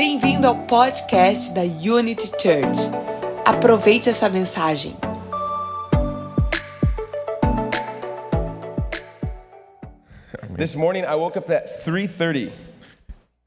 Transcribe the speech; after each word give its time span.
Bem-vindo 0.00 0.46
ao 0.46 0.56
podcast 0.56 1.52
da 1.52 1.60
Unity 1.60 2.28
Church. 2.28 2.88
Aproveite 3.44 4.08
essa 4.08 4.30
mensagem. 4.30 4.96
This 10.56 10.74
morning 10.74 11.02
I 11.02 11.14
woke 11.14 11.38
up 11.38 11.52
at 11.52 11.84
3:30 11.84 12.50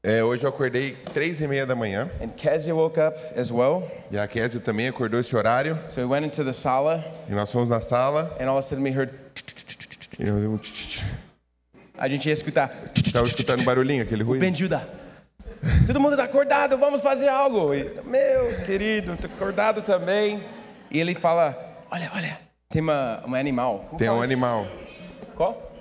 É, 0.00 0.22
hoje 0.22 0.44
eu 0.44 0.48
acordei 0.48 0.96
três 1.12 1.40
e 1.40 1.48
meia 1.48 1.66
da 1.66 1.74
manhã 1.74 2.08
and 2.22 2.28
Kezia 2.36 2.72
woke 2.72 3.00
up 3.00 3.18
as 3.36 3.50
well. 3.50 3.90
e 4.08 4.16
a 4.16 4.28
Kézia 4.28 4.60
também 4.60 4.86
acordou 4.86 5.18
esse 5.18 5.34
horário 5.34 5.76
So 5.88 6.02
we 6.02 6.06
went 6.06 6.24
into 6.24 6.44
the 6.44 6.52
sala 6.52 7.04
e 7.28 7.32
nós 7.32 7.50
fomos 7.50 7.68
na 7.68 7.80
sala 7.80 8.32
and 8.38 8.48
all 8.48 8.58
of 8.58 8.60
a 8.60 8.62
sudden 8.62 8.84
we 8.84 8.96
heard 8.96 9.12
e 10.20 10.28
eu 10.28 10.52
um 10.52 10.60
a 11.98 12.08
gente 12.08 12.28
ia 12.28 12.32
escutar 12.32 12.68
tava 13.12 13.26
escutando 13.26 13.64
barulhinho, 13.64 14.04
aquele 14.04 14.22
ruído. 14.22 14.40
Benjuda. 14.40 15.03
Todo 15.86 16.00
mundo 16.00 16.16
tá 16.16 16.24
acordado, 16.24 16.76
vamos 16.78 17.00
fazer 17.00 17.28
algo. 17.28 17.74
E, 17.74 17.84
Meu 18.04 18.64
querido, 18.64 19.16
tô 19.16 19.26
acordado 19.26 19.82
também. 19.82 20.42
E 20.90 21.00
ele 21.00 21.14
fala: 21.14 21.56
"Olha, 21.90 22.10
olha, 22.14 22.38
tem 22.68 22.82
uma, 22.82 23.22
um 23.26 23.34
animal. 23.34 23.84
Como 23.86 23.98
Tem 23.98 24.08
um 24.10 24.14
isso? 24.16 24.24
animal, 24.24 24.66
Qual? 25.34 25.72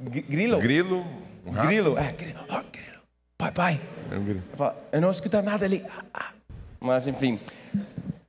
Grilo. 0.00 0.58
grilo, 0.58 1.06
um. 1.46 1.52
Grilo. 1.52 1.98
É, 1.98 2.12
grilo. 2.12 2.40
Ó, 2.48 2.62
grilo. 2.72 3.00
Pai, 3.38 3.52
pai. 3.52 3.80
É 4.10 4.16
um 4.16 4.24
grilo. 4.24 4.42
Eu 4.50 4.56
falo, 4.56 4.74
eu 4.92 5.00
não 5.00 5.10
escuto 5.10 5.40
nada 5.42 5.64
ali. 5.64 5.84
Ah, 5.88 6.04
ah. 6.14 6.30
Mas 6.80 7.06
enfim. 7.06 7.38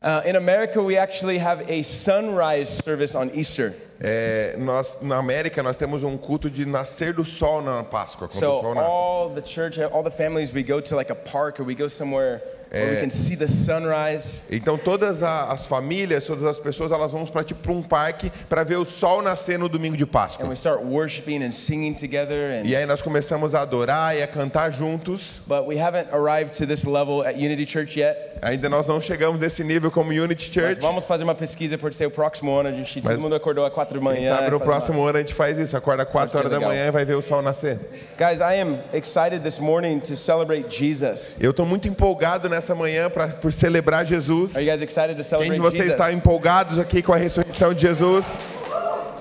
Uh, 0.01 0.27
in 0.29 0.35
America, 0.35 0.79
we 0.81 0.97
actually 0.97 1.37
have 1.39 1.63
a 1.67 1.83
sunrise 1.83 2.69
service 2.83 3.15
on 3.17 3.29
Easter. 3.33 3.73
É, 3.99 4.55
nós 4.57 4.97
na 5.01 5.15
América 5.17 5.63
nós 5.63 5.77
temos 5.77 6.03
um 6.03 6.17
culto 6.17 6.49
de 6.49 6.65
nascer 6.65 7.13
do 7.13 7.23
sol 7.23 7.61
na 7.61 7.81
Páscoa, 7.83 8.27
quando 8.27 8.35
o 8.43 8.55
So 8.55 8.61
sol 8.61 8.75
nasce. 8.75 8.89
all 8.89 9.29
the 9.29 9.41
church, 9.41 9.81
all 9.81 10.03
the 10.03 10.11
families, 10.11 10.51
we 10.53 10.63
go 10.63 10.81
to 10.81 10.95
like 10.95 11.11
a 11.11 11.15
park 11.15 11.61
or 11.61 11.65
we 11.65 11.73
go 11.75 11.87
somewhere 11.87 12.41
where 12.71 12.95
we 12.95 13.01
can 13.01 13.09
see 13.09 13.35
the 13.35 13.47
sunrise. 13.47 14.41
Então 14.49 14.77
todas 14.77 15.21
as 15.23 15.65
famílias, 15.65 16.25
todas 16.25 16.43
as 16.45 16.57
pessoas, 16.57 16.91
elas 16.91 17.11
vão 17.11 17.25
para 17.25 17.43
tipo 17.43 17.71
um 17.71 17.81
parque 17.81 18.31
para 18.49 18.63
ver 18.63 18.77
o 18.77 18.85
sol 18.85 19.21
nascer 19.21 19.57
no 19.59 19.67
domingo 19.69 19.95
de 19.97 20.03
And 20.03 20.07
Páscoa. 20.07 20.47
we 20.47 20.53
start 20.55 20.81
worshiping 20.83 21.43
and 21.43 21.51
singing 21.51 21.93
together. 21.93 22.51
And, 22.61 22.65
E 22.67 22.75
aí 22.75 22.85
nós 22.85 23.01
começamos 23.01 23.53
a 23.55 23.61
adorar 23.61 24.15
e 24.17 24.21
a 24.23 24.27
cantar 24.27 24.71
juntos. 24.71 25.39
But 25.47 25.65
we 25.67 25.77
haven't 25.79 26.09
arrived 26.13 26.53
to 26.57 26.65
this 26.67 26.83
level 26.85 27.21
at 27.25 27.35
Unity 27.35 27.65
Church 27.65 27.99
yet. 27.99 28.17
Ainda 28.41 28.69
nós 28.69 28.85
não 28.85 28.99
chegamos 29.01 29.39
nesse 29.39 29.63
nível 29.63 29.89
como 29.89 30.11
Unity 30.11 30.45
Mas 30.47 30.53
Church. 30.53 30.81
vamos 30.81 31.03
fazer 31.05 31.23
uma 31.23 31.33
pesquisa 31.35 31.77
por 31.77 31.93
ser 31.93 32.05
o 32.05 32.11
próximo 32.11 32.53
ano. 32.57 32.69
A 32.69 32.71
gente, 32.71 33.01
Mas- 33.01 33.13
todo 33.13 33.21
mundo 33.21 33.35
acordou 33.35 33.65
às 33.65 33.73
quatro 33.73 33.97
da 33.99 34.03
manhã. 34.03 34.29
sabe 34.35 34.49
no 34.51 34.59
faz 34.59 34.61
uma- 34.61 34.65
próximo 34.65 35.03
ano 35.03 35.17
a 35.17 35.21
gente 35.21 35.33
faz 35.33 35.57
isso, 35.57 35.75
acorda 35.75 36.03
às 36.03 36.09
4 36.09 36.31
ser 36.31 36.37
horas 36.39 36.51
da 36.51 36.59
manhã 36.59 36.87
e 36.87 36.91
vai 36.91 37.05
ver 37.05 37.15
o 37.15 37.21
sol 37.23 37.41
nascer. 37.41 37.79
Guys, 38.17 38.39
I 38.41 38.61
am 38.61 38.77
excited 38.93 39.39
this 39.41 39.59
morning 39.59 39.99
to 39.99 40.15
celebrate 40.15 40.65
Jesus. 40.69 41.35
Eu 41.39 41.51
estou 41.51 41.65
muito 41.65 41.87
empolgado 41.87 42.47
nessa 42.55 42.73
manhã 42.73 43.09
pra, 43.09 43.27
por 43.27 43.51
celebrar 43.51 44.05
Jesus. 44.05 44.55
Are 44.55 44.63
you 44.63 44.71
guys 44.71 44.81
excited 44.81 45.15
to 45.17 45.23
Quem 45.23 45.23
celebrate 45.23 45.55
de 45.55 45.61
vocês 45.61 45.83
Jesus? 45.83 45.93
está 45.93 46.11
empolgados 46.11 46.79
aqui 46.79 47.01
com 47.01 47.13
a 47.13 47.17
ressurreição 47.17 47.73
de 47.73 47.81
Jesus? 47.81 48.25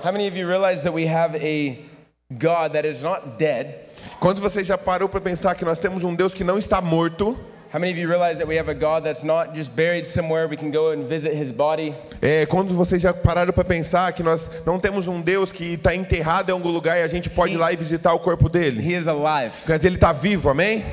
How 0.03 0.11
many 0.11 0.27
of 0.27 0.37
you 0.37 0.47
realize 0.47 0.83
that 0.83 0.93
we 0.93 1.05
have 1.07 1.35
a 1.35 1.77
God 2.31 2.73
that 2.73 2.87
is 2.87 3.01
not 3.03 3.37
dead? 3.37 3.67
Quantos 4.19 4.41
de 4.41 4.49
vocês 4.49 4.65
já 4.65 4.77
parou 4.77 5.09
para 5.09 5.19
pensar 5.19 5.55
que 5.55 5.65
nós 5.65 5.79
temos 5.79 6.03
um 6.03 6.15
Deus 6.15 6.33
que 6.33 6.43
não 6.43 6.57
está 6.57 6.79
morto? 6.79 7.37
How 7.73 7.79
many 7.79 7.91
of 7.91 7.99
you 7.99 8.07
realize 8.07 8.37
that 8.37 8.47
we 8.47 8.57
have 8.57 8.69
a 8.69 8.73
God 8.73 9.03
that's 9.03 9.23
not 9.23 9.53
just 9.53 9.75
buried 9.75 10.07
somewhere 10.07 10.47
we 10.47 10.55
can 10.55 10.71
go 10.71 10.91
and 10.91 11.09
visit 11.09 11.33
his 11.33 11.51
body? 11.51 11.93
É, 12.21 12.45
quando 12.45 12.73
vocês 12.73 13.01
já 13.01 13.13
pararam 13.13 13.51
para 13.51 13.65
pensar 13.65 14.13
que 14.13 14.23
nós 14.23 14.49
não 14.65 14.79
temos 14.79 15.07
um 15.07 15.19
Deus 15.19 15.51
que 15.51 15.73
está 15.73 15.93
enterrado 15.93 16.49
em 16.49 16.53
algum 16.53 16.69
lugar 16.69 16.97
e 16.97 17.01
a 17.01 17.07
gente 17.09 17.29
pode 17.29 17.55
ir 17.55 17.57
lá 17.57 17.73
e 17.73 17.75
visitar 17.75 18.13
o 18.13 18.19
corpo 18.19 18.47
dele? 18.47 18.79
He 18.79 18.97
is 18.97 19.07
alive. 19.07 19.53
Mas 19.67 19.83
ele 19.83 19.95
está 19.95 20.13
vivo, 20.13 20.47
amém? 20.47 20.85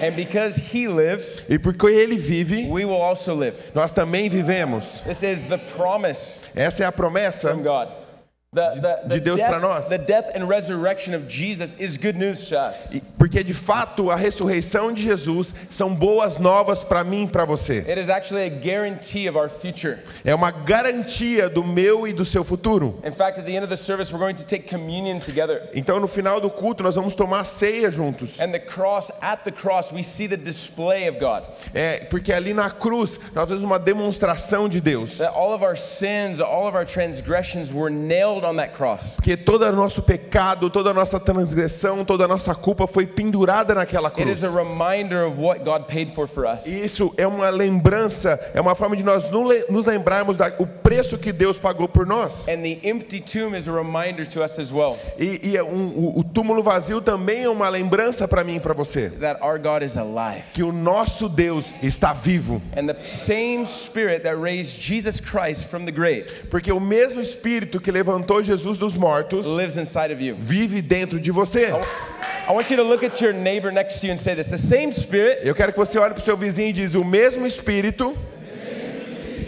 And 0.00 0.14
because 0.16 0.56
he 0.56 0.86
lives, 0.88 1.42
E 1.48 1.58
porque 1.58 1.86
ele 1.86 2.16
vive, 2.16 2.68
we 2.68 2.84
will 2.84 3.00
also 3.02 3.34
live. 3.34 3.54
nós 3.74 3.92
também 3.92 4.28
vivemos. 4.30 5.02
This 5.04 5.22
is 5.22 5.46
the 5.46 5.58
promise 5.58 6.38
Essa 6.54 6.84
é 6.84 6.86
a 6.86 6.92
promessa 6.92 7.50
from 7.50 7.62
God. 7.62 7.88
The, 8.50 8.76
the, 8.76 9.08
the, 9.08 9.14
de 9.16 9.20
Deus 9.20 9.40
pra 9.40 9.60
nós. 9.60 9.90
death, 9.90 9.90
the 9.90 9.98
death 9.98 10.30
and 10.34 10.48
resurrection 10.48 11.12
of 11.12 11.28
Jesus 11.28 11.76
is 11.78 11.98
good 11.98 12.16
news 12.16 12.48
to 12.48 12.58
us. 12.58 12.90
Porque 13.18 13.44
de 13.44 13.52
fato 13.52 14.10
a 14.10 14.16
ressurreição 14.16 14.90
de 14.90 15.02
Jesus 15.02 15.54
são 15.68 15.94
boas 15.94 16.38
novas 16.38 16.82
para 16.82 17.04
mim 17.04 17.24
e 17.24 17.28
para 17.28 17.44
você. 17.44 17.84
It 17.86 18.00
is 18.00 18.08
actually 18.08 18.46
a 18.46 18.48
guarantee 18.48 19.28
of 19.28 19.36
our 19.36 19.50
future. 19.50 19.98
É 20.24 20.34
uma 20.34 20.50
garantia 20.50 21.50
do 21.50 21.62
meu 21.62 22.08
e 22.08 22.14
do 22.14 22.24
seu 22.24 22.42
futuro. 22.42 22.98
In 23.04 23.12
fact, 23.12 23.38
at 23.38 23.44
the 23.44 23.54
end 23.54 23.64
of 23.64 23.68
the 23.68 23.76
service, 23.76 24.10
we're 24.10 24.18
going 24.18 24.36
to 24.36 24.46
take 24.46 24.66
communion 24.66 25.20
together. 25.20 25.68
Então 25.74 26.00
no 26.00 26.08
final 26.08 26.40
do 26.40 26.48
culto 26.48 26.82
nós 26.82 26.96
vamos 26.96 27.14
tomar 27.14 27.44
ceia 27.44 27.90
juntos. 27.90 28.40
And 28.40 28.50
the 28.50 28.60
cross, 28.60 29.10
at 29.20 29.44
the 29.44 29.52
cross, 29.52 29.92
we 29.92 30.02
see 30.02 30.26
the 30.26 30.38
display 30.38 31.06
of 31.06 31.18
God. 31.18 31.44
É, 31.74 32.06
porque 32.08 32.32
ali 32.32 32.54
na 32.54 32.70
cruz 32.70 33.20
nós 33.34 33.50
vemos 33.50 33.62
uma 33.62 33.78
demonstração 33.78 34.70
de 34.70 34.80
Deus. 34.80 35.18
That 35.18 35.34
all 35.34 35.52
of 35.52 35.62
our 35.62 35.76
sins, 35.76 36.40
all 36.40 36.66
of 36.66 36.74
our 36.74 36.86
transgressions 36.86 37.74
were 37.74 37.90
nailed 37.90 38.37
on 38.44 38.56
that 38.56 38.72
cross. 38.74 39.16
Porque 39.16 39.36
todo 39.36 39.62
o 39.62 39.72
nosso 39.72 40.02
pecado, 40.02 40.70
toda 40.70 40.90
a 40.90 40.94
nossa 40.94 41.18
transgressão, 41.18 42.04
toda 42.04 42.24
a 42.24 42.28
nossa 42.28 42.54
culpa 42.54 42.86
foi 42.86 43.06
pendurada 43.06 43.74
naquela 43.74 44.08
It 44.08 44.22
cruz. 44.22 44.38
is 44.38 44.44
a 44.44 44.48
reminder 44.50 45.26
of 45.26 45.38
what 45.40 45.64
God 45.64 45.84
paid 45.86 46.12
for 46.14 46.28
for 46.28 46.46
us. 46.46 46.66
Isso 46.66 47.12
é 47.16 47.26
uma 47.26 47.50
lembrança, 47.50 48.38
é 48.54 48.60
uma 48.60 48.74
forma 48.74 48.96
de 48.96 49.02
nós 49.02 49.30
no- 49.30 49.48
nos 49.70 49.86
lembrarmos 49.86 50.36
do 50.36 50.44
preço 50.82 51.18
que 51.18 51.32
Deus 51.32 51.58
pagou 51.58 51.88
por 51.88 52.06
nós. 52.06 52.40
And 52.48 52.62
the 52.62 52.78
empty 52.88 53.20
tomb 53.20 53.56
is 53.56 53.68
a 53.68 53.72
reminder 53.72 54.26
to 54.28 54.42
us 54.42 54.58
as 54.58 54.72
well 54.72 54.98
E, 55.18 55.40
e 55.50 55.56
é 55.56 55.62
um- 55.62 55.88
o, 55.96 56.20
o 56.20 56.24
túmulo 56.24 56.62
vazio 56.62 57.00
também 57.00 57.44
é 57.44 57.48
uma 57.48 57.68
lembrança 57.68 58.26
para 58.28 58.44
mim 58.44 58.56
e 58.56 58.60
para 58.60 58.74
você. 58.74 59.10
that 59.20 59.40
our 59.42 59.58
God 59.58 59.82
is 59.82 59.96
alive. 59.96 60.42
Que 60.54 60.62
o 60.62 60.72
nosso 60.72 61.28
Deus 61.28 61.64
está 61.82 62.12
vivo. 62.12 62.60
And 62.76 62.86
the 62.86 63.04
same 63.04 63.64
spirit 63.66 64.22
that 64.22 64.36
raised 64.36 64.80
Jesus 64.80 65.20
Christ 65.20 65.66
from 65.68 65.84
the 65.84 65.92
grave 65.92 66.24
Porque 66.50 66.72
o 66.72 66.80
mesmo 66.80 67.20
Espírito 67.20 67.80
que 67.80 67.90
levantou 67.90 68.27
Jesus 68.42 68.78
dos 68.78 68.96
mortos 68.96 69.46
lives 69.46 69.76
inside 69.76 70.12
of 70.12 70.22
you. 70.22 70.36
vive 70.38 70.82
dentro 70.82 71.18
de 71.18 71.32
você. 71.32 71.68
I 72.48 72.52
want 72.52 72.70
you 72.70 72.76
to 72.76 72.82
look 72.82 73.02
at 73.04 73.20
your 73.20 73.32
neighbor 73.32 73.70
next 73.70 74.00
to 74.00 74.06
you 74.06 74.12
and 74.12 74.18
say 74.18 74.34
this. 74.34 74.48
The 74.48 74.56
same 74.56 74.90
spirit 74.92 75.40
Eu 75.42 75.54
quero 75.54 75.72
que 75.72 75.78
você 75.78 75.98
olhe 75.98 76.14
para 76.14 76.22
o 76.22 76.24
seu 76.24 76.36
vizinho 76.36 76.68
e 76.68 76.72
diz: 76.72 76.94
o 76.94 77.04
mesmo 77.04 77.46
Espírito 77.46 78.16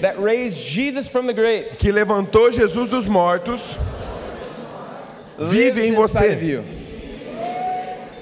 that 0.03 0.19
raised 0.19 0.59
Jesus 0.59 1.09
from 1.09 1.27
the 1.27 1.33
grave 1.33 1.77
que 1.79 1.93
levantou 1.93 2.51
Jesus 2.51 2.91
dos 2.91 3.07
mortos 3.07 3.61
vive 5.39 5.87
em 5.87 5.93
você. 5.93 6.63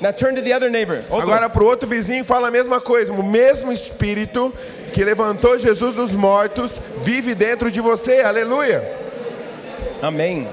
Now 0.00 0.12
turn 0.12 0.36
to 0.36 0.42
the 0.42 0.52
other 0.52 0.70
neighbor. 0.70 1.02
Outro. 1.10 1.28
Agora 1.28 1.50
para 1.50 1.62
o 1.62 1.66
outro 1.66 1.88
vizinho 1.88 2.24
fala 2.24 2.48
a 2.48 2.50
mesma 2.50 2.80
coisa. 2.80 3.12
O 3.12 3.22
mesmo 3.22 3.72
Espírito 3.72 4.54
que 4.92 5.02
levantou 5.04 5.58
Jesus 5.58 5.96
dos 5.96 6.12
mortos 6.12 6.80
vive 6.98 7.34
dentro 7.34 7.68
de 7.70 7.80
você. 7.80 8.20
Aleluia. 8.20 9.07
Amém. 10.02 10.48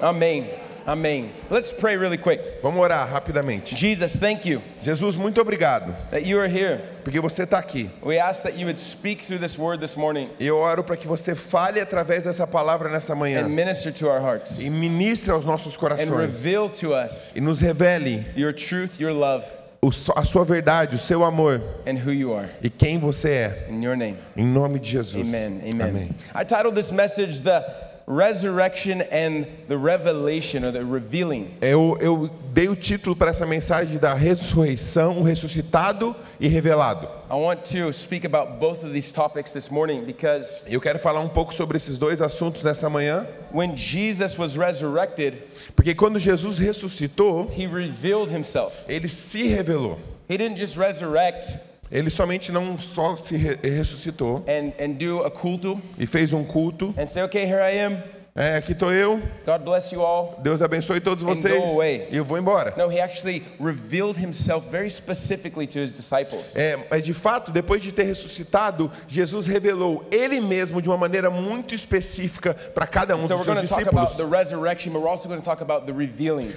Amém. 0.00 0.46
Amém. 0.86 1.30
Let's 1.50 1.72
pray 1.72 1.96
really 1.96 2.16
quick. 2.16 2.40
Vamos 2.62 2.78
orar 2.80 3.08
rapidamente. 3.10 3.74
Jesus, 3.74 4.16
thank 4.18 4.46
you 4.48 4.62
Jesus, 4.84 5.16
muito 5.16 5.40
obrigado 5.40 5.92
that 6.12 6.24
you 6.24 6.38
are 6.38 6.46
here. 6.48 6.80
porque 7.02 7.18
você 7.18 7.42
está 7.42 7.58
aqui. 7.58 7.90
We 8.04 8.20
ask 8.20 8.44
that 8.44 8.56
you 8.56 8.66
would 8.66 8.78
speak 8.78 9.24
through 9.24 9.40
this 9.40 9.58
word 9.58 9.80
this 9.80 9.96
morning 9.96 10.30
eu 10.38 10.56
oro 10.56 10.84
para 10.84 10.96
que 10.96 11.08
você 11.08 11.34
fale 11.34 11.80
através 11.80 12.22
dessa 12.24 12.46
palavra 12.46 12.88
nessa 12.88 13.14
and 13.14 13.16
manhã 13.16 13.48
minister 13.48 13.92
to 13.92 14.06
our 14.08 14.20
hearts 14.20 14.60
e 14.60 14.70
ministre 14.70 15.32
aos 15.32 15.44
nossos 15.44 15.74
and 15.74 15.78
corações 15.78 16.08
reveal 16.20 16.68
to 16.70 16.92
us 16.94 17.32
e 17.34 17.40
nos 17.40 17.60
revele 17.60 18.24
your 18.36 18.52
truth, 18.54 19.00
your 19.00 19.12
love, 19.12 19.44
o- 19.82 19.90
a 20.14 20.22
sua 20.24 20.44
verdade, 20.44 20.94
o 20.94 20.98
seu 20.98 21.24
amor 21.24 21.60
and 21.84 21.96
who 21.98 22.12
you 22.12 22.32
are. 22.32 22.48
e 22.62 22.70
quem 22.70 22.96
você 23.00 23.30
é. 23.30 23.66
In 23.70 23.82
your 23.82 23.96
name. 23.96 24.16
Em 24.36 24.44
nome 24.46 24.78
de 24.78 24.88
Jesus. 24.88 25.26
Amen. 25.26 25.60
Amen. 25.68 25.82
Amém. 25.88 26.10
I 26.32 26.44
titled 26.44 26.76
this 26.76 26.92
message 26.92 27.40
The 27.42 27.85
Resurrection 28.08 29.02
and 29.10 29.46
the 29.66 29.76
Revelation 29.76 30.64
or 30.64 30.70
the 30.70 30.84
Revealing. 30.84 31.48
Eu, 31.60 31.98
eu 32.00 32.30
dei 32.54 32.68
o 32.68 32.76
título 32.76 33.16
para 33.16 33.30
essa 33.30 33.44
mensagem 33.44 33.98
da 33.98 34.14
ressurreição, 34.14 35.18
o 35.18 35.22
ressuscitado 35.24 36.14
e 36.38 36.46
revelado. 36.46 37.08
I 37.28 37.34
want 37.34 37.64
to 37.72 37.92
speak 37.92 38.24
about 38.24 38.60
both 38.60 38.84
of 38.84 38.92
these 38.92 39.12
topics 39.12 39.50
this 39.52 39.68
morning 39.70 40.04
because 40.04 40.62
Eu 40.68 40.80
quero 40.80 41.00
falar 41.00 41.20
um 41.20 41.28
pouco 41.28 41.52
sobre 41.52 41.76
esses 41.76 41.98
dois 41.98 42.22
assuntos 42.22 42.62
nessa 42.62 42.88
manhã, 42.88 43.26
when 43.52 43.76
Jesus 43.76 44.38
was 44.38 44.56
resurrected, 44.56 45.42
porque 45.74 45.92
quando 45.92 46.20
Jesus 46.20 46.58
ressuscitou, 46.58 47.50
he 47.56 47.66
revealed 47.66 48.30
himself. 48.32 48.72
ele 48.88 49.08
se 49.08 49.48
revelou. 49.48 49.98
He 50.28 50.36
didn't 50.36 50.58
just 50.58 50.76
resurrect 50.76 51.58
Ele 51.90 52.10
somente 52.10 52.50
não 52.50 52.78
só 52.78 53.16
se 53.16 53.36
re- 53.36 53.58
ressuscitou 53.62 54.44
and, 54.48 54.72
and 54.82 54.92
do 54.94 55.22
a 55.24 55.30
culto 55.30 55.80
e 55.98 56.06
fez 56.06 56.32
um 56.32 56.44
culto 56.44 56.92
and 56.98 57.06
say, 57.06 57.22
okay, 57.22 57.44
here 57.44 57.60
I 57.60 57.78
am. 57.78 58.02
É, 58.36 58.56
aqui 58.56 58.72
estou 58.72 58.92
eu. 58.92 59.18
God 59.46 59.62
bless 59.62 59.94
you 59.94 60.02
all. 60.02 60.38
Deus 60.42 60.60
abençoe 60.60 61.00
todos 61.00 61.24
And 61.24 61.26
vocês. 61.26 61.58
go 61.58 61.70
away. 61.70 62.06
E 62.10 62.18
eu 62.18 62.24
vou 62.24 62.36
embora. 62.36 62.74
No, 62.76 62.92
he 62.92 63.00
actually 63.00 63.42
revealed 63.58 64.22
himself 64.22 64.68
very 64.70 64.90
specifically 64.90 65.66
to 65.66 65.78
his 65.78 65.96
disciples. 65.96 66.54
É, 66.54 66.78
mas 66.90 67.02
de 67.02 67.14
fato, 67.14 67.50
depois 67.50 67.82
de 67.82 67.90
ter 67.92 68.02
ressuscitado, 68.02 68.92
Jesus 69.08 69.46
revelou 69.46 70.06
Ele 70.10 70.38
mesmo 70.38 70.82
de 70.82 70.88
uma 70.90 70.98
maneira 70.98 71.30
muito 71.30 71.74
específica 71.74 72.52
para 72.52 72.86
cada 72.86 73.16
um 73.16 73.22
So 73.22 73.36
dos 73.38 73.44
seus 73.44 73.60
discípulos. 73.62 74.12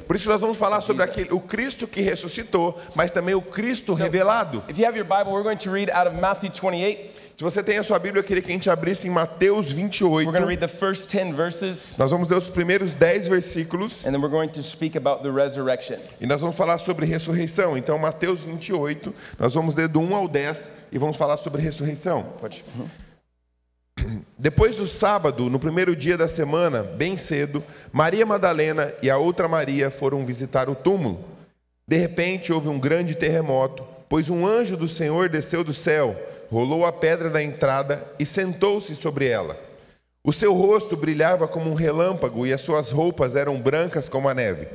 Por 0.05 0.15
isso 0.17 0.29
nós 0.29 0.41
vamos 0.41 0.57
falar 0.57 0.81
sobre 0.81 1.03
aquele, 1.03 1.31
o 1.31 1.39
Cristo 1.39 1.87
que 1.87 2.01
ressuscitou, 2.01 2.77
mas 2.93 3.09
também 3.09 3.35
o 3.35 3.41
Cristo 3.41 3.93
revelado. 3.93 4.61
If 4.67 4.77
you 4.77 4.85
have 4.85 4.97
your 4.97 5.07
Bible, 5.07 5.31
we're 5.31 5.43
going 5.43 5.57
to 5.57 5.71
read 5.71 5.89
out 5.91 6.09
of 6.09 6.19
Matthew 6.19 6.51
28. 6.51 7.29
Se 7.39 7.43
você 7.45 7.63
tem 7.63 7.77
a 7.77 7.83
sua 7.83 7.97
Bíblia, 7.97 8.19
eu 8.19 8.23
queria 8.25 8.43
que 8.43 8.49
a 8.49 8.53
gente 8.53 8.69
abrisse 8.69 9.07
em 9.07 9.09
Mateus 9.09 9.71
28. 9.71 10.13
We're 10.13 10.25
going 10.25 10.41
to 10.41 10.45
read 10.45 10.59
the 10.59 10.67
first 10.67 11.09
10 11.09 11.33
verses, 11.33 11.68
Nós 11.97 12.11
vamos 12.11 12.29
ler 12.29 12.37
os 12.37 12.49
primeiros 12.49 12.93
10 12.95 13.27
versículos 13.27 14.05
and 14.05 14.11
then 14.11 14.21
we're 14.21 14.29
going 14.29 14.49
to 14.49 14.61
speak 14.63 14.97
about 14.97 15.23
the 15.23 15.29
resurrection. 15.31 15.97
e 16.19 16.25
nós 16.27 16.41
vamos 16.41 16.55
falar 16.55 16.77
sobre 16.77 17.05
ressurreição. 17.05 17.77
Então, 17.77 17.97
Mateus 17.97 18.43
28, 18.43 19.13
nós 19.37 19.53
vamos 19.53 19.75
ler 19.75 19.87
do 19.87 19.99
1 19.99 20.15
ao 20.15 20.27
10 20.27 20.71
e 20.91 20.97
vamos 20.97 21.17
falar 21.17 21.37
sobre 21.37 21.61
ressurreição. 21.61 22.23
Pode- 22.39 22.63
Depois 24.37 24.77
do 24.77 24.87
sábado, 24.87 25.49
no 25.49 25.59
primeiro 25.59 25.93
dia 25.95 26.17
da 26.17 26.27
semana, 26.27 26.81
bem 26.83 27.17
cedo, 27.17 27.61
Maria 27.91 28.25
Madalena 28.25 28.93
e 29.01 29.09
a 29.09 29.17
outra 29.17 29.47
Maria 29.47 29.91
foram 29.91 30.25
visitar 30.25 30.69
o 30.69 30.75
túmulo. 30.75 31.25
De 31.85 31.97
repente 31.97 32.53
houve 32.53 32.69
um 32.69 32.79
grande 32.79 33.13
terremoto, 33.15 33.83
pois 34.07 34.29
um 34.29 34.47
anjo 34.47 34.77
do 34.77 34.87
Senhor 34.87 35.27
desceu 35.27 35.63
do 35.65 35.73
céu, 35.73 36.15
rolou 36.49 36.85
a 36.85 36.93
pedra 36.93 37.29
da 37.29 37.43
entrada 37.43 38.01
e 38.17 38.25
sentou-se 38.25 38.95
sobre 38.95 39.27
ela. 39.27 39.57
O 40.23 40.33
seu 40.33 40.53
rosto 40.53 40.97
brilhava 40.97 41.47
como 41.47 41.71
um 41.71 41.73
relâmpago 41.73 42.45
e 42.45 42.53
as 42.53 42.61
suas 42.61 42.91
roupas 42.91 43.35
eram 43.35 43.59
brancas 43.59 44.09
como 44.09 44.27
a 44.27 44.33
neve. 44.33 44.67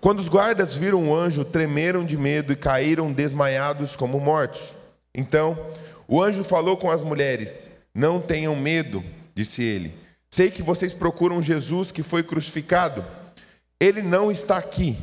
Quando 0.00 0.20
os 0.20 0.28
guardas 0.28 0.76
viram 0.76 1.08
o 1.08 1.14
anjo, 1.14 1.44
tremeram 1.44 2.04
de 2.04 2.16
medo 2.16 2.52
e 2.52 2.56
caíram 2.56 3.12
desmaiados 3.12 3.96
como 3.96 4.20
mortos. 4.20 4.72
Então, 5.12 5.58
o 6.06 6.22
anjo 6.22 6.44
falou 6.44 6.76
com 6.76 6.90
as 6.90 7.00
mulheres: 7.00 7.68
Não 7.92 8.20
tenham 8.20 8.54
medo, 8.54 9.02
disse 9.34 9.62
ele. 9.62 9.92
Sei 10.30 10.50
que 10.50 10.62
vocês 10.62 10.94
procuram 10.94 11.42
Jesus 11.42 11.90
que 11.90 12.02
foi 12.02 12.22
crucificado. 12.22 13.04
Ele 13.80 14.02
não 14.02 14.30
está 14.30 14.58
aqui. 14.58 14.96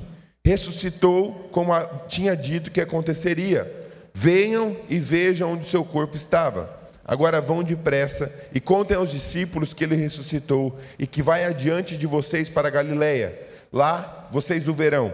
Ressuscitou 0.45 1.49
como 1.51 1.73
tinha 2.07 2.35
dito 2.35 2.71
que 2.71 2.79
aconteceria. 2.79 3.69
Venham 4.13 4.77
e 4.87 4.99
vejam 4.99 5.51
onde 5.51 5.65
seu 5.65 5.83
corpo 5.83 6.15
estava. 6.15 6.84
Agora 7.07 7.39
vão 7.39 7.63
depressa 7.63 8.33
e 8.51 8.59
contem 8.59 8.97
aos 8.97 9.11
discípulos 9.11 9.73
que 9.73 9.83
ele 9.83 9.95
ressuscitou 9.95 10.79
e 10.97 11.05
que 11.05 11.21
vai 11.21 11.45
adiante 11.45 11.95
de 11.95 12.07
vocês 12.07 12.49
para 12.49 12.71
Galiléia. 12.71 13.39
Lá 13.71 14.27
vocês 14.31 14.67
o 14.67 14.73
verão. 14.73 15.13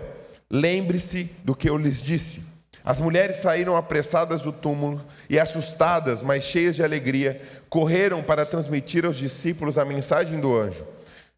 Lembre-se 0.49 1.29
do 1.43 1.53
que 1.53 1.69
eu 1.69 1.77
lhes 1.77 2.01
disse. 2.01 2.41
As 2.83 2.99
mulheres 2.99 3.37
saíram 3.37 3.75
apressadas 3.75 4.41
do 4.41 4.51
túmulo 4.51 5.05
e, 5.29 5.37
assustadas, 5.37 6.21
mas 6.21 6.45
cheias 6.45 6.75
de 6.75 6.83
alegria, 6.83 7.41
correram 7.69 8.23
para 8.23 8.45
transmitir 8.45 9.05
aos 9.05 9.17
discípulos 9.17 9.77
a 9.77 9.85
mensagem 9.85 10.39
do 10.39 10.57
anjo. 10.57 10.85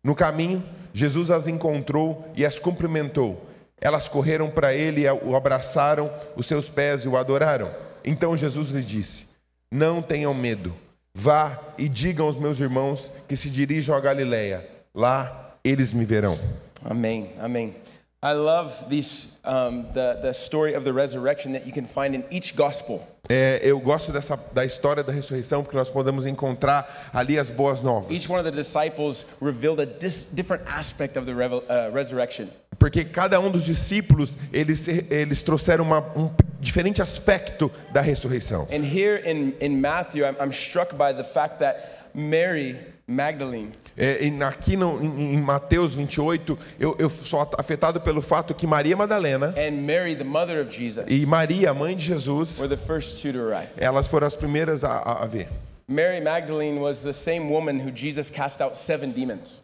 No 0.04 0.16
caminho, 0.16 0.64
Jesus 0.94 1.30
as 1.30 1.48
encontrou 1.48 2.32
e 2.36 2.46
as 2.46 2.60
cumprimentou. 2.60 3.50
Elas 3.82 4.08
correram 4.08 4.50
para 4.50 4.74
ele, 4.74 5.02
e 5.02 5.12
o 5.12 5.36
abraçaram, 5.36 6.10
os 6.36 6.46
seus 6.46 6.70
pés 6.70 7.04
e 7.04 7.10
o 7.10 7.18
adoraram. 7.18 7.70
Então 8.06 8.38
Jesus 8.38 8.70
lhes 8.70 8.86
disse: 8.86 9.33
Não 9.74 10.04
tenham 10.04 10.36
medo. 10.36 10.72
Vá 11.16 11.60
e 11.80 11.90
digam 11.90 12.28
aos 12.28 12.38
meus 12.38 12.60
irmãos 12.60 13.12
que 13.28 13.36
se 13.36 13.50
dirijam 13.50 13.96
a 13.96 14.00
Galiléia. 14.00 14.64
Lá 14.94 15.56
eles 15.64 15.92
me 15.92 16.06
verão. 16.06 16.38
Amen. 16.86 17.32
Amen. 17.40 17.74
I 18.22 18.34
love 18.34 18.86
these, 18.88 19.30
um, 19.44 19.84
the, 19.94 20.20
the 20.22 20.32
story 20.34 20.76
of 20.76 20.86
the 20.86 20.94
resurrection 20.94 21.54
that 21.54 21.66
you 21.66 21.74
can 21.74 21.86
find 21.86 22.14
in 22.16 22.24
each 22.32 22.56
gospel. 22.56 23.02
É, 23.28 23.60
eu 23.64 23.80
gosto 23.80 24.12
dessa, 24.12 24.38
da 24.54 24.64
história 24.64 25.02
da 25.04 25.12
ressurreição 25.12 25.64
porque 25.64 25.76
nós 25.76 25.90
podemos 25.90 26.26
encontrar 26.26 27.10
ali 27.14 27.40
as 27.40 27.50
boas 27.50 27.82
novas. 27.82 28.12
Each 28.12 28.30
one 28.32 28.40
of 28.40 28.50
the 28.50 28.56
disciples 28.56 29.26
revealed 29.42 29.82
a 29.82 29.86
dis- 29.86 30.26
different 30.32 30.64
aspect 30.68 31.18
of 31.18 31.26
the 31.26 31.34
revel- 31.34 31.64
uh, 31.70 31.92
resurrection. 31.94 32.48
Porque 32.84 33.06
cada 33.06 33.40
um 33.40 33.50
dos 33.50 33.64
discípulos, 33.64 34.38
eles, 34.52 34.86
eles 35.10 35.42
trouxeram 35.42 35.86
uma, 35.86 36.02
um 36.18 36.30
diferente 36.60 37.02
aspecto 37.02 37.72
da 37.94 38.02
ressurreição. 38.02 38.68
And 38.70 38.84
here 38.84 39.24
in, 39.26 39.54
in 39.62 39.80
Matthew, 39.80 40.26
I'm, 40.26 40.36
I'm 40.38 40.52
struck 40.52 40.94
by 40.98 41.14
the 41.14 41.24
fact 41.24 41.60
that 41.60 41.80
Mary 42.14 42.76
Magdalene, 43.08 43.72
É, 43.96 44.26
e 44.26 44.44
aqui 44.44 44.76
no, 44.76 45.02
em, 45.02 45.34
em 45.34 45.40
Mateus 45.40 45.96
28, 45.96 46.60
eu, 46.78 46.94
eu 47.00 47.10
sou 47.10 47.50
afetado 47.58 48.02
pelo 48.02 48.22
fato 48.22 48.54
que 48.54 48.68
Maria 48.68 48.98
Madalena 48.98 49.54
and 49.56 49.78
Mary, 49.86 50.14
the 50.14 50.26
mother 50.26 50.62
of 50.62 50.70
Jesus, 50.70 51.06
e 51.08 51.26
Maria, 51.26 51.72
a 51.72 51.74
mãe 51.74 51.96
de 51.96 52.04
Jesus, 52.04 52.60
were 52.60 52.68
the 52.68 52.76
first 52.76 53.22
two 53.22 53.32
to 53.32 53.40
arrive. 53.40 53.70
elas 53.78 54.10
foram 54.10 54.28
as 54.28 54.36
primeiras 54.36 54.84
a, 54.84 54.92
a, 54.92 55.24
a 55.24 55.26
ver. 55.26 55.48
Mary 55.88 56.20
Magdalene 56.20 56.82
was 56.82 57.02
the 57.02 57.14
same 57.14 57.50
woman 57.50 57.80
who 57.80 57.92
Jesus 57.92 58.30
cast 58.30 58.62
out 58.62 58.78
seven 58.78 59.14
demons. 59.14 59.62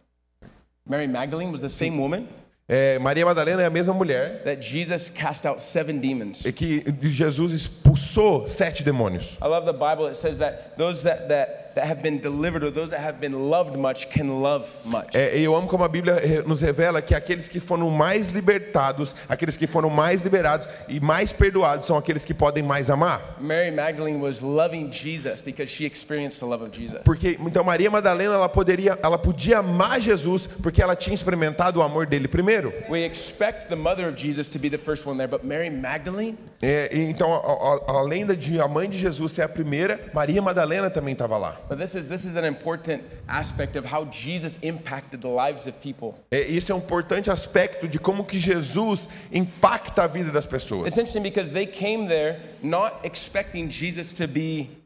Mary 0.88 1.06
Magdalene 1.06 1.52
was 1.52 1.60
the 1.60 1.70
same 1.70 2.00
woman 2.00 2.26
É, 2.72 3.00
Maria 3.00 3.26
Madalena 3.26 3.64
é 3.64 3.66
a 3.66 3.70
mesma 3.70 3.96
mulher 3.96 4.44
that 4.44 4.62
Jesus 4.62 5.10
cast 5.10 5.48
out 5.48 5.60
seven 5.60 5.98
demons. 5.98 6.46
e 6.46 6.52
que 6.52 6.84
Jesus 7.02 7.52
expulsou 7.52 8.48
sete 8.48 8.84
demônios. 8.84 9.38
I 9.42 9.48
love 9.48 9.66
the 9.66 9.74
Bible. 9.74 10.08
It 10.08 10.16
says 10.16 10.38
that 10.38 10.78
those 10.78 11.02
that, 11.02 11.28
that, 11.30 11.69
that 11.76 11.86
have 11.86 12.02
been 12.02 12.20
delivered 12.20 12.64
or 12.64 12.72
those 12.72 12.92
that 12.92 13.00
have 13.00 13.20
been 13.20 13.50
loved 13.50 13.78
much 13.78 14.10
can 14.10 14.42
love 14.42 14.68
much. 14.86 15.16
É, 15.16 15.38
eu 15.40 15.56
amo 15.56 15.68
como 15.68 15.84
a 15.84 15.90
Bíblia 15.90 16.44
nos 16.46 16.62
revela 16.62 17.02
que 17.02 17.16
aqueles 17.16 17.48
que 17.48 17.60
foram 17.60 17.90
mais 17.90 18.30
libertados, 18.30 19.16
aqueles 19.28 19.56
que 19.56 19.68
foram 19.68 19.90
mais 19.90 20.22
liberados 20.22 20.68
e 20.88 21.00
mais 21.00 21.32
perdoados 21.32 21.86
são 21.86 21.98
aqueles 21.98 22.26
que 22.26 22.34
podem 22.34 22.64
mais 22.64 22.90
amar. 22.90 23.38
Mary 23.40 23.72
Magdalene 23.72 24.20
was 24.20 24.42
loving 24.42 24.92
Jesus 24.92 25.42
because 25.42 25.72
she 25.72 25.86
experienced 25.86 26.40
the 26.40 26.46
love 26.46 26.64
of 26.64 26.76
Jesus. 26.76 27.02
Porque 27.04 27.38
então 27.40 27.64
Maria 27.64 27.90
Madalena 27.90 28.36
ela 28.36 28.50
poderia, 28.50 28.98
ela 29.02 29.18
podia 29.18 29.60
amar 29.60 30.00
Jesus 30.00 30.48
porque 30.48 30.82
ela 30.82 30.96
tinha 30.96 31.14
experimentado 31.14 31.80
o 31.80 31.84
amor 31.84 32.06
dele 32.06 32.28
primeiro. 32.28 32.74
We 32.90 33.06
expect 33.06 33.70
the 33.70 33.76
mother 33.76 34.08
of 34.08 34.18
Jesus 34.18 34.50
to 34.50 34.60
be 34.60 34.70
the 34.70 34.78
first 34.78 35.06
one 35.06 35.18
there, 35.18 35.28
but 35.28 35.44
Mary 35.44 35.70
Magdalene, 35.70 36.38
É, 36.62 36.90
então, 36.94 37.34
a, 37.34 37.38
a, 37.38 38.00
além 38.00 38.26
da 38.26 38.34
de 38.34 38.60
a 38.60 38.68
mãe 38.68 38.90
de 38.90 38.98
Jesus 38.98 39.32
ser 39.32 39.44
a 39.44 39.50
primeira, 39.50 40.10
Maria 40.14 40.42
Madalena 40.42 40.90
também 40.90 41.14
estava 41.14 41.38
lá. 41.38 41.58
but 41.70 41.78
this 41.78 41.96
is 41.96 42.08
this 42.08 42.26
is 42.26 42.36
an 42.36 42.46
important 42.46 43.02
aspect 43.28 43.78
of 43.78 43.88
how 43.88 44.06
Jesus 44.12 44.60
impacted 44.62 45.22
the 45.22 45.30
lives 45.30 45.68
of 45.68 45.78
people. 45.82 46.16
É, 46.32 46.42
isso 46.42 46.72
é 46.72 46.76
um 46.76 46.80
importante 46.80 47.30
aspecto 47.32 47.88
de 47.88 47.98
como 48.00 48.26
que 48.26 48.38
Jesus 48.38 49.08
impacta 49.32 50.04
a 50.04 50.08
vida 50.08 50.32
das 50.32 50.46
pessoas. 50.46 50.88
It's 50.88 50.98
interesting 50.98 51.24
because 51.24 51.54
they 51.54 51.66
came 51.66 52.08
there 52.08 52.40
not 52.62 52.98
expecting 53.06 53.70
Jesus 53.70 54.12
to 54.14 54.28
be 54.28 54.79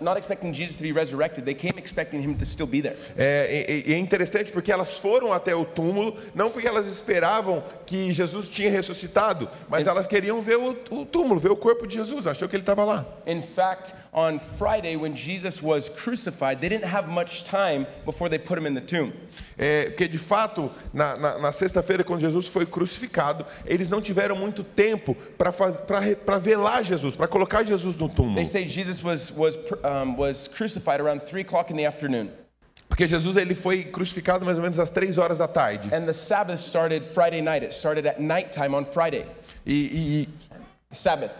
not 0.00 0.16
expecting 0.16 0.52
Jesus 0.54 0.76
to 0.76 0.82
be 0.82 0.92
resurrected. 0.92 1.44
They 1.44 1.54
came 1.54 1.76
expecting 1.76 2.22
him 2.22 2.34
to 2.36 2.44
still 2.46 2.66
be 2.66 2.80
there. 2.80 2.96
É, 3.16 3.82
é 3.88 3.98
interessante 3.98 4.52
porque 4.52 4.70
elas 4.70 4.98
foram 4.98 5.32
até 5.32 5.54
o 5.54 5.64
túmulo, 5.64 6.16
não 6.34 6.50
porque 6.50 6.68
elas 6.68 6.86
esperavam 6.86 7.62
que 7.84 8.12
Jesus 8.12 8.48
tinha 8.48 8.70
ressuscitado, 8.70 9.48
mas 9.68 9.86
elas 9.86 10.06
queriam 10.06 10.40
ver 10.40 10.56
o, 10.56 10.70
o 10.90 11.04
túmulo, 11.04 11.40
ver 11.40 11.50
o 11.50 11.56
corpo 11.56 11.86
de 11.86 11.94
Jesus, 11.94 12.26
achou 12.26 12.48
que 12.48 12.54
ele 12.54 12.62
estava 12.62 12.84
lá. 12.84 13.04
In 13.26 13.42
fact, 13.42 13.92
on 14.12 14.38
Friday 14.58 14.96
when 14.96 15.14
Jesus 15.16 15.60
was 15.62 15.88
crucified, 15.88 16.60
they 16.60 16.68
didn't 16.68 16.86
have 16.86 17.08
much 17.10 17.42
time 17.44 17.86
before 18.04 18.28
they 18.30 18.38
put 18.38 18.58
him 18.58 18.66
in 18.66 18.74
the 18.74 18.80
tomb. 18.80 19.12
É, 19.58 19.86
porque 19.86 20.06
de 20.06 20.18
fato, 20.18 20.70
na, 20.92 21.16
na- 21.16 21.38
na 21.38 21.52
sexta-feira, 21.52 22.04
quando 22.04 22.20
Jesus 22.20 22.46
foi 22.46 22.66
crucificado, 22.66 23.44
eles 23.64 23.88
não 23.88 24.00
tiveram 24.02 24.36
muito 24.36 24.62
tempo 24.62 25.16
para 25.38 26.38
velar 26.38 26.84
Jesus, 26.84 27.16
para 27.16 27.26
colocar 27.26 27.64
Jesus 27.64 27.96
no 27.96 28.08
túmulo. 28.08 28.34
They 28.36 28.44
say 28.44 28.68
Jesus 28.68 29.02
was 29.02 29.30
was 29.30 29.55
pr- 29.56 29.86
um, 29.86 30.16
was 30.16 30.48
crucified 30.48 31.00
around 31.00 31.20
three 31.22 31.40
o'clock 31.42 31.70
in 31.70 31.76
the 31.76 31.84
afternoon, 31.86 32.30
Porque 32.88 33.06
Jesus 33.08 33.36
ele 33.36 33.54
foi 33.54 33.82
crucificado 33.84 34.44
mais 34.44 34.56
ou 34.56 34.62
menos 34.62 34.78
às 34.78 34.90
três 34.90 35.18
horas 35.18 35.38
da 35.38 35.48
tarde. 35.48 35.88
and 35.92 36.06
the 36.06 36.12
Sabbath 36.12 36.58
started 36.60 37.04
Friday 37.04 37.40
night. 37.40 37.62
It 37.64 37.72
started 37.74 38.06
at 38.06 38.20
nighttime 38.20 38.74
on 38.74 38.84
Friday. 38.84 39.24
E, 39.66 39.72
e- 40.24 40.28
Sabbath. 40.92 41.32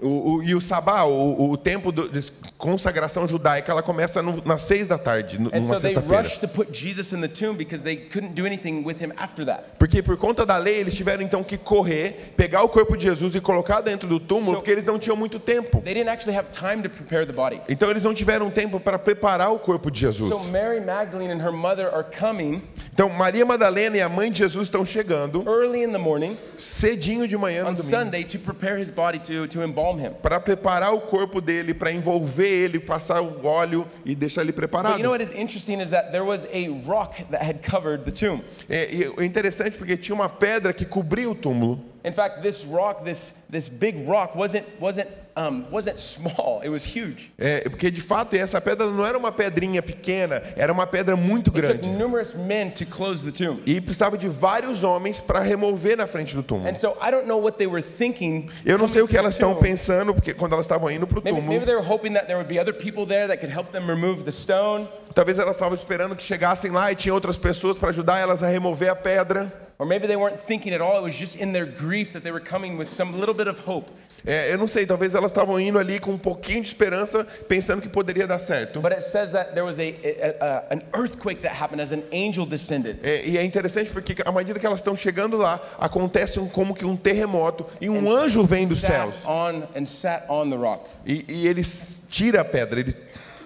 O, 0.00 0.34
o- 0.36 0.42
e 0.42 0.54
o 0.54 0.60
sabá, 0.60 1.02
o, 1.04 1.50
o 1.50 1.56
tempo 1.56 1.90
do- 1.92 2.08
de 2.08 2.20
consagração 2.56 3.26
judaica, 3.28 3.72
ela 3.72 3.82
começa 3.82 4.22
no- 4.22 4.42
nas 4.44 4.62
seis 4.62 4.86
da 4.88 4.98
tarde, 4.98 5.38
no- 5.38 5.48
And 5.52 5.60
numa 5.60 5.74
so 5.76 5.80
they 5.80 5.92
sexta-feira. 5.94 6.22
rushed 6.22 6.40
to 6.40 6.48
put 6.48 6.72
Jesus 6.76 7.12
in 7.12 7.20
the 7.20 7.28
tomb 7.28 7.56
because 7.56 7.82
they 7.82 7.96
couldn't 7.96 8.34
do 8.34 8.46
anything 8.46 8.82
with 8.84 8.96
him 9.02 9.12
after 9.16 9.44
that. 9.46 9.62
Porque 9.78 10.02
por 10.02 10.16
conta 10.16 10.44
da 10.46 10.56
lei, 10.56 10.76
eles 10.76 10.94
tiveram 10.94 11.22
então 11.22 11.42
que 11.42 11.56
correr, 11.56 12.32
pegar 12.36 12.62
o 12.62 12.68
corpo 12.68 12.96
de 12.96 13.04
Jesus 13.04 13.34
e 13.34 13.40
colocar 13.40 13.80
dentro 13.80 14.08
do 14.08 14.18
túmulo, 14.20 14.52
So- 14.52 14.56
porque 14.56 14.70
eles 14.70 14.84
não 14.84 14.98
tinham 14.98 15.16
muito 15.16 15.38
tempo. 15.38 15.80
They 15.82 15.94
didn't 15.94 16.10
actually 16.10 16.36
have 16.38 16.48
time 16.52 16.82
to 16.82 16.90
prepare 16.90 17.26
the 17.26 17.32
body. 17.32 17.60
Então 17.68 17.90
eles 17.90 18.04
não 18.04 18.12
tiveram 18.14 18.50
tempo 18.50 18.78
para 18.80 18.98
preparar 18.98 19.52
o 19.52 19.58
corpo 19.58 19.90
de 19.90 20.00
So 20.00 20.12
Jesus. 20.12 20.50
Mary 20.50 20.80
Magdalene 20.80 21.32
and 21.32 21.42
her 21.44 21.52
mother 21.52 21.88
are 21.94 22.04
coming 22.04 22.62
Então 22.92 23.08
Maria 23.08 23.44
Madalena 23.44 23.96
e 23.96 24.00
a 24.00 24.08
mãe 24.08 24.30
de 24.30 24.38
Jesus 24.38 24.66
estão 24.66 24.84
chegando 24.84 25.44
early 25.48 25.84
in 25.84 25.92
the 25.92 25.98
morning 25.98 26.36
cedinho 26.58 27.26
de 27.28 27.36
manhã 27.36 27.62
no 27.64 27.70
on 27.70 27.74
domingo 27.74 27.90
Sunday 27.96 28.24
to 28.24 28.38
prepare 28.38 28.80
his 28.80 28.90
body 28.90 29.18
to, 29.20 29.46
to 29.46 29.62
embalm 29.62 29.87
embalm 29.88 29.98
him. 29.98 30.14
para 30.22 30.40
preparar 30.40 30.92
o 30.92 31.00
corpo 31.00 31.40
dele, 31.40 31.74
para 31.74 31.92
envolver 31.92 32.48
ele, 32.48 32.78
passar 32.78 33.20
o 33.20 33.44
óleo 33.46 33.86
e 34.04 34.14
deixar 34.14 34.42
ele 34.42 34.52
But 34.52 34.62
you 34.62 34.68
know 34.68 34.80
preparado. 34.82 35.10
what 35.10 35.22
is 35.22 35.30
interesting 35.30 35.80
is 35.80 35.90
that 35.90 36.10
there 36.12 36.24
was 36.24 36.46
a 36.52 36.68
rock 36.86 37.24
that 37.30 37.42
had 37.42 37.60
covered 37.62 38.04
the 38.04 38.12
tomb. 38.12 38.42
É, 38.68 38.88
e 38.92 39.04
é 39.04 39.24
interessante 39.24 39.76
porque 39.76 39.96
tinha 39.96 40.14
uma 40.14 40.28
pedra 40.28 40.72
que 40.72 40.84
cobria 40.84 41.28
o 41.30 41.34
túmulo. 41.34 41.80
In 42.08 42.14
fact, 42.14 42.40
this 42.42 42.64
rock, 42.64 43.04
this 43.04 43.34
this 43.50 43.68
big 43.68 44.08
rock, 44.08 44.34
wasn't 44.34 44.64
wasn't 44.80 45.08
um, 45.36 45.66
wasn't 45.70 46.00
small. 46.00 46.60
It 46.64 46.70
was 46.70 46.84
huge. 46.84 47.30
É, 47.38 47.60
porque 47.68 47.90
de 47.90 48.00
fato 48.00 48.34
essa 48.34 48.60
pedra 48.60 48.86
não 48.86 49.04
era 49.06 49.16
uma 49.18 49.30
pedrinha 49.30 49.82
pequena, 49.82 50.42
era 50.56 50.72
uma 50.72 50.86
pedra 50.86 51.16
muito 51.16 51.54
It 51.54 51.60
took 51.66 51.78
grande. 51.80 51.98
numerous 51.98 52.34
men 52.34 52.70
to 52.70 52.86
close 52.86 53.22
the 53.22 53.30
tomb. 53.30 53.62
E 53.66 53.80
precisava 53.80 54.16
de 54.16 54.26
vários 54.26 54.82
homens 54.82 55.20
para 55.20 55.40
remover 55.40 55.96
na 55.96 56.06
frente 56.06 56.34
do 56.34 56.42
túmulo. 56.42 56.68
And 56.68 56.74
so 56.74 56.96
I 57.00 57.10
don't 57.10 57.26
know 57.28 57.38
what 57.38 57.58
they 57.58 57.66
were 57.66 57.82
thinking. 57.82 58.48
Eu 58.64 58.78
não 58.78 58.88
sei 58.88 59.02
o 59.02 59.06
que 59.06 59.16
elas 59.16 59.34
estão 59.34 59.54
pensando, 59.54 60.14
porque 60.14 60.32
quando 60.34 60.54
elas 60.54 60.64
estavam 60.64 60.90
indo 60.90 61.06
para 61.06 61.20
o 61.20 61.22
Maybe, 61.22 61.40
maybe 61.40 61.64
túmulo, 61.64 61.66
they 61.66 61.74
were 61.76 61.86
hoping 61.86 62.14
that 62.14 62.26
there 62.26 62.38
would 62.38 62.48
be 62.48 62.58
other 62.58 62.72
people 62.74 63.06
there 63.06 63.28
that 63.28 63.38
could 63.38 63.52
help 63.54 63.70
them 63.70 63.86
remove 63.86 64.24
the 64.24 64.32
stone. 64.32 64.88
Talvez 65.18 65.36
elas 65.36 65.56
estavam 65.56 65.74
esperando 65.74 66.14
que 66.14 66.22
chegassem 66.22 66.70
lá 66.70 66.92
e 66.92 66.94
tinha 66.94 67.12
outras 67.12 67.36
pessoas 67.36 67.76
para 67.76 67.88
ajudar 67.88 68.20
elas 68.20 68.40
a 68.40 68.46
remover 68.46 68.88
a 68.88 68.94
pedra. 68.94 69.52
Or 69.76 69.84
maybe 69.84 70.06
they 70.06 70.16
weren't 70.16 70.40
thinking 70.40 70.72
at 70.72 70.80
all. 70.80 70.96
It 70.96 71.02
was 71.02 71.14
just 71.14 71.34
in 71.40 71.52
their 71.52 71.66
grief 71.66 72.12
that 72.12 72.22
they 72.22 72.30
were 72.30 72.44
coming 72.44 72.78
with 72.78 72.88
some 72.88 73.18
little 73.18 73.34
bit 73.34 73.48
of 73.48 73.60
hope. 73.66 73.90
É, 74.24 74.52
eu 74.52 74.58
não 74.58 74.68
sei, 74.68 74.86
talvez 74.86 75.14
elas 75.14 75.30
estavam 75.30 75.58
indo 75.58 75.78
ali 75.78 75.98
com 75.98 76.12
um 76.12 76.18
pouquinho 76.18 76.60
de 76.60 76.68
esperança, 76.68 77.26
pensando 77.48 77.80
que 77.80 77.88
poderia 77.88 78.26
dar 78.26 78.38
certo. 78.38 78.80
But 78.80 78.92
it 78.92 79.02
says 79.02 79.32
that 79.32 79.54
there 79.54 79.62
was 79.62 79.78
a, 79.78 79.82
a, 79.82 80.44
a 80.70 80.74
an 80.74 80.82
earthquake 80.94 81.42
that 81.42 81.54
happened 81.60 81.80
as 81.80 81.92
an 81.92 82.02
angel 82.12 82.46
descended. 82.46 82.98
É, 83.02 83.26
e 83.26 83.38
é 83.38 83.44
interessante 83.44 83.90
porque 83.90 84.16
à 84.24 84.30
medida 84.30 84.58
que 84.58 84.66
elas 84.66 84.78
estão 84.80 84.94
chegando 84.94 85.36
lá, 85.36 85.60
acontece 85.78 86.38
um, 86.38 86.48
como 86.48 86.74
que 86.74 86.84
um 86.84 86.96
terremoto 86.96 87.66
e 87.80 87.88
um 87.88 88.08
anjo 88.10 88.44
vem 88.44 88.68
dos 88.68 88.80
céus 88.80 89.16
on 89.24 89.62
and 89.76 89.86
sat 89.86 90.24
on 90.28 90.48
the 90.48 90.56
rock. 90.56 90.88
e, 91.04 91.24
e 91.28 91.48
ele 91.48 91.62
tira 92.08 92.40
a 92.40 92.44
pedra. 92.44 92.80
Ele, 92.80 92.94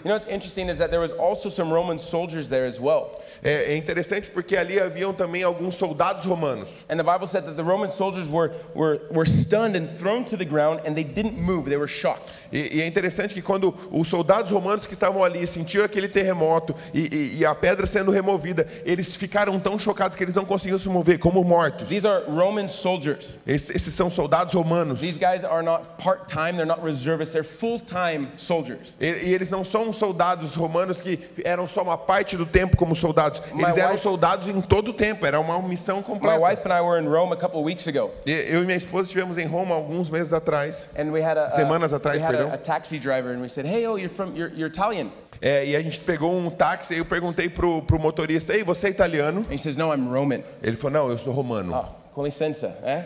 You 0.05 0.09
know 0.09 0.15
what's 0.15 0.27
interesting 0.27 0.69
is 0.69 0.79
that 0.79 0.91
there 0.91 0.99
was 0.99 1.13
also 1.13 1.49
some 1.49 1.73
Roman 1.73 1.97
soldiers 1.97 2.49
there 2.49 2.67
as 2.67 2.81
well. 2.81 3.22
É, 3.43 3.73
é 3.73 3.77
interessante 3.77 4.31
porque 4.31 4.57
ali 4.57 4.79
haviam 4.81 5.13
também 5.13 5.43
alguns 5.43 5.75
soldados 5.75 6.25
romanos. 6.25 6.85
And 6.89 6.97
the 6.97 7.03
Bible 7.03 7.27
said 7.27 7.45
that 7.45 7.57
the 7.57 7.63
Roman 7.63 7.91
soldiers 7.91 8.29
were, 8.29 8.53
were, 8.75 9.01
were 9.11 9.27
stunned 9.29 9.77
and 9.77 9.89
thrown 9.99 10.25
to 10.25 10.37
the 10.37 10.45
ground 10.45 10.81
and 10.87 10.95
they 10.95 11.05
didn't 11.05 11.41
move. 11.41 11.65
They 11.69 11.77
were 11.79 11.89
shocked. 11.89 12.39
E, 12.53 12.77
e 12.79 12.83
é 12.83 12.87
interessante 12.87 13.35
que 13.35 13.43
quando 13.43 13.75
os 13.91 14.09
soldados 14.09 14.51
romanos 14.51 14.87
que 14.87 14.95
estavam 14.95 15.25
ali 15.25 15.47
sentiram 15.47 15.85
aquele 15.85 16.07
terremoto 16.09 16.75
e, 16.95 17.01
e- 17.13 17.39
e 17.39 17.45
a 17.47 17.55
pedra 17.55 17.87
sendo 17.87 18.11
removida, 18.11 18.67
eles 18.85 19.17
ficaram 19.17 19.59
tão 19.59 19.79
chocados 19.79 20.15
que 20.17 20.23
eles 20.23 20.35
não 20.35 20.45
conseguiam 20.45 20.79
se 20.79 20.89
mover, 20.89 21.19
como 21.19 21.43
mortos. 21.43 21.89
These 21.89 22.07
are 22.07 22.25
Roman 22.31 22.69
soldiers. 22.69 23.39
Esses, 23.47 23.71
esses 23.71 23.95
são 23.95 24.09
soldados 24.11 24.55
romanos. 24.55 25.01
These 25.01 25.19
guys 25.19 25.43
are 25.45 25.63
not 25.65 25.83
part 25.99 26.27
time, 26.29 26.53
they're 26.57 26.67
not 26.67 26.83
reservists, 26.85 27.33
they're 27.33 27.43
full 27.43 27.81
time 27.81 28.29
soldiers. 28.37 28.97
E, 29.01 29.07
e 29.07 29.35
eles 29.35 29.49
não 29.51 29.65
são 29.65 29.93
soldados 29.93 30.55
romanos 30.55 31.01
que 31.01 31.19
eram 31.45 31.67
só 31.67 31.83
uma 31.83 31.97
parte 31.99 32.37
do 32.37 32.47
tempo 32.47 32.77
como 32.77 32.95
soldados. 32.95 33.32
Eles 33.41 33.75
My 33.75 33.81
eram 33.81 33.93
wife- 33.93 34.03
soldados 34.03 34.49
em 34.49 34.61
todo 34.61 34.89
o 34.89 34.93
tempo. 34.93 35.25
Era 35.25 35.39
uma 35.41 35.61
missão 35.62 35.99
My 35.99 36.03
completa. 36.03 36.41
wife 36.41 36.62
and 36.69 36.73
I 36.77 36.81
were 36.81 37.01
in 37.03 37.07
Rome 37.09 37.33
a 37.33 37.37
couple 37.37 37.59
of 37.61 37.65
weeks 37.67 37.87
ago. 37.87 38.11
Eu 38.27 38.62
e 38.62 38.67
minha 38.67 38.77
esposa 38.77 39.07
estivemos 39.09 39.39
em 39.39 39.47
Roma 39.47 39.75
alguns 39.75 40.11
meses 40.11 40.33
atrás. 40.33 40.89
And 40.99 41.11
we 41.12 41.23
had 41.23 41.39
a, 41.39 41.51
Semanas 41.53 41.93
atrás, 41.93 42.17
we 42.19 42.23
had 42.23 42.33
perdão. 42.35 42.51
a, 42.51 42.55
a 42.55 42.59
taxi 42.59 42.99
driver 42.99 43.33
and 43.33 43.41
we 43.41 43.49
said, 43.49 43.67
hey, 43.67 43.87
oh, 43.87 43.97
you're 43.97 44.09
from, 44.12 44.35
you're, 44.37 44.53
you're 44.55 44.69
Italian. 44.71 45.11
É, 45.41 45.65
e 45.67 45.75
a 45.75 45.83
gente 45.83 45.99
pegou 46.01 46.33
um 46.33 46.49
táxi 46.51 46.95
e 46.95 46.99
eu 46.99 47.05
perguntei 47.05 47.49
pro, 47.49 47.83
pro 47.83 47.99
motorista: 47.99 48.55
Ei, 48.55 48.62
você 48.62 48.87
é 48.87 48.91
italiano? 48.91 49.43
And 49.51 49.55
he 49.55 49.59
says, 49.59 49.77
no, 49.77 49.93
I'm 49.93 50.09
Roman. 50.09 50.41
Ele 50.62 50.77
falou: 50.77 51.03
Não, 51.03 51.11
eu 51.11 51.19
sou 51.19 51.33
romano. 51.33 51.75
Oh, 51.77 52.15
com 52.15 52.25
licença, 52.25 52.79
eh? 52.85 53.05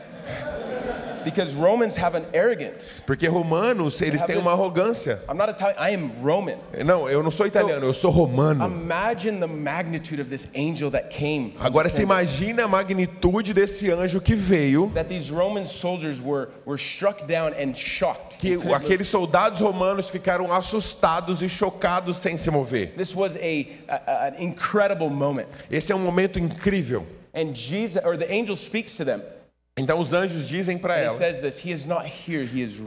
Because 1.27 1.57
Romans 1.57 1.97
have 1.97 2.15
an 2.15 2.25
arrogance. 2.33 3.03
Porque 3.05 3.27
romanos, 3.27 4.01
eles 4.01 4.23
têm 4.23 4.39
uma 4.39 4.53
arrogância. 4.53 5.19
I'm 5.29 5.37
not 5.37 5.51
Italian, 5.51 5.75
I 5.77 5.91
am 5.91 6.11
Roman. 6.23 6.57
Não, 6.85 7.11
eu 7.11 7.21
não 7.21 7.33
sou 7.33 7.49
italiano, 7.49 7.85
eu 7.85 7.93
sou 7.93 8.13
romano. 8.13 8.65
Imagine 8.65 9.41
the 9.41 9.49
magnitude 9.49 10.21
of 10.23 10.31
this 10.31 10.47
angel 10.55 10.89
that 10.93 11.11
came. 11.11 11.53
Agora 11.59 11.89
você 11.89 12.03
imagina 12.03 12.63
a 12.63 12.69
magnitude 12.69 13.53
desse 13.53 13.91
anjo 13.91 14.21
que 14.21 14.37
veio, 14.37 14.89
That 14.95 15.09
these 15.09 15.33
Roman 15.33 15.67
soldiers 15.67 16.21
were, 16.21 16.49
were 16.65 16.79
struck 16.79 17.27
down 17.27 17.53
and 17.55 17.75
shocked. 17.75 18.39
que 18.39 18.57
aqueles 18.73 19.09
soldados 19.09 19.59
romanos 19.59 20.09
ficaram 20.09 20.53
assustados 20.53 21.43
e 21.43 21.49
chocados 21.49 22.19
sem 22.19 22.39
se 22.39 22.53
mover. 22.53 22.93
This 22.97 23.17
was 23.17 23.35
a, 23.35 23.67
a- 23.89 24.29
an 24.29 24.35
incredible 24.39 25.11
moment. 25.11 25.49
Esse 25.69 25.91
é 25.91 25.97
um 25.97 25.99
momento 26.05 26.39
incrível. 26.39 27.05
And 27.35 27.53
Jesus, 27.53 28.01
or 28.05 28.17
the 28.17 28.31
angel 28.33 28.55
speaks 28.55 28.97
to 28.97 29.05
them. 29.05 29.21
Então 29.79 29.99
os 30.01 30.15
anjos 30.15 30.49
dizem 30.49 30.79
para 30.79 30.95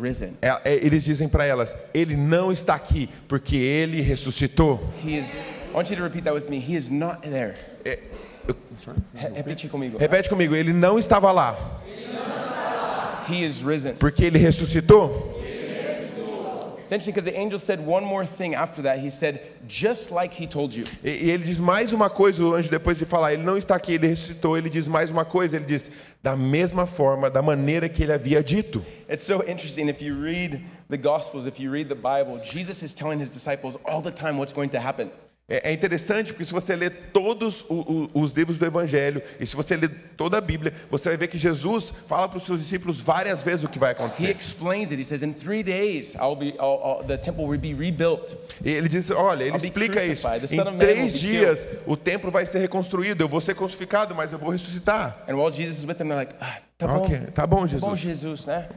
risen. 0.01 0.33
é, 0.41 0.49
é, 0.65 0.73
eles 0.73 1.03
dizem 1.03 1.29
para 1.29 1.45
elas, 1.45 1.77
ele 1.93 2.15
não 2.17 2.51
está 2.51 2.73
aqui 2.73 3.07
porque 3.27 3.55
ele 3.55 4.01
ressuscitou. 4.01 4.79
He 5.05 5.19
is, 5.19 5.41
I 5.71 5.75
want 5.75 5.91
you 5.91 5.97
to 5.97 6.01
repeat 6.03 6.23
that 6.23 6.33
with 6.33 6.49
me. 6.49 6.57
He 6.57 6.75
is 6.75 6.89
not 6.89 7.21
there. 7.21 7.53
É, 7.85 7.99
eu- 8.47 8.55
Repete 9.35 9.67
comigo. 9.69 9.99
repete 9.99 10.29
comigo, 10.29 10.55
ele 10.55 10.73
não 10.73 10.97
estava 10.97 11.31
lá 11.31 11.79
He 13.29 13.45
is 13.45 13.61
risen. 13.61 13.93
porque 13.93 14.25
ele 14.25 14.39
ressuscitou. 14.39 15.37
It's 16.81 16.91
interesting 16.91 17.11
because 17.13 17.31
the 17.31 17.37
angel 17.39 17.59
said 17.59 17.79
one 17.85 18.03
more 18.03 18.25
thing 18.25 18.55
after 18.55 18.81
that. 18.81 18.97
He 18.97 19.11
said, 19.11 19.39
just 19.69 20.11
like 20.11 20.33
he 20.33 20.47
told 20.47 20.75
you. 20.75 20.85
E, 21.03 21.09
e 21.09 21.31
ele 21.31 21.43
diz 21.43 21.59
mais 21.59 21.93
uma 21.93 22.09
coisa, 22.09 22.43
o 22.43 22.53
anjo 22.53 22.69
depois 22.69 22.97
de 22.97 23.05
falar, 23.05 23.33
ele 23.33 23.43
não 23.43 23.55
está 23.55 23.75
aqui, 23.75 23.93
ele 23.93 24.07
ressuscitou, 24.07 24.57
ele 24.57 24.69
diz 24.69 24.87
mais 24.87 25.11
uma 25.11 25.23
coisa, 25.23 25.55
ele 25.55 25.65
diz 25.65 25.91
da 26.21 26.35
mesma 26.35 26.87
forma, 26.87 27.29
da 27.29 27.41
maneira 27.41 27.87
que 27.87 28.03
ele 28.03 28.11
havia 28.11 28.43
dito. 28.43 28.83
It's 29.07 29.23
so 29.23 29.43
interesting 29.47 29.87
if 29.87 30.01
you 30.01 30.19
read 30.19 30.61
the 30.89 30.97
Gospels, 30.97 31.45
if 31.45 31.59
you 31.59 31.71
read 31.71 31.87
the 31.87 31.95
Bible, 31.95 32.41
Jesus 32.43 32.81
is 32.81 32.93
telling 32.93 33.21
his 33.21 33.29
disciples 33.29 33.77
all 33.85 34.01
the 34.01 34.11
time 34.11 34.37
what's 34.37 34.51
going 34.51 34.69
to 34.69 34.79
happen. 34.79 35.11
É, 35.49 35.69
é 35.69 35.73
interessante 35.73 36.31
porque 36.31 36.45
se 36.45 36.53
você 36.53 36.75
ler 36.75 36.91
todos 37.11 37.65
os 38.13 38.33
livros 38.33 38.57
do 38.57 38.65
Evangelho 38.65 39.21
e 39.39 39.47
se 39.47 39.55
você 39.55 39.75
ler 39.75 39.89
toda 40.15 40.37
a 40.37 40.41
Bíblia, 40.41 40.73
você 40.91 41.09
vai 41.09 41.17
ver 41.17 41.27
que 41.27 41.37
Jesus 41.37 41.91
fala 42.07 42.29
para 42.29 42.37
os 42.37 42.45
seus 42.45 42.59
discípulos 42.59 42.99
várias 43.01 43.41
vezes 43.41 43.63
o 43.65 43.67
que 43.67 43.79
vai 43.79 43.89
He 43.89 43.93
acontecer. 43.93 44.29
explains 44.37 44.91
it. 44.91 45.01
He 45.01 45.05
says, 45.05 45.23
in 45.23 45.33
three 45.33 45.63
days, 45.63 46.15
I'll 46.15 46.35
be, 46.35 46.49
I'll, 46.59 46.79
I'll- 46.83 47.03
the 47.07 47.17
temple 47.17 47.45
will 47.45 47.59
be 47.59 47.73
rebuilt. 47.73 48.35
E 48.63 48.69
ele 48.69 48.87
diz, 48.87 49.09
olha, 49.09 49.43
ele 49.43 49.51
I'll 49.51 49.57
explica 49.57 50.03
isso. 50.05 50.27
Em 50.51 50.77
três 50.77 51.19
dias 51.19 51.67
o 51.87 51.97
templo 51.97 52.29
vai 52.29 52.45
ser 52.45 52.59
reconstruído. 52.59 53.23
Eu 53.23 53.27
vou 53.27 53.41
ser 53.41 53.55
crucificado, 53.55 54.13
mas 54.13 54.31
eu 54.31 54.37
vou 54.39 54.51
ressuscitar. 54.51 55.23
And 55.27 55.35
while 55.35 55.51
Jesus 55.51 55.79
is 55.79 55.85
with 55.85 55.95
them, 55.95 56.07
they're 56.09 56.15
like, 56.15 56.35
ah, 56.39 56.57
tá 56.77 56.87
bom, 56.87 57.05
Ok, 57.05 57.17
tá 57.33 57.47
bom, 57.47 57.67
tá 57.67 57.77
bom, 57.79 57.95
Jesus. 57.95 57.99
Jesus, 57.99 58.45
né? 58.45 58.67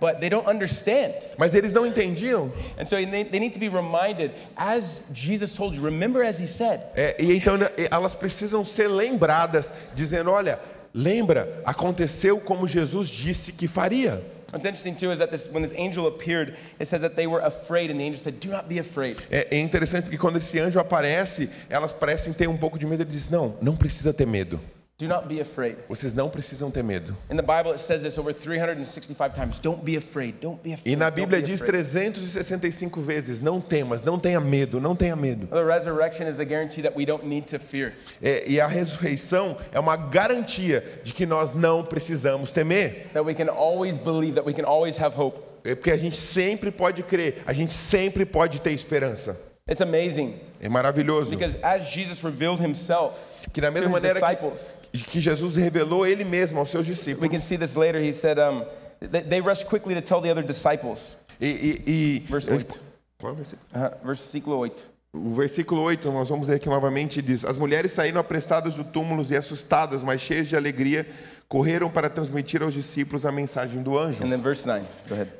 But 0.00 0.18
they 0.18 0.30
don't 0.30 0.48
understand. 0.48 1.14
Mas 1.36 1.54
eles 1.54 1.72
não 1.72 1.84
entendiam. 1.84 2.50
And 2.78 2.86
so 2.86 2.96
they, 2.96 3.24
they 3.24 3.38
need 3.38 3.52
to 3.52 3.60
be 3.60 3.68
reminded, 3.68 4.32
as 4.56 5.02
Jesus 5.12 5.54
told 5.54 5.76
you, 5.76 5.82
remember 5.82 6.22
as 6.22 6.40
he 6.40 6.46
said. 6.46 6.80
É, 6.96 7.16
e 7.18 7.36
então 7.36 7.58
né, 7.58 7.70
elas 7.90 8.14
precisam 8.14 8.64
ser 8.64 8.88
lembradas, 8.88 9.72
dizendo: 9.94 10.30
olha, 10.30 10.58
lembra, 10.94 11.60
aconteceu 11.64 12.40
como 12.40 12.66
Jesus 12.66 13.08
disse 13.08 13.52
que 13.52 13.68
faria. 13.68 14.22
What's 14.52 14.64
interesting 14.64 14.94
too 14.94 15.12
is 15.12 15.20
that 15.20 15.30
this, 15.30 15.48
when 15.52 15.62
this 15.62 15.74
angel 15.78 16.08
appeared, 16.08 16.56
it 16.80 16.86
says 16.86 17.02
that 17.02 17.14
they 17.14 17.28
were 17.28 17.40
afraid, 17.40 17.90
and 17.90 18.00
the 18.00 18.04
angel 18.04 18.18
said, 18.18 18.40
"Do 18.40 18.48
not 18.48 18.68
be 18.68 18.80
afraid." 18.80 19.16
É, 19.30 19.54
é 19.56 19.60
interessante 19.60 20.04
porque 20.04 20.18
quando 20.18 20.38
esse 20.38 20.58
anjo 20.58 20.80
aparece, 20.80 21.48
elas 21.68 21.92
parecem 21.92 22.32
ter 22.32 22.48
um 22.48 22.56
pouco 22.56 22.78
de 22.78 22.86
medo. 22.86 23.02
Ele 23.02 23.10
diz: 23.10 23.28
não, 23.28 23.54
não 23.60 23.76
precisa 23.76 24.12
ter 24.12 24.26
medo. 24.26 24.58
Do 25.00 25.08
not 25.08 25.26
be 25.26 25.40
afraid. 25.40 25.78
Vocês 25.88 26.12
não 26.12 26.28
precisam 26.28 26.70
ter 26.70 26.82
medo. 26.82 27.16
In 27.30 27.36
the 27.36 27.42
Bible, 27.42 27.72
it 27.72 27.80
says 27.80 28.02
this 28.02 28.18
over 28.18 28.34
365 28.34 29.34
times. 29.34 29.58
Don't 29.58 29.82
be 29.82 29.96
afraid. 29.96 30.40
Don't 30.40 30.62
be 30.62 30.74
afraid. 30.74 30.92
E 30.92 30.96
na 30.96 31.10
Bíblia 31.10 31.40
diz 31.40 31.62
afraid. 31.62 31.84
365 31.84 33.00
vezes: 33.00 33.40
não 33.40 33.60
temas, 33.60 34.02
não 34.02 34.18
tenha 34.18 34.38
medo, 34.40 34.80
não 34.80 34.94
tenha 34.94 35.16
medo. 35.16 35.46
The 35.46 35.64
resurrection 35.64 36.28
is 36.28 36.36
the 36.36 36.44
guarantee 36.44 36.82
that 36.82 36.96
we 36.96 37.06
don't 37.06 37.26
need 37.26 37.46
to 37.48 37.58
fear. 37.58 37.94
É, 38.22 38.44
e 38.46 38.60
a 38.60 38.66
ressurreição 38.66 39.56
é 39.72 39.80
uma 39.80 39.96
garantia 39.96 40.84
de 41.02 41.14
que 41.14 41.24
nós 41.24 41.52
não 41.52 41.82
precisamos 41.82 42.52
temer. 42.52 43.06
That 43.14 43.24
we 43.24 43.34
can 43.34 43.50
always 43.50 43.96
believe. 43.96 44.34
That 44.34 44.46
we 44.46 44.52
can 44.52 44.66
always 44.66 45.00
have 45.00 45.16
hope. 45.16 45.40
É 45.64 45.74
porque 45.74 45.90
a 45.90 45.96
gente 45.96 46.16
sempre 46.16 46.70
pode 46.70 47.02
crer, 47.02 47.42
a 47.46 47.52
gente 47.52 47.72
sempre 47.72 48.24
pode 48.26 48.60
ter 48.60 48.72
esperança. 48.72 49.38
It's 49.68 49.80
amazing 49.80 50.34
É 50.60 50.68
maravilhoso. 50.68 51.30
because 51.30 51.56
as 51.62 51.84
Jesus 51.90 52.22
revealed 52.22 52.60
Himself 52.60 53.16
Que 53.52 53.60
to 53.60 53.70
mesma 53.70 53.88
maneira 53.88 54.18
que, 54.18 54.79
que 54.92 55.20
Jesus 55.20 55.56
revelou 55.56 56.06
ele 56.06 56.24
mesmo 56.24 56.58
aos 56.58 56.70
seus 56.70 56.86
we 56.86 56.94
discípulos. 56.94 57.30
can 57.30 57.40
see 57.40 57.56
this 57.56 57.74
later. 57.76 58.00
He 58.00 58.12
said, 58.12 58.38
um, 58.38 58.64
they, 59.00 59.22
they 59.22 59.40
rushed 59.40 59.66
quickly 59.66 59.94
to 59.94 60.00
tell 60.02 60.20
the 60.20 60.30
other 60.30 60.44
disciples. 60.44 61.16
E, 61.40 61.46
e, 61.46 61.90
e- 61.90 62.26
Verse 62.28 62.50
8. 62.50 62.80
Qual 63.18 63.30
é 63.30 63.34
o 63.34 63.36
versículo? 63.36 63.62
Uh, 63.74 64.06
versículo 64.06 64.56
8. 64.58 64.90
O 65.12 65.34
versículo 65.34 65.82
8, 65.82 66.12
nós 66.12 66.28
vamos 66.28 66.46
ler 66.46 66.56
aqui 66.56 66.68
novamente, 66.68 67.20
diz: 67.20 67.44
As 67.44 67.58
mulheres 67.58 67.92
saíram 67.92 68.20
apressadas 68.20 68.74
do 68.74 68.84
túmulo 68.84 69.26
e 69.28 69.36
assustadas, 69.36 70.02
mas 70.02 70.20
cheias 70.20 70.48
de 70.48 70.54
alegria, 70.56 71.06
correram 71.48 71.90
para 71.90 72.08
transmitir 72.08 72.62
aos 72.62 72.74
discípulos 72.74 73.26
a 73.26 73.32
mensagem 73.32 73.82
do 73.82 73.98
anjo. 73.98 74.22
And 74.22 74.30
then 74.30 74.40
verse 74.40 74.66
9. 74.66 74.84
Go 75.08 75.14
ahead. 75.14 75.30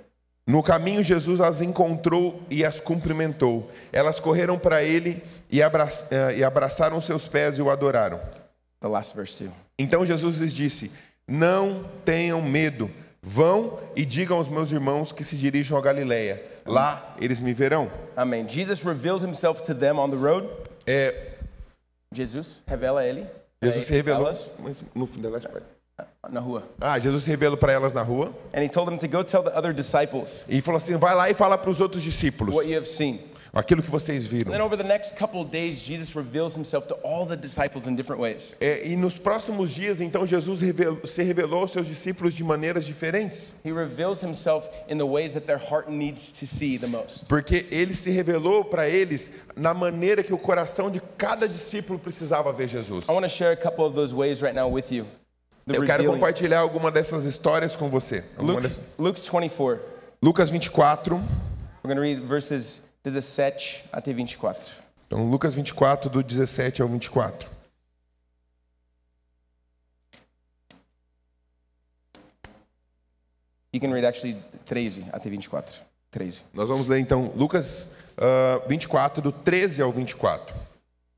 No 0.45 0.62
caminho, 0.64 1.04
Jesus 1.04 1.40
as 1.40 1.61
encontrou 1.61 2.42
e 2.50 2.64
as 2.64 2.80
cumprimentou. 2.80 3.71
Elas 3.92 4.19
correram 4.19 4.59
para 4.59 4.83
ele 4.83 5.23
e, 5.49 5.61
eh, 5.61 6.37
e 6.38 6.42
abraçaram 6.42 7.00
seus 7.00 7.28
pés 7.28 7.57
e 7.57 7.62
o 7.62 7.71
adoraram. 7.71 8.19
The 8.81 8.89
last 8.89 9.15
verse. 9.15 9.51
Então 9.79 10.05
Jesus 10.05 10.39
lhes 10.39 10.53
disse: 10.53 10.91
Não 11.29 11.85
tenham 12.05 12.41
medo, 12.43 12.91
Vão 13.23 13.79
e 13.95 14.05
digam 14.05 14.39
aos 14.39 14.49
meus 14.49 14.73
irmãos 14.73 15.13
que 15.13 15.23
se 15.23 15.37
dirijam 15.37 15.77
a 15.77 15.81
Galiléia. 15.83 16.43
Lá 16.65 17.17
eles 17.21 17.39
me 17.39 17.53
verão. 17.53 17.91
Amém. 18.17 18.49
Jesus 18.49 18.83
revealed 18.83 19.23
himself 19.23 19.63
to 19.63 19.75
them 19.75 19.99
on 19.99 20.09
the 20.09 20.17
road. 20.17 20.49
É, 20.87 21.35
Jesus 22.13 22.63
revela 22.67 23.05
ele. 23.05 23.27
Jesus 23.63 23.87
se 23.87 23.93
revelou 23.93 24.27
Elas 24.27 24.51
no 24.95 25.05
fim 25.05 25.21
delas, 25.21 25.45
na 26.31 26.41
rua. 26.41 26.63
Ah, 26.81 26.99
Jesus 26.99 27.25
se 27.25 27.31
revelou 27.31 27.59
para 27.59 27.73
elas 27.73 27.93
na 27.93 28.03
rua 28.03 28.33
And 28.55 28.63
he 28.63 28.71
told 28.71 28.89
them 28.89 28.99
to 28.99 29.07
go 29.07 29.23
tell 29.23 29.43
the 29.43 29.51
other 29.51 29.75
disciples 29.75 30.47
e 30.49 30.63
falou 30.63 30.79
assim: 30.79 30.97
vai 30.97 31.15
lá 31.15 31.29
e 31.29 31.35
fala 31.35 31.59
para 31.59 31.69
os 31.69 31.79
outros 31.79 32.03
discípulos 32.03 32.55
what 32.55 32.67
you 32.67 32.79
have 32.79 32.89
seen. 32.89 33.21
Aquilo 33.52 33.83
que 33.83 33.90
vocês 33.90 34.26
viram. 34.26 34.52
É, 38.61 38.87
e 38.87 38.97
nos 38.97 39.19
próximos 39.19 39.73
dias, 39.73 40.00
então, 40.00 40.26
Jesus 40.26 40.61
revelou- 40.61 41.07
se 41.07 41.23
revelou 41.23 41.61
aos 41.61 41.73
seus 41.73 41.87
discípulos 41.87 42.35
de 42.35 42.45
maneiras 42.45 42.85
diferentes, 42.87 43.52
porque 47.28 47.66
ele 47.71 47.95
se 47.95 48.11
revelou 48.11 48.64
para 48.64 48.88
eles 48.88 49.30
na 49.57 49.75
maneira 49.75 50.23
que 50.23 50.33
o 50.33 50.38
coração 50.38 50.90
de 50.90 51.00
cada 51.19 51.49
discípulo 51.49 51.99
precisava 51.99 52.52
ver 52.52 52.69
Jesus. 52.69 53.07
I 53.09 53.12
want 53.12 53.25
to 53.25 53.28
share 53.28 53.52
a 53.52 53.57
couple 53.57 53.85
of 53.85 53.95
those 53.95 54.14
ways 54.14 54.40
right 54.40 54.54
now 54.54 54.69
with 54.71 54.90
you. 54.90 55.07
The 55.66 55.76
Eu 55.76 55.85
quero 55.85 56.04
compartilhar 56.14 56.61
alguma 56.61 56.90
dessas 56.90 57.25
histórias 57.25 57.76
com 57.76 57.88
você. 57.88 58.25
Luke, 58.38 58.62
dessas- 58.62 58.80
Luke 58.99 59.21
24. 59.21 59.80
Lucas 60.23 60.50
24. 60.50 61.16
We're 61.83 61.95
going 61.95 61.97
to 61.97 62.00
read 62.02 62.21
verses 62.26 62.83
17 63.04 63.85
até 63.92 64.12
24. 64.12 64.73
Então, 65.07 65.28
Lucas 65.28 65.54
24, 65.54 66.11
do 66.11 66.23
17 66.23 66.83
ao 66.83 66.88
24. 66.88 67.50
You 73.73 73.80
can 73.80 73.92
read 73.92 74.04
actually 74.04 74.37
13 74.66 75.07
até 75.12 75.30
24. 75.30 75.80
13. 76.11 76.42
Nós 76.52 76.69
vamos 76.69 76.88
ler 76.88 76.99
então 76.99 77.33
Lucas 77.37 77.88
ah, 78.19 78.61
24, 78.69 79.23
do 79.23 79.33
13 79.33 79.80
ao 79.80 79.90
24. 79.92 80.54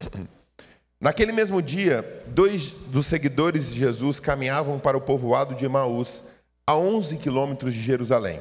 Naquele 1.01 1.33
mesmo 1.33 1.61
dia, 1.61 2.23
dois 2.29 2.69
dos 2.69 3.07
seguidores 3.07 3.73
de 3.73 3.79
Jesus 3.81 4.21
caminhavam 4.21 4.79
para 4.79 4.97
o 4.97 5.01
povoado 5.01 5.57
de 5.57 5.65
Emaús, 5.65 6.23
a 6.65 6.77
11 6.77 7.17
quilômetros 7.17 7.75
de 7.75 7.83
Jerusalém. 7.83 8.41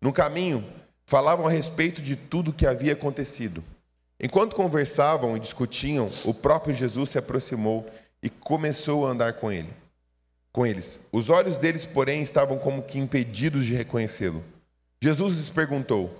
No 0.00 0.12
caminho, 0.12 0.64
falavam 1.08 1.46
a 1.46 1.50
respeito 1.50 2.02
de 2.02 2.14
tudo 2.14 2.50
o 2.50 2.52
que 2.52 2.66
havia 2.66 2.92
acontecido. 2.92 3.64
Enquanto 4.20 4.54
conversavam 4.54 5.34
e 5.34 5.40
discutiam, 5.40 6.10
o 6.22 6.34
próprio 6.34 6.74
Jesus 6.74 7.08
se 7.08 7.16
aproximou 7.18 7.88
e 8.22 8.28
começou 8.28 9.06
a 9.06 9.10
andar 9.10 9.32
com 9.34 9.50
ele. 9.50 9.70
Com 10.52 10.66
eles. 10.66 11.00
Os 11.10 11.30
olhos 11.30 11.56
deles, 11.56 11.86
porém, 11.86 12.20
estavam 12.20 12.58
como 12.58 12.82
que 12.82 12.98
impedidos 12.98 13.64
de 13.64 13.74
reconhecê-lo. 13.74 14.44
Jesus 15.02 15.34
lhes 15.34 15.48
perguntou: 15.48 16.14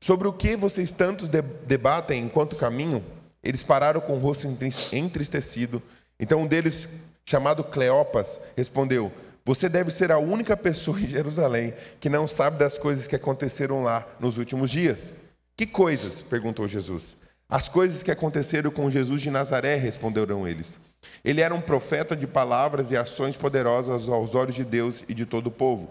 Sobre 0.00 0.26
o 0.26 0.32
que 0.32 0.56
vocês 0.56 0.92
tantos 0.92 1.28
de- 1.28 1.42
debatem 1.42 2.24
enquanto 2.24 2.56
caminham? 2.56 3.02
Eles 3.42 3.62
pararam 3.62 4.00
com 4.00 4.14
o 4.14 4.18
rosto 4.18 4.46
entris- 4.46 4.90
entristecido. 4.94 5.82
Então 6.18 6.40
um 6.40 6.46
deles, 6.46 6.88
chamado 7.26 7.62
Cleopas, 7.64 8.40
respondeu: 8.56 9.12
Você 9.44 9.68
deve 9.68 9.90
ser 9.90 10.12
a 10.12 10.18
única 10.18 10.56
pessoa 10.56 11.00
em 11.00 11.08
Jerusalém 11.08 11.74
que 11.98 12.08
não 12.08 12.26
sabe 12.26 12.58
das 12.58 12.78
coisas 12.78 13.08
que 13.08 13.16
aconteceram 13.16 13.82
lá 13.82 14.06
nos 14.20 14.38
últimos 14.38 14.70
dias. 14.70 15.12
Que 15.56 15.66
coisas? 15.66 16.22
perguntou 16.22 16.68
Jesus. 16.68 17.16
As 17.48 17.68
coisas 17.68 18.02
que 18.02 18.10
aconteceram 18.10 18.70
com 18.70 18.90
Jesus 18.90 19.20
de 19.20 19.30
Nazaré, 19.30 19.74
responderam 19.74 20.46
eles. 20.48 20.78
Ele 21.24 21.40
era 21.40 21.54
um 21.54 21.60
profeta 21.60 22.16
de 22.16 22.26
palavras 22.26 22.90
e 22.90 22.96
ações 22.96 23.36
poderosas 23.36 24.08
aos 24.08 24.34
olhos 24.34 24.54
de 24.54 24.64
Deus 24.64 25.04
e 25.08 25.14
de 25.14 25.26
todo 25.26 25.48
o 25.48 25.50
povo. 25.50 25.90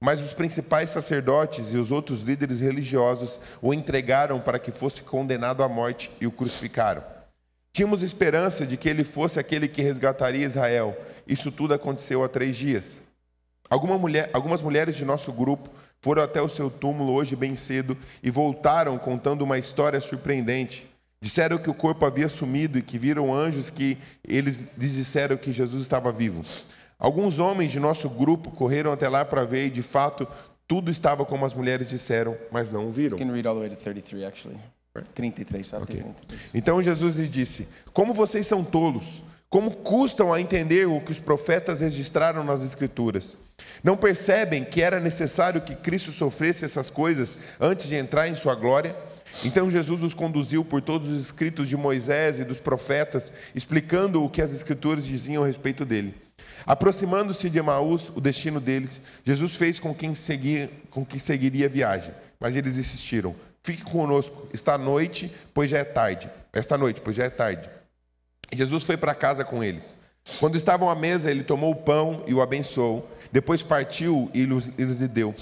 Mas 0.00 0.20
os 0.20 0.32
principais 0.32 0.90
sacerdotes 0.90 1.72
e 1.72 1.76
os 1.76 1.90
outros 1.90 2.22
líderes 2.22 2.58
religiosos 2.58 3.38
o 3.62 3.72
entregaram 3.72 4.40
para 4.40 4.58
que 4.58 4.72
fosse 4.72 5.02
condenado 5.02 5.62
à 5.62 5.68
morte 5.68 6.10
e 6.20 6.26
o 6.26 6.32
crucificaram. 6.32 7.02
Tínhamos 7.72 8.02
esperança 8.02 8.66
de 8.66 8.76
que 8.76 8.88
ele 8.88 9.04
fosse 9.04 9.38
aquele 9.38 9.68
que 9.68 9.82
resgataria 9.82 10.44
Israel. 10.44 10.96
Isso 11.32 11.50
tudo 11.52 11.72
aconteceu 11.74 12.24
há 12.24 12.28
três 12.28 12.56
dias. 12.56 13.00
Alguma 13.68 13.96
mulher- 13.96 14.28
algumas 14.32 14.60
mulheres 14.62 14.96
de 14.96 15.04
nosso 15.04 15.32
grupo 15.32 15.70
foram 16.00 16.22
até 16.22 16.42
o 16.42 16.48
seu 16.48 16.68
túmulo 16.70 17.12
hoje 17.12 17.36
bem 17.36 17.54
cedo 17.54 17.96
e 18.22 18.30
voltaram 18.30 18.98
contando 18.98 19.42
uma 19.42 19.58
história 19.58 20.00
surpreendente. 20.00 20.86
Disseram 21.22 21.58
que 21.58 21.68
o 21.70 21.74
corpo 21.74 22.04
havia 22.06 22.28
sumido 22.28 22.78
e 22.78 22.82
que 22.82 22.98
viram 22.98 23.32
anjos 23.32 23.68
que 23.70 23.96
eles 24.26 24.64
lhes 24.76 24.92
disseram 24.94 25.36
que 25.36 25.52
Jesus 25.52 25.82
estava 25.82 26.10
vivo. 26.10 26.42
Alguns 26.98 27.38
homens 27.38 27.70
de 27.70 27.78
nosso 27.78 28.08
grupo 28.08 28.50
correram 28.50 28.90
até 28.90 29.08
lá 29.08 29.24
para 29.24 29.44
ver 29.44 29.66
e, 29.66 29.70
de 29.70 29.82
fato, 29.82 30.26
tudo 30.66 30.90
estava 30.90 31.24
como 31.24 31.44
as 31.46 31.54
mulheres 31.54 31.88
disseram, 31.88 32.36
mas 32.50 32.70
não 32.70 32.86
o 32.86 32.90
viram. 32.90 33.18
You 33.18 33.24
can 33.26 33.32
read 33.32 33.46
all 33.46 33.54
the 33.54 33.60
way 33.60 33.70
to 33.70 33.76
33 33.76 34.24
actually. 34.24 34.58
33 35.14 35.74
até 35.74 35.84
33. 35.86 36.40
Então 36.54 36.82
Jesus 36.82 37.16
lhe 37.16 37.28
disse: 37.28 37.68
Como 37.92 38.12
vocês 38.12 38.46
são 38.46 38.64
tolos, 38.64 39.22
como 39.50 39.72
custam 39.72 40.32
a 40.32 40.40
entender 40.40 40.86
o 40.86 41.00
que 41.00 41.10
os 41.10 41.18
profetas 41.18 41.80
registraram 41.80 42.44
nas 42.44 42.62
Escrituras? 42.62 43.36
Não 43.82 43.96
percebem 43.96 44.64
que 44.64 44.80
era 44.80 45.00
necessário 45.00 45.60
que 45.60 45.74
Cristo 45.74 46.12
sofresse 46.12 46.64
essas 46.64 46.88
coisas 46.88 47.36
antes 47.60 47.88
de 47.88 47.96
entrar 47.96 48.28
em 48.28 48.36
sua 48.36 48.54
glória? 48.54 48.94
Então 49.44 49.68
Jesus 49.68 50.04
os 50.04 50.14
conduziu 50.14 50.64
por 50.64 50.80
todos 50.80 51.08
os 51.08 51.20
escritos 51.20 51.68
de 51.68 51.76
Moisés 51.76 52.38
e 52.38 52.44
dos 52.44 52.60
profetas, 52.60 53.32
explicando 53.52 54.22
o 54.24 54.30
que 54.30 54.40
as 54.40 54.54
Escrituras 54.54 55.04
diziam 55.04 55.42
a 55.42 55.46
respeito 55.48 55.84
dele. 55.84 56.14
Aproximando-se 56.64 57.50
de 57.50 57.58
Emaús, 57.58 58.08
o 58.14 58.20
destino 58.20 58.60
deles, 58.60 59.00
Jesus 59.24 59.56
fez 59.56 59.80
com 59.80 59.92
quem 59.92 60.14
seguia, 60.14 60.70
com 60.90 61.04
que 61.04 61.18
seguiria 61.18 61.66
a 61.66 61.68
viagem, 61.68 62.14
mas 62.38 62.54
eles 62.54 62.78
insistiram: 62.78 63.34
Fique 63.64 63.82
conosco, 63.82 64.48
esta 64.54 64.78
noite, 64.78 65.32
pois 65.52 65.70
já 65.70 65.78
é 65.78 65.84
tarde. 65.84 66.30
Esta 66.52 66.78
noite, 66.78 67.00
pois 67.00 67.16
já 67.16 67.24
é 67.24 67.30
tarde. 67.30 67.68
Jesus 68.52 68.82
foi 68.82 68.96
para 68.96 69.14
casa 69.14 69.44
com 69.44 69.62
eles. 69.62 69.96
Quando 70.38 70.56
estavam 70.56 70.90
à 70.90 70.94
mesa, 70.94 71.30
ele 71.30 71.42
tomou 71.42 71.72
o 71.72 71.76
pão 71.76 72.22
e 72.26 72.34
o 72.34 72.40
abençoou. 72.40 73.08
Depois 73.32 73.62
partiu 73.62 74.30
e 74.34 74.44
lhes 74.44 75.08
deu. 75.08 75.34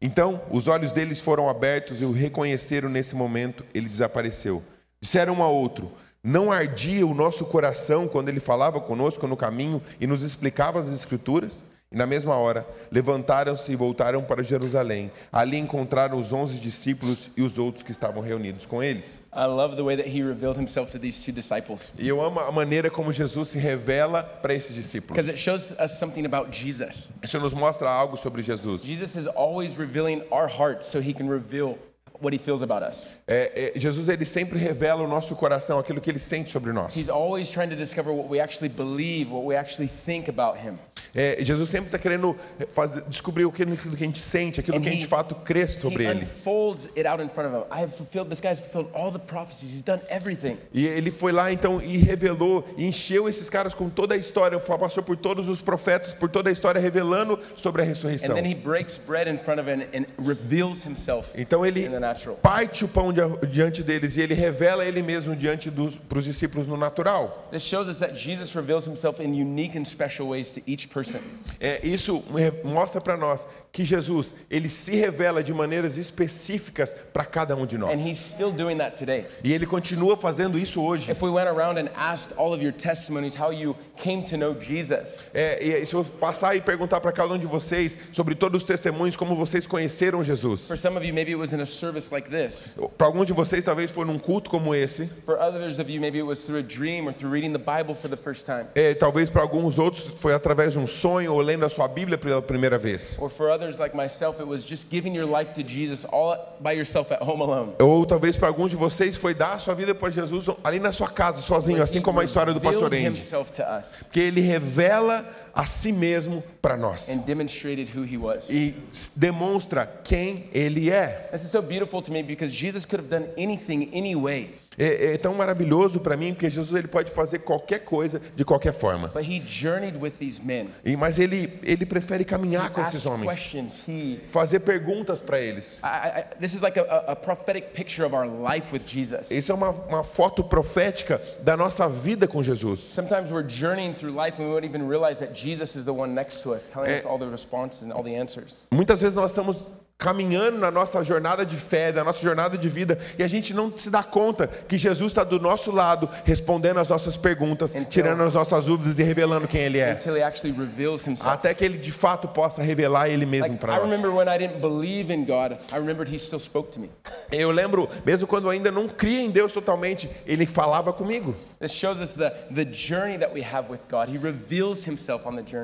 Então, 0.00 0.40
os 0.50 0.68
olhos 0.68 0.92
deles 0.92 1.20
foram 1.20 1.48
abertos 1.48 2.00
e 2.00 2.04
o 2.04 2.12
reconheceram 2.12 2.88
nesse 2.88 3.14
momento. 3.14 3.64
Ele 3.72 3.88
desapareceu. 3.88 4.62
Disseram 5.00 5.34
um 5.34 5.42
ao 5.42 5.54
outro: 5.54 5.90
Não 6.22 6.52
ardia 6.52 7.06
o 7.06 7.14
nosso 7.14 7.44
coração 7.46 8.06
quando 8.06 8.28
ele 8.28 8.40
falava 8.40 8.80
conosco 8.80 9.26
no 9.26 9.36
caminho 9.36 9.82
e 10.00 10.06
nos 10.06 10.22
explicava 10.22 10.78
as 10.78 10.88
Escrituras? 10.88 11.62
E 11.94 11.96
na 11.96 12.08
mesma 12.08 12.34
hora, 12.34 12.66
levantaram-se 12.90 13.70
e 13.70 13.76
voltaram 13.76 14.20
para 14.24 14.42
Jerusalém. 14.42 15.12
Ali 15.32 15.56
encontraram 15.56 16.18
os 16.18 16.32
onze 16.32 16.58
discípulos 16.58 17.30
e 17.36 17.42
os 17.42 17.56
outros 17.56 17.84
que 17.84 17.92
estavam 17.92 18.20
reunidos 18.20 18.66
com 18.66 18.82
eles. 18.82 19.16
I 19.32 19.46
love 19.46 19.76
the 19.76 19.82
way 19.82 19.96
that 19.96 20.08
he 20.08 20.20
revealed 20.20 20.58
himself 20.58 20.90
to 20.90 20.98
these 20.98 21.22
two 21.24 21.32
disciples 21.32 21.92
E 21.96 22.08
eu 22.08 22.20
amo 22.20 22.40
a 22.40 22.50
maneira 22.50 22.90
como 22.90 23.12
Jesus 23.12 23.48
se 23.48 23.58
revela 23.58 24.24
para 24.24 24.54
esses 24.54 24.74
discípulos. 24.74 25.14
because 25.14 25.28
it 25.30 25.38
shows 25.38 25.72
us 25.78 25.92
something 25.96 26.24
about 26.26 26.50
Jesus. 26.50 27.08
Isso 27.22 27.38
nos 27.38 27.54
mostra 27.54 27.88
algo 27.88 28.16
sobre 28.16 28.42
Jesus. 28.42 28.82
Jesus 28.82 29.14
is 29.16 29.28
always 29.28 29.76
revealing 29.78 30.20
our 30.32 30.48
hearts 30.48 30.86
so 30.88 31.00
he 31.00 31.12
can 31.14 31.28
reveal 31.28 31.78
what 32.20 32.32
he 32.34 32.38
feels 32.38 32.62
about 32.62 32.82
us. 32.84 33.06
É, 33.26 33.72
é, 33.74 33.80
Jesus 33.80 34.08
ele 34.08 34.26
sempre 34.26 34.58
revela 34.58 35.02
o 35.02 35.08
nosso 35.08 35.34
coração, 35.34 35.78
aquilo 35.78 35.98
que 35.98 36.10
ele 36.10 36.18
sente 36.18 36.52
sobre 36.52 36.72
nós. 36.72 36.94
He's 36.94 37.08
always 37.08 37.48
trying 37.48 37.70
to 37.70 37.76
discover 37.76 38.12
what 38.12 38.28
we 38.28 38.38
actually 38.38 38.68
believe, 38.68 39.30
what 39.32 39.46
we 39.46 39.56
actually 39.56 39.90
think 40.04 40.28
about 40.28 40.58
him. 40.58 40.78
É, 41.14 41.38
Jesus 41.40 41.70
sempre 41.70 41.86
está 41.86 41.98
querendo 41.98 42.36
fazer, 42.74 43.00
descobrir 43.08 43.46
aquilo 43.48 43.76
que 43.76 43.88
a 43.88 44.06
gente 44.06 44.18
sente, 44.18 44.60
aquilo 44.60 44.76
And 44.76 44.82
que 44.82 44.88
a 44.88 44.92
gente 44.92 45.00
he- 45.00 45.04
de 45.04 45.08
fato 45.08 45.34
crê 45.36 45.66
sobre 45.66 46.04
He 46.04 46.06
ele. 46.10 46.20
unfolds 46.20 46.86
it 46.96 47.06
out 47.06 47.22
in 47.22 47.28
front 47.30 47.48
of 47.48 47.56
him. 47.56 47.62
I 47.74 47.82
have 47.82 47.92
fulfilled, 47.96 48.28
this 48.28 48.40
guy's 48.40 48.58
fulfilled 48.60 48.90
all 48.94 49.10
the 49.10 49.18
prophecies. 49.18 49.72
He's 49.72 49.82
done 49.82 50.02
everything. 50.10 50.58
E 50.72 50.86
ele 50.86 51.10
foi 51.10 51.32
lá 51.32 51.50
então 51.50 51.80
e 51.80 51.96
revelou, 51.96 52.62
e 52.76 52.84
encheu 52.86 53.26
esses 53.26 53.48
caras 53.48 53.72
com 53.72 53.88
toda 53.88 54.14
a 54.14 54.18
história, 54.18 54.58
passou 54.60 55.02
por 55.02 55.16
todos 55.16 55.48
os 55.48 55.62
profetas, 55.62 56.12
por 56.12 56.28
toda 56.28 56.50
a 56.50 56.52
história, 56.52 56.78
revelando 56.80 57.38
sobre 57.56 57.80
a 57.80 57.84
And 57.86 57.88
ressurreição. 57.88 58.34
then 58.34 58.44
he 58.44 58.54
breaks 58.54 58.98
bread 58.98 59.30
in 59.30 59.38
front 59.38 59.60
of 59.60 59.70
him 59.70 59.82
and 59.96 60.04
reveals 60.22 60.84
himself 60.84 61.30
Então 61.34 61.64
ele 61.64 61.86
in 61.86 61.90
the 61.90 62.00
natural. 62.00 62.36
parte 62.42 62.84
o 62.84 62.88
pão 62.88 63.13
diante 63.48 63.82
deles 63.82 64.16
e 64.16 64.20
ele 64.20 64.34
revela 64.34 64.84
ele 64.84 65.02
mesmo 65.02 65.34
diante 65.34 65.70
dos 65.70 65.96
pros 65.96 66.24
discípulos 66.24 66.66
no 66.66 66.76
natural. 66.76 67.48
This 67.50 67.62
shows 67.62 67.88
us 67.88 67.98
that 67.98 68.14
Jesus 68.14 68.54
reveals 68.54 68.86
himself 68.86 69.22
in 69.22 69.40
unique 69.40 69.78
and 69.78 69.84
special 69.84 70.28
ways 70.28 70.52
to 70.54 70.60
each 70.66 70.88
person. 70.88 71.20
É, 71.60 71.80
isso 71.86 72.22
mostra 72.64 73.00
para 73.00 73.16
nós 73.16 73.46
que 73.74 73.84
Jesus, 73.84 74.36
ele 74.48 74.68
se 74.68 74.94
revela 74.94 75.42
de 75.42 75.52
maneiras 75.52 75.98
específicas 75.98 76.94
para 77.12 77.24
cada 77.24 77.56
um 77.56 77.66
de 77.66 77.76
nós. 77.76 77.90
And 77.90 78.08
he's 78.08 78.20
still 78.20 78.52
doing 78.52 78.78
that 78.78 78.96
today. 78.96 79.26
E 79.42 79.52
ele 79.52 79.66
continua 79.66 80.16
fazendo 80.16 80.56
isso 80.56 80.80
hoje. 80.80 81.10
If 81.10 81.20
we 81.20 81.28
went 81.28 81.48
around 81.48 81.76
and 81.80 81.90
asked 81.96 82.38
all 82.38 82.54
of 82.54 82.62
your 82.62 82.72
testimonies 82.72 83.34
how 83.34 83.52
you 83.52 83.74
came 83.96 84.22
to 84.26 84.36
know 84.36 84.54
Jesus, 84.54 85.24
É, 85.34 85.60
e 85.60 85.84
se 85.84 85.92
eu 85.92 86.04
passar 86.04 86.54
e 86.54 86.60
perguntar 86.60 87.00
para 87.00 87.10
cada 87.10 87.34
um 87.34 87.38
de 87.38 87.46
vocês 87.46 87.98
sobre 88.12 88.36
todos 88.36 88.62
os 88.62 88.66
testemunhos, 88.66 89.16
como 89.16 89.34
vocês 89.34 89.66
conheceram 89.66 90.22
Jesus. 90.22 90.68
for 90.68 90.78
some 90.78 90.96
of 90.96 91.04
you, 91.04 91.12
maybe 91.12 91.32
it 91.32 91.36
was 91.36 91.52
in 91.52 91.60
a 91.60 91.66
service 91.66 92.14
like 92.14 92.30
this. 92.30 92.76
Para 92.96 93.08
alguns 93.08 93.26
de 93.26 93.32
vocês, 93.32 93.64
talvez 93.64 93.90
foi 93.90 94.04
num 94.04 94.20
culto 94.20 94.50
como 94.50 94.72
esse. 94.72 95.10
For 95.26 95.36
others 95.36 95.80
of 95.80 95.90
you, 95.90 96.00
maybe 96.00 96.18
it 96.18 96.24
was 96.24 96.42
through 96.42 96.60
a 96.60 96.62
dream 96.62 97.08
or 97.08 97.12
through 97.12 97.32
reading 97.32 97.52
the 97.52 97.58
Bible 97.58 97.96
for 97.96 98.08
the 98.08 98.16
first 98.16 98.46
time. 98.46 98.66
É, 98.76 98.94
talvez 98.94 99.28
para 99.28 99.42
alguns 99.42 99.80
outros 99.80 100.12
foi 100.20 100.32
através 100.32 100.74
de 100.74 100.78
um 100.78 100.86
sonho 100.86 101.32
ou 101.32 101.40
lendo 101.40 101.66
a 101.66 101.68
sua 101.68 101.88
Bíblia 101.88 102.16
pela 102.16 102.40
primeira 102.40 102.78
vez. 102.78 103.16
Or 103.18 103.28
for 103.28 103.50
others 103.50 103.63
like 103.78 103.94
myself, 103.96 104.40
it 104.40 104.46
was 104.46 104.64
just 104.64 104.88
giving 104.90 105.14
your 105.14 105.26
life 105.26 105.52
to 105.54 105.62
Jesus 105.62 106.04
all 106.04 106.36
by 106.60 106.72
yourself 106.72 107.10
at 107.12 107.20
home 107.22 107.40
alone. 107.42 107.74
Ou 107.80 108.04
talvez 108.06 108.36
para 108.36 108.48
alguns 108.48 108.70
de 108.70 108.76
vocês 108.76 109.16
foi 109.16 109.34
dar 109.34 109.54
a 109.54 109.58
sua 109.58 109.74
vida 109.74 109.94
para 109.94 110.10
Jesus 110.10 110.46
ali 110.62 110.78
na 110.78 110.92
sua 110.92 111.08
casa, 111.08 111.40
sozinho, 111.40 111.82
assim 111.82 112.00
como 112.00 112.20
a 112.20 112.24
história 112.24 112.52
do 112.52 112.60
pastor 112.60 112.92
Andy. 112.92 113.04
himself 113.06 113.50
to 113.52 113.62
us 113.62 114.04
Que 114.12 114.20
ele 114.20 114.40
revela 114.40 115.24
a 115.54 115.66
si 115.66 115.92
mesmo 115.92 116.42
para 116.60 116.76
nós 116.76 117.08
and 117.08 117.18
demonstrated 117.24 117.88
who 117.96 118.02
he 118.04 118.16
was. 118.16 118.50
e 118.50 118.74
demonstra 119.14 119.86
quem 120.04 120.44
ele 120.52 120.90
é. 120.90 121.28
This 121.30 121.44
is 121.44 121.50
so 121.50 121.62
beautiful 121.62 122.02
to 122.02 122.12
me 122.12 122.22
because 122.22 122.52
Jesus 122.52 122.84
could 122.84 123.00
have 123.02 123.08
done 123.10 123.28
anything, 123.38 123.88
any 123.92 124.14
way, 124.16 124.50
É, 124.78 125.14
é 125.14 125.18
tão 125.18 125.34
maravilhoso 125.34 126.00
para 126.00 126.16
mim 126.16 126.34
porque 126.34 126.50
Jesus 126.50 126.78
ele 126.78 126.88
pode 126.88 127.10
fazer 127.10 127.38
qualquer 127.40 127.80
coisa 127.80 128.20
de 128.36 128.44
qualquer 128.44 128.72
forma. 128.72 129.08
but 129.08 129.24
he 129.24 129.40
journeyed 129.40 129.96
with 129.98 130.12
these 130.18 130.42
men. 130.44 130.68
E, 130.84 130.96
mas 130.96 131.18
ele 131.18 131.58
ele 131.62 131.86
prefere 131.86 132.24
caminhar 132.24 132.70
com 132.70 132.80
Asked 132.80 132.96
esses 132.96 133.06
homens. 133.06 133.84
He. 133.88 134.20
fazer 134.28 134.60
perguntas 134.60 135.20
para 135.20 135.40
eles. 135.40 135.78
I, 135.82 136.24
I, 136.44 136.60
like 136.60 136.78
a, 136.78 136.82
a 136.82 137.14
a 137.14 137.16
prophetic 137.16 137.72
picture 137.72 138.04
of 138.04 138.12
our 138.12 138.26
life 138.26 138.72
with 138.72 138.84
Jesus. 138.84 139.30
Isso 139.30 139.52
é 139.52 139.54
uma, 139.54 139.70
uma 139.70 140.04
foto 140.04 140.42
profética 140.44 141.20
da 141.42 141.56
nossa 141.56 141.88
vida 141.88 142.26
com 142.26 142.42
Jesus. 142.42 142.80
Sometimes 142.80 143.30
we're 143.30 143.46
journeying 143.46 143.94
through 143.94 144.12
life 144.12 144.38
and 144.38 144.48
we 144.48 144.52
won't 144.52 144.66
even 144.66 144.86
realize 144.86 145.20
that 145.20 145.32
Jesus 145.32 145.76
is 145.76 145.84
the 145.84 145.92
one 145.92 146.12
next 146.12 146.42
to 146.42 146.52
us, 146.52 146.66
telling 146.66 146.92
us 146.92 147.04
all 147.04 147.18
the 147.18 147.28
responses 147.30 147.82
and 147.82 147.92
all 147.92 148.02
the 148.02 148.14
answers. 148.14 148.66
Muitas 148.70 149.00
vezes 149.00 149.14
nós 149.14 149.30
estamos 149.30 149.56
caminhando 149.96 150.58
na 150.58 150.70
nossa 150.70 151.02
jornada 151.04 151.46
de 151.46 151.56
fé, 151.56 151.92
na 151.92 152.02
nossa 152.04 152.22
jornada 152.22 152.58
de 152.58 152.68
vida, 152.68 152.98
e 153.18 153.22
a 153.22 153.28
gente 153.28 153.54
não 153.54 153.72
se 153.76 153.88
dá 153.90 154.02
conta 154.02 154.46
que 154.46 154.76
Jesus 154.76 155.12
está 155.12 155.22
do 155.24 155.38
nosso 155.38 155.70
lado, 155.70 156.08
respondendo 156.24 156.78
as 156.80 156.88
nossas 156.88 157.16
perguntas, 157.16 157.74
Então- 157.74 157.84
tirando 157.88 158.22
as 158.22 158.34
nossas 158.34 158.66
dúvidas 158.66 158.98
e 158.98 159.02
revelando 159.02 159.46
quem 159.48 159.60
Ele 159.62 159.78
é. 159.78 159.92
Until. 159.94 161.30
Até 161.30 161.54
que 161.54 161.64
Ele 161.64 161.78
de 161.78 161.92
fato 161.92 162.28
possa 162.28 162.62
revelar 162.62 163.08
Ele 163.08 163.24
mesmo 163.24 163.48
Like, 163.48 163.60
para 163.60 163.74
I 163.74 163.76
nós. 163.80 163.84
remember 163.90 164.10
when 164.10 164.26
I 164.28 164.36
didn't 164.38 164.60
believe 164.60 165.12
in 165.12 165.24
God, 165.24 165.52
I 165.72 165.76
remembered 165.76 166.12
he 166.14 166.18
still 166.18 166.40
spoke 166.40 166.70
to 166.72 166.80
me. 166.80 166.90
Eu 167.30 167.50
lembro, 167.50 167.88
mesmo 168.04 168.26
quando 168.26 168.44
eu 168.44 168.50
ainda 168.50 168.70
não 168.70 168.88
cria 168.88 169.20
em 169.20 169.30
Deus 169.30 169.52
totalmente, 169.52 170.10
Ele 170.26 170.46
falava 170.46 170.92
comigo. 170.92 171.34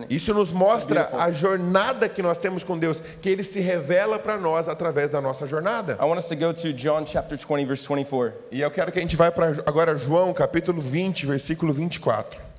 Isso 0.08 0.34
nos 0.34 0.50
mostra 0.52 1.08
a 1.18 1.30
jornada 1.30 2.08
que 2.08 2.22
nós 2.22 2.38
temos 2.38 2.64
com 2.64 2.78
Deus, 2.78 3.02
que 3.20 3.28
Ele 3.28 3.42
se 3.44 3.60
revela 3.60 4.18
para 4.20 4.36
nós 4.36 4.68
através 4.68 5.10
da 5.10 5.20
nossa 5.20 5.46
jornada. 5.46 5.98
I 6.00 6.04
want 6.04 6.18
us 6.18 6.28
to 6.28 6.36
go 6.36 6.52
to 6.52 6.72
John 6.72 7.04
chapter 7.06 7.36
20, 7.36 7.64
verse 7.64 7.86
24. 7.86 8.32
E 8.52 8.60
eu 8.60 8.70
quero 8.70 8.92
que 8.92 8.98
a 8.98 9.02
gente 9.02 9.16
vá 9.16 9.30
para 9.30 9.48
agora 9.66 9.96
João, 9.96 10.32
capítulo 10.32 10.80
20, 10.80 11.26
versículo 11.26 11.72
24. 11.72 12.50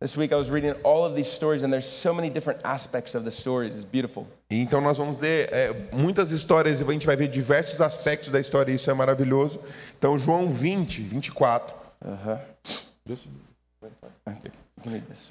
This 0.00 0.18
week 0.18 0.32
I 0.32 0.36
was 0.36 0.50
reading 0.50 0.74
all 0.82 1.06
of 1.06 1.14
these 1.14 1.30
stories, 1.30 1.62
and 1.62 1.72
there's 1.72 1.86
so 1.86 2.12
many 2.12 2.28
different 2.28 2.60
aspects 2.62 3.14
of 3.14 3.24
the 3.24 3.30
stories. 3.30 3.74
It's 3.74 3.84
beautiful. 3.84 4.26
E 4.50 4.60
Então 4.60 4.80
nós 4.82 4.98
vamos 4.98 5.18
ver 5.18 5.48
é, 5.50 5.72
muitas 5.94 6.30
histórias 6.30 6.80
e 6.80 6.84
a 6.84 6.92
gente 6.92 7.06
vai 7.06 7.16
ver 7.16 7.28
diversos 7.28 7.80
aspectos 7.80 8.28
da 8.28 8.38
história 8.38 8.70
e 8.70 8.74
isso 8.74 8.90
é 8.90 8.94
maravilhoso. 8.94 9.60
Então 9.96 10.18
João 10.18 10.50
20, 10.50 11.00
24. 11.00 11.74
Uh-huh. 12.04 12.38
Okay, 13.06 13.22
you 13.86 13.92
can 14.26 14.26
read 14.26 14.42
this. 14.42 14.63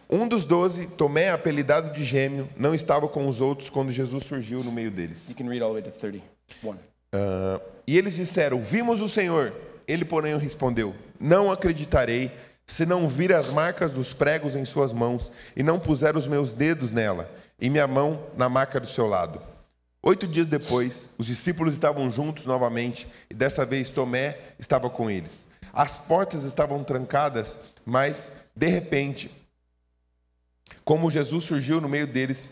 Um 0.09 0.27
dos 0.27 0.45
doze, 0.45 0.87
Tomé, 0.87 1.29
apelidado 1.29 1.93
de 1.93 2.03
gêmeo, 2.03 2.49
não 2.57 2.73
estava 2.73 3.07
com 3.07 3.27
os 3.27 3.41
outros 3.41 3.69
quando 3.69 3.91
Jesus 3.91 4.23
surgiu 4.23 4.63
no 4.63 4.71
meio 4.71 4.89
deles. 4.89 5.29
You 5.29 5.35
can 5.35 5.47
read 5.47 5.61
all 5.61 5.73
the 5.73 5.81
way 5.81 5.91
to 5.91 5.99
31. 5.99 6.75
Ah, 7.13 7.61
e 7.85 7.97
eles 7.97 8.15
disseram: 8.15 8.61
Vimos 8.61 8.99
o 8.99 9.07
Senhor. 9.07 9.53
Ele, 9.87 10.05
porém, 10.05 10.37
respondeu: 10.37 10.95
Não 11.19 11.51
acreditarei 11.51 12.31
se 12.65 12.85
não 12.85 13.07
vir 13.07 13.33
as 13.33 13.47
marcas 13.47 13.91
dos 13.91 14.13
pregos 14.13 14.55
em 14.55 14.65
suas 14.65 14.93
mãos 14.93 15.31
e 15.55 15.61
não 15.61 15.79
puser 15.79 16.15
os 16.15 16.25
meus 16.25 16.53
dedos 16.53 16.91
nela 16.91 17.29
e 17.59 17.69
minha 17.69 17.87
mão 17.87 18.23
na 18.35 18.49
marca 18.49 18.79
do 18.79 18.87
seu 18.87 19.07
lado. 19.07 19.41
Oito 20.01 20.27
dias 20.27 20.47
depois, 20.47 21.07
os 21.17 21.27
discípulos 21.27 21.73
estavam 21.73 22.11
juntos 22.11 22.45
novamente 22.45 23.07
e 23.29 23.33
dessa 23.33 23.65
vez 23.65 23.89
Tomé 23.89 24.37
estava 24.59 24.89
com 24.89 25.09
eles. 25.09 25.47
As 25.71 25.97
portas 25.97 26.43
estavam 26.43 26.83
trancadas, 26.83 27.57
mas 27.85 28.31
de 28.55 28.67
repente, 28.67 29.31
como 30.83 31.11
Jesus 31.11 31.43
surgiu 31.43 31.79
no 31.81 31.89
meio 31.89 32.07
deles, 32.07 32.49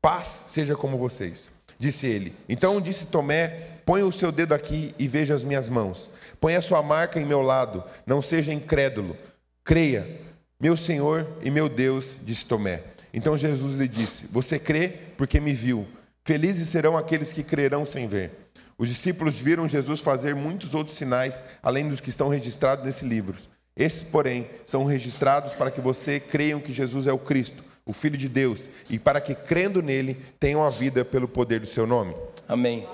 Paz 0.00 0.46
seja 0.48 0.76
como 0.76 0.98
vocês, 0.98 1.50
disse 1.78 2.06
ele. 2.06 2.34
Então 2.46 2.80
disse 2.80 3.06
Tomé: 3.06 3.78
Põe 3.86 4.02
o 4.02 4.12
seu 4.12 4.30
dedo 4.30 4.52
aqui 4.52 4.94
e 4.98 5.08
veja 5.08 5.34
as 5.34 5.42
minhas 5.42 5.66
mãos. 5.66 6.10
Põe 6.38 6.56
a 6.56 6.62
sua 6.62 6.82
marca 6.82 7.18
em 7.18 7.24
meu 7.24 7.40
lado. 7.40 7.82
Não 8.06 8.20
seja 8.20 8.52
incrédulo. 8.52 9.16
Creia. 9.64 10.20
Meu 10.60 10.76
Senhor 10.76 11.26
e 11.42 11.50
meu 11.50 11.68
Deus, 11.68 12.16
disse 12.22 12.46
Tomé. 12.46 12.82
Então 13.14 13.36
Jesus 13.36 13.74
lhe 13.74 13.88
disse: 13.88 14.26
Você 14.26 14.58
crê 14.58 14.88
porque 15.16 15.40
me 15.40 15.54
viu. 15.54 15.86
Felizes 16.22 16.68
serão 16.68 16.98
aqueles 16.98 17.32
que 17.32 17.42
crerão 17.42 17.86
sem 17.86 18.06
ver. 18.06 18.30
Os 18.76 18.88
discípulos 18.88 19.38
viram 19.38 19.68
Jesus 19.68 20.00
fazer 20.00 20.34
muitos 20.34 20.74
outros 20.74 20.96
sinais, 20.96 21.44
além 21.62 21.88
dos 21.88 22.00
que 22.00 22.10
estão 22.10 22.28
registrados 22.28 22.84
nesse 22.84 23.04
livro. 23.04 23.36
Esses, 23.76 24.02
porém, 24.02 24.48
são 24.64 24.84
registrados 24.84 25.52
para 25.52 25.70
que 25.70 25.80
você 25.80 26.20
creiam 26.20 26.60
que 26.60 26.72
Jesus 26.72 27.06
é 27.06 27.12
o 27.12 27.18
Cristo, 27.18 27.64
o 27.84 27.92
Filho 27.92 28.16
de 28.16 28.28
Deus, 28.28 28.68
e 28.88 28.98
para 28.98 29.20
que, 29.20 29.34
crendo 29.34 29.82
nele, 29.82 30.16
tenham 30.38 30.64
a 30.64 30.70
vida 30.70 31.04
pelo 31.04 31.26
poder 31.26 31.60
do 31.60 31.66
seu 31.66 31.86
nome. 31.86 32.14
Amém. 32.48 32.86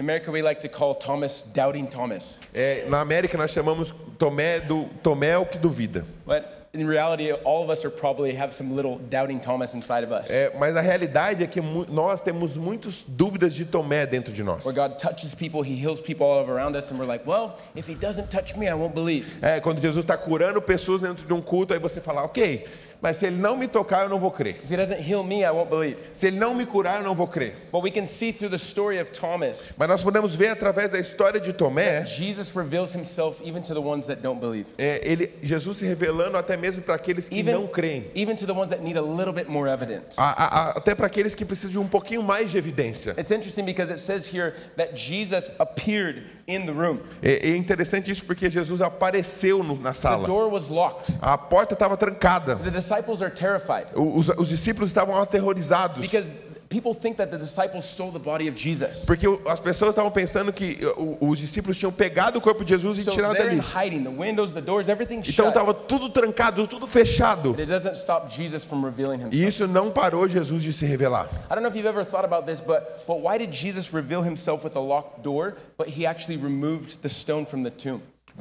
In 0.00 0.04
America, 0.04 0.32
we 0.32 0.42
like 0.42 0.60
to 0.60 0.68
call 0.68 0.96
Thomas 0.96 1.42
Doubting 1.54 1.86
Thomas. 1.86 2.40
É, 2.52 2.84
na 2.88 3.00
América, 3.00 3.38
nós 3.38 3.52
chamamos 3.52 3.94
Tomé 4.18 4.58
do 4.58 4.86
Tomé 5.00 5.38
o 5.38 5.46
que 5.46 5.56
duvida. 5.56 6.04
But 6.26 6.42
in 6.74 6.86
reality, 6.86 7.30
all 7.30 7.62
of 7.62 7.68
us 7.68 7.84
are 7.84 7.90
probably 7.90 8.32
have 8.32 8.54
some 8.54 8.74
little 8.74 8.96
Doubting 9.10 9.40
Thomas 9.40 9.74
inside 9.74 10.04
of 10.04 10.10
us. 10.10 10.30
É, 10.30 10.50
mas 10.58 10.74
a 10.74 10.80
realidade 10.80 11.44
é 11.44 11.46
que 11.46 11.60
nós 11.60 12.22
temos 12.22 12.56
muitas 12.56 13.04
dúvidas 13.06 13.54
de 13.54 13.66
Tomé 13.66 14.06
dentro 14.06 14.32
de 14.32 14.42
nós. 14.42 14.64
Where 14.64 14.74
God 14.74 14.98
touches 14.98 15.34
people, 15.34 15.62
He 15.62 15.74
heals 15.74 16.00
people 16.00 16.24
all 16.24 16.48
around 16.48 16.74
us, 16.74 16.90
and 16.90 16.98
we're 16.98 17.06
like, 17.06 17.26
well, 17.28 17.58
if 17.76 17.86
He 17.86 17.94
doesn't 17.94 18.30
touch 18.30 18.56
me, 18.56 18.68
I 18.68 18.74
won't 18.74 18.94
believe. 18.94 19.26
É, 19.42 19.60
quando 19.60 19.82
Jesus 19.82 20.02
está 20.02 20.16
curando 20.16 20.62
pessoas 20.62 21.02
dentro 21.02 21.26
de 21.26 21.32
um 21.34 21.42
culto, 21.42 21.74
aí 21.74 21.78
você 21.78 22.00
fala, 22.00 22.24
ok, 22.24 22.64
mas 23.02 23.16
se 23.18 23.26
ele 23.26 23.36
não 23.36 23.56
me 23.56 23.66
tocar, 23.68 24.04
eu 24.04 24.08
não 24.08 24.18
vou 24.20 24.30
crer. 24.30 24.60
If 24.64 24.70
He 24.70 24.76
doesn't 24.76 25.00
heal 25.02 25.22
me, 25.24 25.42
I 25.42 25.50
won't 25.50 25.68
believe. 25.68 25.96
Se 26.14 26.28
ele 26.28 26.38
não 26.38 26.54
me 26.54 26.64
curar, 26.64 26.98
eu 26.98 27.02
não 27.04 27.14
vou 27.14 27.26
crer. 27.26 27.56
But 27.72 27.82
we 27.82 27.90
can 27.90 28.06
see 28.06 28.32
through 28.32 28.50
the 28.50 28.56
story 28.58 29.00
of 29.00 29.10
Thomas, 29.10 29.58
Mas 29.76 29.88
nós 29.88 30.02
podemos 30.02 30.34
ver 30.36 30.48
através 30.50 30.90
da 30.92 30.98
história 31.00 31.40
de 31.40 31.52
Tomé, 31.52 32.06
Jesus 32.06 32.50
reveals 32.52 32.94
Himself 32.94 33.42
even 33.44 33.60
to 33.62 33.74
the 33.74 33.80
ones 33.80 34.06
that 34.06 34.22
don't 34.22 34.40
believe, 34.40 34.66
é, 34.78 35.00
ele, 35.04 35.32
Jesus 35.42 35.78
se 35.78 35.84
revelando 35.86 36.36
até 36.38 36.56
mesmo 36.56 36.80
para 36.82 36.94
aqueles 36.94 37.28
que 37.28 37.42
não 37.42 37.62
even, 37.64 37.66
creem. 37.72 38.10
even 38.14 38.36
to 38.36 38.46
the 38.46 38.52
ones 38.52 38.70
that 38.70 38.82
need 38.82 38.96
a 38.96 39.02
little 39.02 39.32
bit 39.32 39.48
more 39.50 39.68
evidence. 39.68 40.16
A- 40.16 40.44
a- 40.44 40.78
até 40.78 40.94
para 40.94 41.06
aqueles 41.08 41.34
que 41.34 41.44
precisam 41.44 41.72
de 41.72 41.78
um 41.78 41.88
pouquinho 41.88 42.22
mais 42.22 42.50
de 42.52 42.58
evidência. 42.58 43.10
It's 43.18 43.30
interesting 43.32 43.64
because 43.64 43.90
it 43.92 44.00
says 44.00 44.32
here 44.32 44.54
that 44.76 44.94
Jesus 44.94 45.50
appeared 45.58 46.22
in 46.54 46.66
the 46.66 46.72
room. 46.72 46.98
É, 47.22 47.50
é 47.50 47.56
interessante 47.56 48.10
isso 48.10 48.24
porque 48.24 48.50
Jesus 48.50 48.80
apareceu 48.80 49.62
no- 49.62 49.76
na 49.76 49.90
The 49.92 49.98
sala. 50.00 50.26
door 50.26 50.50
was 50.50 50.68
locked. 50.68 51.14
A 51.20 51.36
porta 51.38 51.74
estava 51.74 51.96
trancada. 51.96 52.56
The 52.56 52.70
disciples 52.70 53.22
are 53.22 53.30
terrified 53.32 53.86
Os, 53.94 54.28
os 54.28 54.48
discípulos 54.48 54.90
estavam 54.90 55.16
aterrorizados. 55.20 55.98
because 56.00 56.30
people 56.72 56.94
think 56.94 57.16
that 57.18 57.30
the 57.30 57.36
disciples 57.38 57.84
stole 57.84 58.10
the 58.10 58.18
body 58.18 58.48
of 58.48 58.56
Jesus. 58.56 59.04
Porque 59.04 59.26
as 59.46 59.60
pessoas 59.60 59.90
estavam 59.90 60.10
pensando 60.10 60.52
que 60.52 60.78
o- 60.96 61.18
os 61.28 61.38
discípulos 61.38 61.76
tinham 61.76 61.92
pegado 61.92 62.38
o 62.38 62.40
corpo 62.40 62.64
de 62.64 62.70
Jesus 62.72 62.98
e 62.98 63.04
So 63.04 63.10
tirado 63.10 63.34
dali. 63.36 63.58
hiding. 63.60 64.02
The 64.04 64.10
windows, 64.10 64.52
the 64.54 64.60
doors, 64.60 64.88
everything's 64.88 65.28
Então 65.28 65.48
estava 65.48 65.74
tudo 65.74 66.08
trancado, 66.08 66.66
tudo 66.66 66.86
fechado. 66.86 67.50
But 67.50 67.60
it 67.60 67.66
doesn't 67.70 67.96
stop 67.96 68.30
Jesus 68.34 68.64
from 68.64 68.82
revealing 68.84 69.18
E 69.20 69.24
himself. 69.24 69.48
isso 69.48 69.66
não 69.68 69.90
parou 69.90 70.28
Jesus 70.28 70.62
de 70.62 70.72
se 70.72 70.86
revelar. 70.86 71.28
I 71.50 71.54
don't 71.54 71.60
know 71.62 71.68
if 71.68 71.76
you've 71.76 71.86
ever 71.88 72.04
thought 72.04 72.24
about 72.24 72.46
this, 72.46 72.60
but, 72.60 73.04
but 73.06 73.20
why 73.20 73.36
did 73.38 73.52
Jesus 73.52 73.92
reveal 73.92 74.22
himself 74.22 74.64
with 74.64 74.74
a 74.76 74.80
locked 74.80 75.22
door, 75.22 75.54
but 75.76 75.88
he 75.88 76.06
actually 76.06 76.36
removed 76.42 77.02
the 77.02 77.08
stone 77.08 77.44
from 77.44 77.62
the 77.62 77.70
tomb? 77.70 78.00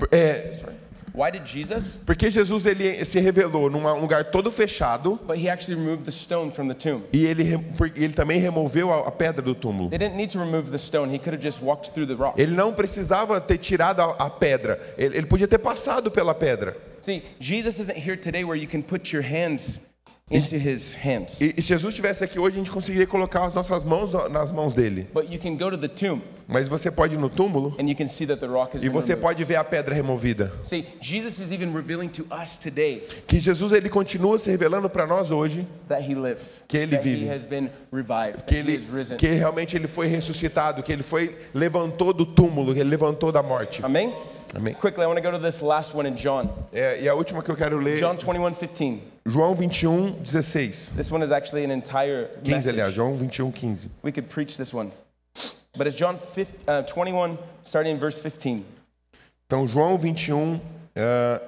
É, 0.09 0.59
Why 1.13 1.29
did 1.31 1.45
Jesus? 1.45 1.97
porque 2.05 2.29
Jesus 2.31 2.65
ele 2.65 3.03
se 3.03 3.19
revelou 3.19 3.69
num 3.69 3.99
lugar 3.99 4.23
todo 4.31 4.49
fechado 4.51 5.19
But 5.27 5.37
he 5.37 5.49
actually 5.49 5.75
removed 5.79 6.05
the 6.05 6.11
stone 6.11 6.51
from 6.51 6.67
the 6.67 6.73
tomb. 6.73 7.03
e 7.11 7.25
ele, 7.25 7.43
ele 7.95 8.13
também 8.13 8.39
removeu 8.39 8.91
a, 8.91 9.07
a 9.07 9.11
pedra 9.11 9.41
do 9.41 9.53
túmulo. 9.53 9.89
They 9.89 9.99
didn't 9.99 10.15
need 10.15 10.31
to 10.31 10.39
remove 10.39 10.71
the 10.71 10.77
stone. 10.77 11.09
He 11.13 11.17
could 11.19 11.33
have 11.33 11.41
just 11.43 11.61
walked 11.61 11.91
through 11.93 12.07
the 12.07 12.15
rock. 12.15 12.39
Ele 12.39 12.55
não 12.55 12.73
precisava 12.73 13.39
ter 13.41 13.57
tirado 13.57 14.01
a, 14.01 14.11
a 14.25 14.29
pedra, 14.29 14.79
ele, 14.97 15.17
ele 15.17 15.25
podia 15.27 15.47
ter 15.47 15.59
passado 15.59 16.09
pela 16.09 16.33
pedra. 16.33 16.75
See, 17.01 17.23
Jesus 17.39 17.79
isn't 17.79 17.97
here 17.97 18.15
today 18.15 18.43
where 18.43 18.55
you 18.55 18.67
can 18.67 18.81
put 18.81 19.11
your 19.11 19.23
hands 19.23 19.81
into 20.37 20.55
his 20.55 20.95
hands. 20.95 21.39
E, 21.41 21.53
e 21.57 21.61
se 21.61 21.69
Jesus 21.69 21.93
estivesse 21.93 22.23
aqui 22.23 22.39
hoje, 22.39 22.55
a 22.55 22.59
gente 22.59 22.71
conseguiria 22.71 23.07
colocar 23.07 23.45
as 23.45 23.53
nossas 23.53 23.83
mãos 23.83 24.11
nas 24.29 24.51
mãos 24.51 24.73
dele. 24.73 25.07
But 25.13 25.29
you 25.31 25.39
can 25.39 25.55
go 25.55 25.69
to 25.69 25.77
the 25.77 25.87
tomb 25.87 26.21
Mas 26.47 26.67
você 26.67 26.91
pode 26.91 27.15
ir 27.15 27.17
no 27.17 27.29
túmulo 27.29 27.73
and 27.79 27.87
you 27.87 27.95
can 27.95 28.07
see 28.07 28.25
that 28.27 28.41
the 28.41 28.47
rock 28.47 28.75
has 28.75 28.81
e 28.83 28.85
been 28.85 28.91
você 28.91 29.13
removed. 29.13 29.21
pode 29.21 29.43
ver 29.45 29.55
a 29.55 29.63
pedra 29.63 29.95
removida. 29.95 30.51
See, 30.65 30.85
Jesus 30.99 31.39
is 31.39 31.51
even 31.51 31.71
revealing 31.73 32.09
to 32.09 32.25
us 32.29 32.57
today 32.57 33.01
Que 33.25 33.39
Jesus 33.39 33.71
ele 33.71 33.87
continua 33.89 34.37
se 34.37 34.49
revelando 34.49 34.89
para 34.89 35.07
nós 35.07 35.31
hoje 35.31 35.65
that 35.87 36.03
he 36.03 36.13
lives, 36.13 36.61
Que 36.67 36.77
ele 36.77 36.91
that 36.97 37.03
vive. 37.07 37.25
he 37.25 37.29
has 37.29 37.45
been 37.45 37.69
revived, 37.91 38.43
que 38.45 38.55
that 38.55 38.55
he 38.55 38.59
ele 38.59 38.75
is 38.75 38.89
risen. 38.89 39.17
que 39.17 39.27
realmente 39.27 39.77
ele 39.77 39.87
foi 39.87 40.07
ressuscitado, 40.07 40.83
que 40.83 40.91
ele 40.91 41.03
foi 41.03 41.37
levantou 41.53 42.11
do 42.11 42.25
túmulo, 42.25 42.73
que 42.73 42.81
ele 42.81 42.89
levantou 42.89 43.31
da 43.31 43.41
morte. 43.41 43.83
Amen? 43.85 44.11
Amém. 44.53 44.73
Quickly, 44.73 45.03
I 45.03 45.07
want 45.07 45.17
to 45.17 45.21
go 45.21 45.31
to 45.31 45.39
this 45.39 45.61
last 45.61 45.95
one 45.95 46.07
in 46.07 46.15
John. 46.15 46.49
É, 46.73 47.01
e 47.01 47.07
a 47.07 47.13
última 47.15 47.41
que 47.41 47.49
eu 47.49 47.55
quero 47.55 47.77
ler, 47.77 47.97
John 47.97 48.17
21, 48.17 48.53
15. 48.53 49.01
João 49.25 49.55
21, 49.55 50.11
16. 50.23 50.91
This 50.95 51.11
one 51.11 51.23
is 51.23 51.31
actually 51.31 51.63
an 51.63 51.71
entire 51.71 52.27
15, 52.43 52.51
message. 52.51 52.69
aliás, 52.69 52.93
João 52.93 53.17
21, 53.17 53.51
15. 53.51 53.89
We 54.03 54.11
could 54.11 54.27
preach 54.29 54.57
this 54.57 54.73
one. 54.73 54.91
But 55.77 55.87
it's 55.87 55.95
John 55.95 56.17
50, 56.17 56.65
uh, 56.67 56.81
21, 56.83 57.37
starting 57.63 57.93
in 57.95 57.99
verse 57.99 58.19
15. 58.19 58.65
Então, 59.47 59.65
João 59.67 59.97
21, 59.97 60.59
ah, 60.97 61.41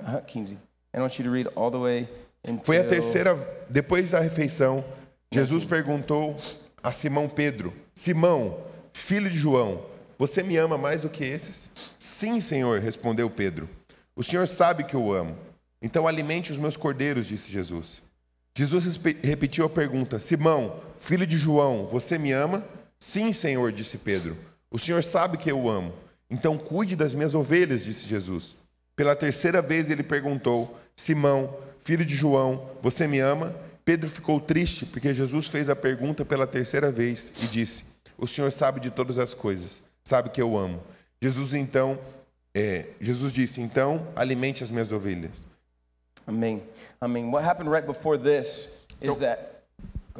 Uh-huh, 0.00 0.20
15. 0.26 0.56
And 0.92 1.00
I 1.00 1.00
want 1.00 1.18
you 1.18 1.24
to 1.24 1.30
read 1.30 1.48
all 1.54 1.70
the 1.70 1.78
way 1.78 2.08
until... 2.46 2.64
foi 2.64 2.78
a 2.78 2.84
terceira, 2.84 3.36
depois 3.68 4.10
da 4.10 4.20
refeição, 4.20 4.84
Jesus 5.32 5.64
perguntou 5.64 6.36
a 6.82 6.92
Simão 6.92 7.28
Pedro: 7.28 7.72
Simão, 7.94 8.58
filho 8.92 9.30
de 9.30 9.36
João, 9.36 9.82
você 10.26 10.42
me 10.42 10.56
ama 10.56 10.78
mais 10.78 11.02
do 11.02 11.08
que 11.10 11.22
esses? 11.22 11.70
Sim, 11.98 12.40
Senhor, 12.40 12.80
respondeu 12.80 13.28
Pedro. 13.28 13.68
O 14.16 14.24
Senhor 14.24 14.48
sabe 14.48 14.84
que 14.84 14.94
eu 14.94 15.12
amo. 15.12 15.36
Então 15.82 16.08
alimente 16.08 16.50
os 16.50 16.56
meus 16.56 16.78
cordeiros, 16.78 17.26
disse 17.26 17.52
Jesus. 17.52 18.02
Jesus 18.56 18.98
repetiu 19.22 19.66
a 19.66 19.70
pergunta: 19.70 20.18
Simão, 20.18 20.80
filho 20.98 21.26
de 21.26 21.36
João, 21.36 21.86
você 21.86 22.16
me 22.16 22.32
ama? 22.32 22.64
Sim, 22.98 23.34
Senhor, 23.34 23.70
disse 23.70 23.98
Pedro. 23.98 24.34
O 24.70 24.78
Senhor 24.78 25.04
sabe 25.04 25.36
que 25.36 25.50
eu 25.50 25.68
amo. 25.68 25.92
Então 26.30 26.56
cuide 26.56 26.96
das 26.96 27.12
minhas 27.12 27.34
ovelhas, 27.34 27.84
disse 27.84 28.08
Jesus. 28.08 28.56
Pela 28.96 29.14
terceira 29.14 29.60
vez 29.60 29.90
ele 29.90 30.02
perguntou: 30.02 30.80
Simão, 30.96 31.54
filho 31.80 32.04
de 32.04 32.16
João, 32.16 32.70
você 32.80 33.06
me 33.06 33.18
ama? 33.18 33.54
Pedro 33.84 34.08
ficou 34.08 34.40
triste 34.40 34.86
porque 34.86 35.12
Jesus 35.12 35.48
fez 35.48 35.68
a 35.68 35.76
pergunta 35.76 36.24
pela 36.24 36.46
terceira 36.46 36.90
vez 36.90 37.30
e 37.42 37.46
disse: 37.46 37.84
O 38.16 38.26
Senhor 38.26 38.50
sabe 38.50 38.80
de 38.80 38.90
todas 38.90 39.18
as 39.18 39.34
coisas, 39.34 39.82
sabe 40.04 40.30
que 40.30 40.40
eu 40.40 40.56
amo. 40.56 40.80
Jesus 41.20 41.54
então, 41.54 41.98
é, 42.54 42.86
Jesus 43.00 43.32
disse: 43.32 43.60
Então 43.60 44.06
alimente 44.14 44.62
as 44.62 44.70
minhas 44.70 44.92
ovelhas. 44.92 45.46
Amen. 46.26 46.62
Amen. 47.00 47.30
What 47.30 47.44
happened 47.44 47.70
right 47.70 47.86
before 47.86 48.18
this 48.18 48.78
is 49.00 49.18
that, 49.18 49.62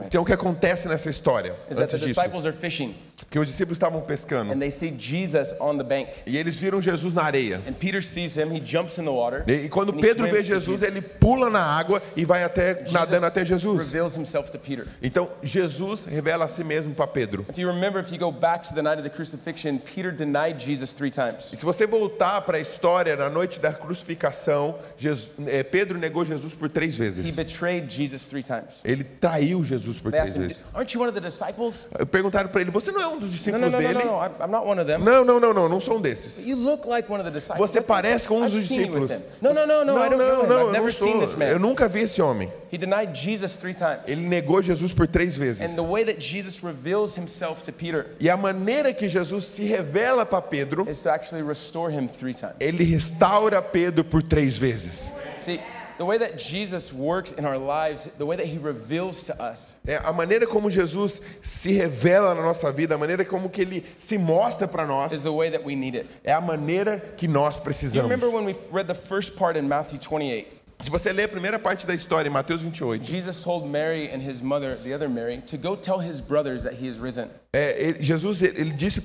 Então 0.06 0.22
o 0.22 0.24
que 0.24 0.32
acontece 0.32 0.88
nessa 0.88 1.08
história 1.08 1.54
is 1.70 1.76
that 1.76 1.88
the 1.88 1.96
disso? 1.96 2.08
disciples 2.08 2.46
are 2.46 2.52
fishing 2.56 2.94
Que 3.30 3.38
os 3.38 3.46
discípulos 3.48 3.76
estavam 3.76 4.00
pescando 4.02 4.52
and 4.52 4.58
they 4.60 4.70
see 4.70 4.94
Jesus 4.98 5.54
on 5.60 5.76
the 5.76 5.84
bank. 5.84 6.08
e 6.26 6.37
eles 6.37 6.58
viram 6.58 6.80
Jesus 6.80 7.12
na 7.12 7.22
areia. 7.22 7.60
And 7.66 7.72
Peter 7.72 8.02
sees 8.02 8.37
him, 8.37 8.50
he 8.54 8.60
jumps 8.64 8.98
in 8.98 9.04
the 9.04 9.10
water. 9.10 9.42
E, 9.48 9.64
e 9.64 9.68
quando 9.68 9.92
and 9.92 9.98
he 9.98 10.02
Pedro 10.02 10.26
vê 10.26 10.42
Jesus, 10.42 10.80
Jesus. 10.80 10.82
ele 10.82 11.00
pula 11.18 11.50
na 11.50 11.60
água 11.60 12.00
e 12.16 12.24
vai 12.24 12.44
até 12.44 12.84
nadando 12.90 13.26
até 13.26 13.44
Jesus. 13.44 13.82
reveals 13.84 14.16
himself 14.16 14.50
to 14.50 14.58
Peter. 14.58 14.87
Então 15.02 15.30
Jesus 15.42 16.04
revela 16.06 16.44
a 16.44 16.48
si 16.48 16.62
mesmo 16.62 16.94
para 16.94 17.06
Pedro. 17.06 17.44
If 17.48 17.58
you 17.58 17.68
remember, 17.68 18.00
if 18.00 18.12
you 18.12 18.18
go 18.18 18.30
back 18.30 18.68
to 18.68 18.74
the 18.74 18.82
night 18.82 18.98
of 18.98 19.08
the 19.08 19.14
crucifixion, 19.14 19.78
Peter 19.78 20.12
denied 20.12 20.60
Jesus 20.60 20.92
three 20.92 21.10
times. 21.10 21.50
E 21.52 21.56
se 21.56 21.64
você 21.64 21.87
voltar 21.87 22.40
para 22.42 22.58
a 22.58 22.60
história, 22.60 23.16
na 23.16 23.28
noite 23.28 23.58
da 23.60 23.72
crucificação, 23.72 24.76
Jesus- 24.96 25.30
é, 25.46 25.62
Pedro 25.62 25.98
negou 25.98 26.24
Jesus 26.24 26.54
por 26.54 26.68
três 26.68 26.94
He 26.94 26.98
vezes. 26.98 27.30
betrayed 27.34 27.90
Jesus 27.90 28.26
three 28.26 28.42
times. 28.42 28.80
Ele 28.84 29.02
traiu 29.04 29.62
Jesus 29.64 29.98
por 29.98 30.12
They 30.12 30.20
três 30.20 30.37
him, 30.37 30.40
vezes. 30.40 30.64
Aren't 30.74 30.94
you 30.94 31.00
one 31.00 31.08
of 31.10 31.20
the 31.20 31.26
disciples? 31.26 31.87
Perguntaram 32.10 32.48
para 32.48 32.60
ele: 32.60 32.70
Você 32.70 32.92
não 32.92 33.00
é 33.00 33.06
um 33.08 33.13
dos 33.18 33.29
No, 33.31 33.35
discípulos 33.37 33.61
no, 33.61 33.70
no, 33.70 33.81
no, 33.81 33.88
dele? 33.88 34.05
no, 34.05 34.11
no. 34.12 34.18
I'm- 34.22 34.33
I'm 34.42 34.50
not 34.50 34.66
one 34.66 34.81
of 34.81 34.87
them. 34.90 34.98
Não, 35.05 35.24
não, 35.24 35.38
não, 35.40 35.53
não, 35.55 35.68
não 35.68 35.81
sou 35.81 35.98
um 35.98 36.00
desses. 36.00 36.44
You 36.46 36.57
look 36.57 36.87
like 36.87 37.11
one 37.11 37.20
of 37.20 37.31
the 37.31 37.35
disciples. 37.37 37.59
Você 37.70 37.81
parece 37.81 38.27
com 38.29 38.38
um 38.40 38.44
I've 38.44 38.55
dos 38.55 38.66
seen 38.66 38.81
you 38.87 38.92
with 38.94 39.00
discípulos. 39.09 39.11
him. 39.12 39.22
No, 39.40 39.53
no, 39.55 39.66
no, 39.66 39.85
no. 39.85 39.92
I 39.92 39.94
Não, 39.94 40.09
don't 40.11 40.16
know 40.16 40.37
não, 40.37 40.44
him. 40.44 40.48
não, 40.48 40.57
I've 40.57 40.66
eu 40.66 40.72
never 40.72 40.83
não 40.83 40.88
seen 40.90 41.20
this 41.20 41.31
sou. 41.31 41.38
man. 41.38 41.44
Eu 41.46 41.59
nunca 41.59 41.88
vi 41.88 42.00
esse 42.00 42.20
homem. 42.22 42.50
He 42.72 42.79
denied 42.79 43.14
Jesus 43.16 43.55
three 43.57 43.74
times. 43.74 44.00
Ele 44.07 44.22
negou 44.22 44.61
Jesus 44.62 44.92
por 44.92 45.07
três 45.07 45.37
vezes. 45.37 45.62
And 45.62 45.77
the 45.77 45.88
way 45.88 46.05
that 46.05 46.20
Jesus 46.20 46.61
reveals 46.62 47.16
himself 47.16 47.62
to 47.62 47.72
Peter 47.72 48.07
E 48.18 48.29
a 48.29 48.37
maneira 48.37 48.92
que 48.92 49.09
Jesus 49.09 49.44
se 49.44 49.64
revela 49.64 50.27
para 50.27 50.42
Pedro, 50.42 50.88
is 50.90 51.00
to 51.03 51.09
actually 51.11 51.42
restore 51.46 51.92
him 51.92 52.09
three 52.09 52.35
times. 52.35 52.55
ele 52.59 52.83
restaura 52.85 53.62
Pedro 53.62 54.03
por 54.05 54.22
três 54.22 54.57
vezes. 54.59 55.09
See, 55.40 55.61
the 55.98 56.04
way 56.04 56.18
that 56.18 56.37
Jesus 56.38 56.92
works 56.92 57.33
in 57.33 57.44
our 57.44 57.57
lives, 57.59 58.09
the 58.18 58.26
way 58.26 58.37
that 58.37 58.46
he 58.46 58.59
reveals 58.59 59.24
to 59.26 59.42
us, 59.42 59.74
É 59.87 60.00
a 60.04 60.12
maneira 60.12 60.46
como 60.46 60.68
Jesus 60.70 61.20
se 61.42 61.72
revela 61.72 62.35
na 62.35 62.42
nossa 62.42 62.70
vida, 62.72 62.94
a 62.94 62.98
maneira 62.98 63.24
como 63.24 63.48
que 63.48 63.61
ele 63.62 63.85
se 63.98 64.16
mostra 64.18 64.66
para 64.66 64.87
nós, 64.87 65.12
is 65.12 65.22
the 65.22 65.33
way 65.33 65.50
that 65.50 65.62
we 65.64 65.74
need 65.76 65.94
it. 65.96 66.07
é 66.24 66.33
a 66.33 66.40
maneira 66.40 66.98
que 67.16 67.28
nós 67.28 67.57
Do 67.57 67.61
you 67.61 67.64
precisamos. 67.64 68.11
remember 68.11 68.30
when 68.30 68.44
we 68.44 68.54
read 68.72 68.87
the 68.88 68.94
first 68.94 69.37
part 69.37 69.57
in 69.57 69.68
Matthew 69.68 69.98
28? 69.98 70.53
Se 70.84 70.90
você 70.90 71.12
ler 71.12 71.24
a 71.24 71.28
primeira 71.28 71.58
parte 71.58 71.86
da 71.86 71.94
história, 71.94 72.28
em 72.28 72.32
Mateus 72.32 72.60
28, 72.62 73.02
Jesus 73.04 73.40
told 73.42 73.66
Mary 73.66 74.10
and 74.12 74.18
his 74.18 74.40
mother, 74.42 74.76
the 74.82 74.94
other 74.94 75.08
Mary, 75.08 75.40
to 75.42 75.56
go 75.56 75.76
tell 75.76 75.98
his 75.98 76.20
brothers 76.20 76.64
that 76.64 76.74
he 76.76 76.86
is 76.86 76.98
risen. 76.98 77.28
é, 77.54 77.74
ele- 77.82 78.02
Jesus 78.04 78.42
ele 78.42 78.70
disse 78.72 79.00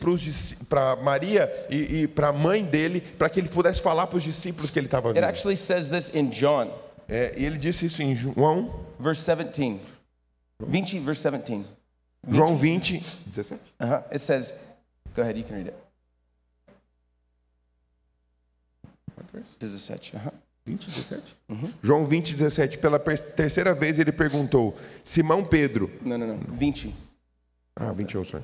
para 0.68 0.96
Maria 0.98 1.50
e, 1.70 2.02
e 2.02 2.08
para 2.08 2.28
a 2.30 2.34
mãe 2.34 2.64
dele, 2.66 3.00
para 3.00 3.30
que 3.30 3.40
ele 3.40 3.48
pudesse 3.48 3.82
falar 3.82 4.08
para 4.08 4.18
os 4.18 4.24
discípulos 4.24 4.70
que 4.70 4.78
ele 4.78 4.88
estava 4.88 5.08
It 5.10 5.16
vivo. 5.20 5.26
actually 5.28 5.56
says 5.58 5.90
this 5.90 6.10
in 6.14 6.30
John, 6.32 6.70
É, 7.08 7.34
e 7.38 7.46
ele 7.46 7.58
disse 7.58 7.86
isso 7.86 8.04
em 8.04 8.14
João, 8.14 8.86
verse 9.00 9.26
17. 9.26 9.80
20, 10.60 11.00
verse 11.00 11.24
17. 11.24 11.66
João 12.28 12.56
20, 12.58 13.00
17. 13.28 13.62
Uh-huh. 13.80 14.04
It 14.12 14.20
says, 14.20 14.54
go 15.16 15.22
ahead, 15.22 15.40
you 15.40 15.46
can 15.46 15.56
read 15.56 15.70
it. 15.70 15.76
17. 19.60 20.18
Uh-huh. 20.18 20.32
20, 20.70 20.86
17? 20.86 21.24
João 21.82 22.06
20, 22.06 22.36
17. 22.36 22.78
Pela 22.78 23.00
terceira 23.00 23.74
vez 23.74 23.98
ele 23.98 24.12
perguntou: 24.12 24.78
Simão 25.04 25.44
Pedro. 25.44 25.90
No, 26.02 26.18
no, 26.18 26.28
no. 26.28 26.56
20. 26.56 26.94
Ah, 27.76 27.92
21, 27.92 28.24
sorry. 28.24 28.44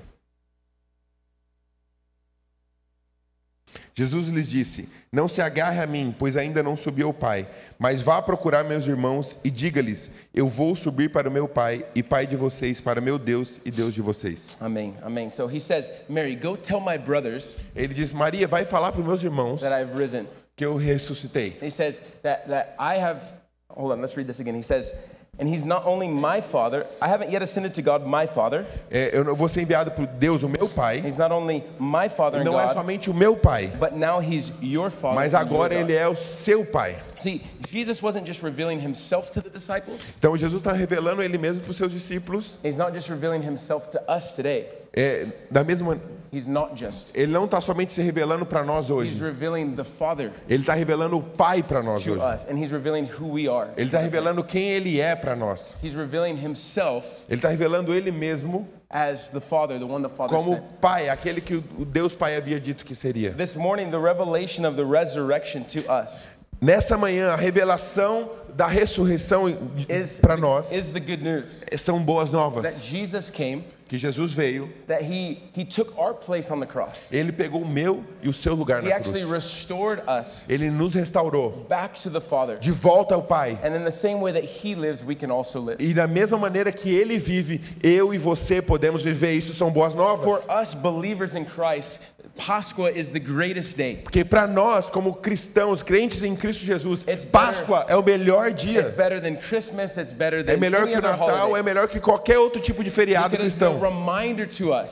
Jesus 3.94 4.28
lhes 4.28 4.48
disse: 4.48 4.90
Não 5.12 5.28
se 5.28 5.42
agarre 5.42 5.80
a 5.80 5.86
mim, 5.86 6.16
pois 6.18 6.36
ainda 6.36 6.64
não 6.64 6.76
subi 6.76 7.04
ao 7.04 7.14
Pai. 7.14 7.48
Mas 7.78 8.02
vá 8.02 8.22
procurar 8.22 8.64
meus 8.64 8.88
irmãos 8.88 9.38
e 9.44 9.52
diga-lhes: 9.52 10.10
Eu 10.34 10.48
vou 10.48 10.76
subir 10.76 11.12
para 11.12 11.30
o 11.30 11.32
meu 11.32 11.48
Pai 11.48 11.86
e 11.94 12.02
Pai 12.02 12.26
de 12.26 12.36
vocês, 12.36 12.82
para 12.82 13.00
meu 13.00 13.20
Deus 13.20 13.60
e 13.64 13.70
Deus 13.70 13.94
de 13.94 14.02
vocês. 14.02 14.58
Amen. 14.60 14.96
Amen. 15.04 15.30
So 15.30 15.48
he 15.48 15.60
says, 15.60 15.92
Mary, 16.10 16.36
go 16.36 16.58
tell 16.58 16.80
my 16.80 16.98
brothers 16.98 17.56
Ele 17.76 17.94
diz: 17.94 18.12
Maria, 18.12 18.48
vai 18.48 18.66
falar 18.66 18.92
para 18.92 19.02
os 19.02 19.08
meus 19.08 19.24
irmãos 19.24 19.62
that 19.62 19.74
I've 19.74 19.96
risen. 19.96 20.26
Que 20.56 20.66
eu 20.66 20.76
ressuscitei. 20.76 21.58
He 21.62 21.70
says 21.70 22.00
that, 22.24 22.48
that 22.48 22.76
I 22.80 22.96
have, 22.98 23.22
hold 23.70 23.92
on, 23.92 24.02
let's 24.02 24.16
read 24.16 24.28
this 24.28 24.40
again. 24.40 24.56
He 24.56 24.62
says, 24.64 24.94
and 25.38 25.50
he's 25.50 25.66
not 25.66 25.86
only 25.86 26.08
my 26.08 26.40
father, 26.40 26.88
I 27.02 27.10
haven't 27.10 27.30
yet 27.30 27.42
ascended 27.42 27.74
to 27.74 27.82
God, 27.82 28.08
my 28.08 28.26
father. 28.26 28.66
É, 28.90 29.10
eu 29.14 29.26
não- 29.26 29.36
vou 29.36 29.50
ser 29.50 29.64
enviado 29.64 29.92
por 29.92 30.08
Deus, 30.08 30.44
o 30.44 30.48
meu 30.48 30.70
Pai. 30.70 31.00
He's 31.06 31.18
not 31.18 31.34
only 31.34 31.62
my 31.78 32.08
father 32.08 32.42
Não 32.42 32.58
é 32.58 32.68
God, 32.68 32.74
somente 32.74 33.10
o 33.10 33.14
meu 33.14 33.36
Pai, 33.36 33.68
but 33.78 33.92
now 33.92 34.22
he's 34.22 34.54
your 34.62 34.90
father. 34.90 35.16
mas 35.16 35.34
agora 35.34 35.76
God. 35.76 35.84
ele 35.90 35.94
é 35.94 36.08
o 36.08 36.16
seu 36.16 36.64
Pai. 36.66 36.96
See, 37.20 37.42
Jesus 37.70 38.02
wasn't 38.02 38.26
just 38.26 38.42
revealing 38.42 38.80
himself 38.80 39.30
to 39.32 39.42
the 39.42 39.50
disciples, 39.50 40.00
Então 40.18 40.38
Jesus 40.38 40.62
está 40.62 40.72
revelando 40.72 41.22
ele 41.22 41.38
mesmo 41.38 41.62
para 41.64 41.72
os 41.72 41.76
seus 41.76 41.92
discípulos. 41.92 42.56
he's 42.64 42.78
not 42.78 42.94
just 42.94 43.10
revealing 43.10 43.42
himself 43.46 43.90
to 43.90 44.00
us 44.08 44.32
today. 44.34 44.70
É, 44.94 45.26
da 45.52 45.62
mesma, 45.66 46.00
He's 46.32 46.48
not 46.48 46.76
just. 46.76 47.16
ele 47.16 47.32
não 47.32 47.46
está 47.46 47.62
somente 47.62 47.94
se 47.94 48.02
revelando 48.02 48.46
para 48.46 48.64
nós 48.64 48.86
He's 48.86 48.92
hoje. 48.92 49.22
revealing 49.22 49.76
the 49.76 49.84
Father 49.84 50.32
Ele 50.50 50.64
está 50.64 50.74
revelando 50.74 51.18
o 51.18 51.24
Pai 51.24 51.64
para 51.64 51.82
nós 51.82 52.04
to 52.04 52.12
hoje. 52.12 52.22
us, 52.22 52.46
and 52.50 52.58
he's 52.58 52.72
revealing 52.72 53.06
who 53.06 53.28
we 53.32 53.48
are. 53.48 53.70
Ele 53.78 53.88
está 53.88 54.00
revelando 54.00 54.44
quem 54.44 54.70
ele 54.72 55.00
é 55.00 55.16
para 55.16 55.36
nós. 55.36 55.76
He's 55.84 55.94
revealing 55.96 56.36
himself 56.36 57.08
Ele 57.30 57.38
está 57.38 57.50
revelando 57.50 57.94
ele 57.94 58.12
mesmo 58.12 58.68
as 58.90 59.30
the 59.30 59.40
Father, 59.40 59.80
the 59.80 59.86
one 59.86 60.02
the 60.04 60.10
Father 60.10 60.36
como 60.38 60.56
sent. 60.56 60.64
Pai, 60.80 61.10
aquele 61.10 61.42
que 61.42 61.56
o 61.56 61.64
o 61.80 61.86
Deus 61.86 62.16
Pai 62.16 62.36
havia 62.36 62.60
dito 62.60 62.86
que 62.86 62.96
seria. 62.96 63.32
This 63.32 63.56
morning, 63.56 63.90
the 63.92 64.00
revelation 64.00 64.66
of 64.66 64.76
the 64.78 64.86
resurrection 64.86 65.64
to 65.64 65.80
us 65.92 66.28
Nessa 66.62 66.98
manhã, 66.98 67.32
a 67.32 67.36
revelação 67.36 68.32
da 68.56 68.66
ressurreição 68.68 69.50
is, 69.90 70.20
para 70.20 70.38
nós 70.38 70.72
is 70.72 70.90
the 70.90 71.00
good 71.00 71.22
news 71.22 71.64
são 71.78 72.02
boas 72.02 72.32
that 72.32 72.38
novas. 72.38 72.82
Jesus 72.82 73.30
came, 73.30 73.66
Que 73.88 74.00
Jesus 74.00 74.34
veio, 74.34 74.68
that 74.88 75.04
he, 75.04 75.44
he 75.54 75.64
took 75.64 75.96
our 75.96 76.12
place 76.16 76.50
on 76.50 76.60
the 76.60 76.66
cross. 76.66 77.12
ele 77.12 77.32
pegou 77.32 77.62
o 77.62 77.68
meu 77.68 78.04
e 78.24 78.28
o 78.28 78.34
seu 78.34 78.56
lugar 78.56 78.84
He 78.84 78.90
na 78.90 78.96
actually 78.96 79.22
cruz. 79.22 79.32
restored 79.32 80.02
us 80.08 80.44
Ele 80.50 80.72
nos 80.72 80.96
restaurou 80.96 81.52
back 81.70 81.94
to 82.02 82.10
the 82.10 82.20
Father. 82.20 82.58
de 82.58 82.72
volta 82.72 83.14
ao 83.14 83.22
Pai. 83.22 83.60
And 83.64 83.76
in 83.76 83.84
the 83.84 83.92
same 83.92 84.20
way 84.22 84.32
that 84.32 84.44
he 84.44 84.74
lives, 84.74 85.04
we 85.04 85.14
can 85.14 85.30
also 85.30 85.60
live. 85.60 85.78
E 85.80 85.94
da 85.94 86.08
mesma 86.08 86.38
maneira 86.40 86.72
que 86.72 86.90
ele 86.96 87.20
vive, 87.20 87.62
eu 87.84 88.12
e 88.12 88.18
você 88.18 88.60
podemos 88.60 89.04
viver 89.04 89.34
isso, 89.34 89.54
são 89.54 89.70
boas 89.70 89.94
For 89.94 90.00
novas. 90.00 90.46
us 90.50 90.74
believers 90.74 91.36
in 91.36 91.46
Christ, 91.46 92.00
Pascua 92.36 92.92
is 92.92 93.12
the 93.12 93.20
greatest 93.20 93.78
day. 93.78 93.98
Porque 94.04 94.24
para 94.26 94.46
nós, 94.48 94.90
como 94.90 95.14
cristãos, 95.14 95.82
crentes 95.84 96.22
em 96.24 96.36
Cristo 96.36 96.66
Jesus, 96.66 97.02
It's 97.02 97.24
better- 97.24 97.32
Páscoa 97.32 97.86
é 97.88 97.96
o 97.96 98.02
melhor 98.04 98.16
melhor 98.26 98.50
It's 98.50 98.64
dia. 98.64 98.82
better 98.84 99.22
than 99.22 99.36
Christmas. 99.36 99.98
It's 99.98 100.12
better 100.14 100.44
than 100.44 100.54
É 100.54 100.58
melhor 100.58 100.88
que 100.88 100.98
o 100.98 101.02
Natal, 101.02 101.28
holiday. 101.30 101.60
é 101.60 101.64
melhor 101.64 101.88
que 101.88 102.00
qualquer 102.00 102.40
outro 102.40 102.60
tipo 102.62 102.84
de 102.84 102.90
feriado 102.90 103.30
Because 103.30 103.46
it's 103.48 103.62
a 103.62 103.68
cristão. 103.68 103.80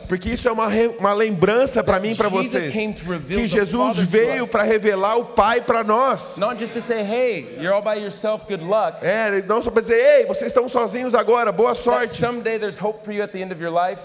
Porque 0.07 0.29
isso 0.29 0.47
é 0.47 0.51
uma, 0.51 0.67
uma 0.99 1.13
lembrança 1.13 1.83
para 1.83 1.99
mim 1.99 2.11
e 2.11 2.15
para 2.15 2.29
vocês. 2.29 2.71
came 2.73 2.93
to 2.93 3.03
reveal 3.09 3.39
Que 3.41 3.47
Jesus 3.47 3.97
veio 3.99 4.47
para 4.47 4.63
revelar 4.63 5.17
o 5.17 5.25
Pai 5.25 5.61
para 5.61 5.83
nós. 5.83 6.37
not 6.37 6.59
just 6.59 6.73
to 6.73 6.81
say, 6.81 7.01
"Hey, 7.01 7.57
you're 7.59 7.73
all 7.73 7.81
by 7.81 7.99
yourself. 7.99 8.45
Good 8.47 8.63
luck." 8.63 8.97
É, 9.01 9.41
não 9.47 9.61
só 9.61 9.71
para 9.71 9.81
dizer, 9.81 9.95
ei, 9.97 10.25
vocês 10.25 10.47
estão 10.47 10.67
sozinhos 10.67 11.13
agora, 11.13 11.51
boa 11.51 11.73
That 11.73 11.83
sorte. 11.83 12.15
someday 12.15 12.59
there's 12.59 12.77
hope 12.81 13.03
for 13.03 13.13
you 13.13 13.23
at 13.23 13.31
the 13.31 13.39
end 13.41 13.51
of 13.53 13.61
your 13.61 13.71
life. 13.73 14.01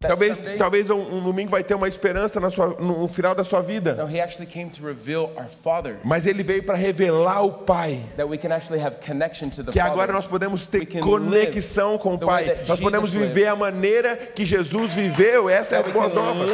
Talvez, 0.00 0.40
talvez 0.56 0.90
um, 0.90 1.16
um 1.16 1.20
domingo 1.20 1.50
vai 1.50 1.64
ter 1.64 1.74
uma 1.74 1.88
esperança 1.88 2.38
sua- 2.50 2.76
no, 2.78 3.08
final 3.08 3.34
da 3.34 3.42
sua 3.42 3.60
vida. 3.60 3.98
Mas 6.04 6.24
ele 6.24 6.44
veio 6.44 6.62
para 6.62 6.76
revelar 6.76 7.42
o 7.42 7.52
Pai. 7.52 8.00
That 8.16 8.28
we 8.30 8.38
can 8.38 8.54
actually 8.54 8.80
have 8.80 8.98
connection 9.04 9.50
to 9.50 9.64
the 9.64 9.72
Que 9.72 9.80
Father. 9.80 9.92
agora 9.92 10.12
nós 10.12 10.24
podemos 10.24 10.68
ter 10.68 10.86
conexão 11.00 11.98
com 11.98 12.14
o 12.14 12.18
Pai. 12.18 12.58
Nós 12.68 12.78
podemos 12.78 13.12
viver 13.12 13.48
a 13.48 13.56
maneira 13.56 14.14
que 14.16 14.46
Jesus 14.46 14.94
viveu. 14.94 15.50
Essa 15.50 15.74
é 15.74 15.78
a 15.80 15.82
boa 15.82 16.08
nova. 16.08 16.46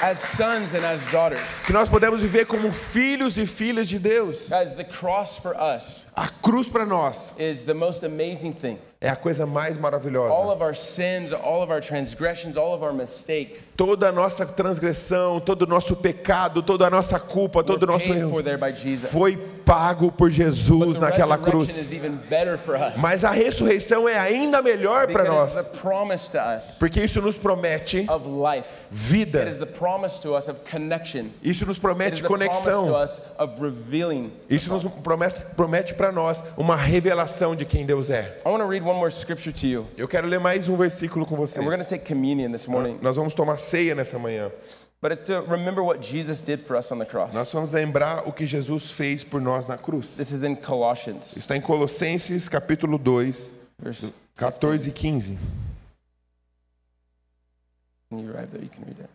as 0.00 0.20
sons 0.20 0.74
and 0.74 0.86
as 0.86 1.04
daughters. 1.10 1.42
Que 1.66 1.72
nós 1.72 1.88
podemos 1.88 2.20
viver 2.20 2.46
como 2.46 2.70
filhos 2.70 3.36
e 3.36 3.46
filhas 3.46 3.88
de 3.88 3.98
Deus. 3.98 4.48
Guys, 4.48 4.74
the 4.74 4.84
cross 4.84 5.36
for 5.36 5.56
us 5.56 6.03
A 6.16 6.28
cruz 6.28 6.68
para 6.68 6.86
nós 6.86 7.32
is 7.38 7.64
the 7.64 7.74
most 7.74 8.04
amazing 8.04 8.52
thing. 8.52 8.78
é 9.04 9.10
a 9.10 9.16
coisa 9.16 9.44
mais 9.44 9.76
All 9.76 9.82
maravilhosa. 9.82 10.32
of 10.32 10.62
our 10.62 10.74
sins, 10.74 11.30
all 11.32 11.62
of 11.62 11.70
our 11.70 11.80
transgressions, 11.80 12.56
all 12.56 12.72
of 12.72 12.82
our 12.82 12.94
mistakes 12.94 13.72
Toda 13.76 14.08
a 14.08 14.12
nossa 14.12 14.46
transgressão, 14.46 15.40
todo 15.40 15.62
o 15.62 15.66
nosso 15.66 15.94
pecado, 15.94 16.62
toda 16.62 16.86
a 16.86 16.90
nossa 16.90 17.20
culpa, 17.20 17.62
todo 17.62 17.82
o 17.82 17.86
nosso 17.86 18.10
erro 18.10 18.42
foi 19.10 19.36
pago 19.64 20.10
por 20.10 20.30
Jesus 20.30 20.98
naquela 20.98 21.36
cruz. 21.36 21.70
Mas 22.98 23.24
a 23.24 23.30
ressurreição 23.30 24.08
é 24.08 24.18
ainda 24.18 24.62
melhor 24.62 25.06
para 25.08 25.24
nós, 25.24 25.54
porque 26.78 27.02
isso 27.02 27.20
nos 27.20 27.36
promete 27.36 28.06
vida. 28.90 29.44
the 29.58 29.66
promise 29.66 30.20
to 30.20 30.34
us 30.34 30.48
of 30.48 30.60
connection. 30.70 31.26
Isso 31.42 31.66
nos 31.66 31.78
promete 31.78 32.22
conexão. 32.22 32.86
Isso 34.48 34.72
nos 34.72 34.84
promete, 34.84 35.40
promete 35.56 35.94
para 36.04 36.12
nós 36.12 36.42
uma 36.56 36.76
revelação 36.76 37.56
de 37.56 37.64
quem 37.64 37.86
Deus 37.86 38.10
é. 38.10 38.36
I 38.44 38.48
want 38.48 38.60
to 38.60 38.68
read 38.68 38.84
one 38.84 38.98
more 38.98 39.10
scripture 39.10 39.52
to 39.52 39.66
you. 39.66 39.86
Eu 39.96 40.06
quero 40.06 40.26
ler 40.26 40.38
mais 40.38 40.68
um 40.68 40.76
versículo 40.76 41.24
com 41.24 41.34
vocês. 41.34 41.56
And 41.56 41.66
we're 41.66 41.74
going 41.74 41.84
to 41.84 41.88
take 41.88 42.04
communion 42.04 42.52
this 42.52 42.66
morning. 42.66 42.98
Nós 43.00 43.16
vamos 43.16 43.32
tomar 43.32 43.56
ceia 43.56 43.94
nessa 43.94 44.18
manhã. 44.18 44.50
But 45.00 45.12
it's 45.12 45.22
to 45.22 45.40
remember 45.42 45.82
what 45.82 46.02
Jesus 46.02 46.42
did 46.42 46.60
for 46.60 46.76
us 46.76 46.92
on 46.92 46.98
the 46.98 47.06
cross. 47.06 47.34
Nós 47.34 47.50
vamos 47.52 47.72
lembrar 47.72 48.28
o 48.28 48.32
que 48.32 48.46
Jesus 48.46 48.90
fez 48.90 49.24
por 49.24 49.40
nós 49.40 49.66
na 49.66 49.78
cruz. 49.78 50.14
This 50.16 50.30
is 50.30 50.42
in 50.42 50.56
Colossians, 50.56 51.36
Está 51.36 51.56
em 51.56 51.60
Colossenses 51.60 52.48
capítulo 52.48 52.98
2, 52.98 53.50
verse 53.78 54.12
14 54.36 54.88
e 54.88 54.92
15. 54.92 55.38
When 58.10 58.24
you 58.24 58.30
arrive 58.30 58.50
there, 58.50 58.62
you 58.62 58.70
can 58.70 58.84
read 58.86 59.00
it. 59.00 59.10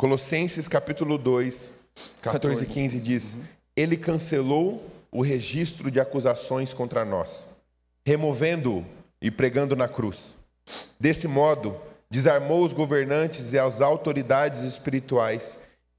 Colossenses 0.00 0.66
capítulo 0.66 1.18
2, 1.18 1.74
14 2.22 2.64
e 2.64 2.66
15 2.66 3.00
diz: 3.00 3.36
Ele 3.76 3.98
cancelou 3.98 4.82
o 5.12 5.20
registro 5.20 5.90
de 5.90 6.00
acusações 6.00 6.72
contra 6.72 7.04
nós, 7.04 7.46
removendo-o 8.02 8.82
e 9.20 9.30
pregando 9.30 9.76
na 9.76 9.86
cruz. 9.86 10.34
Desse 10.98 11.28
modo, 11.28 11.76
desarmou 12.08 12.64
os 12.64 12.72
governantes 12.72 13.52
e 13.52 13.58
as 13.58 13.82
autoridades 13.82 14.62
espirituais 14.62 15.58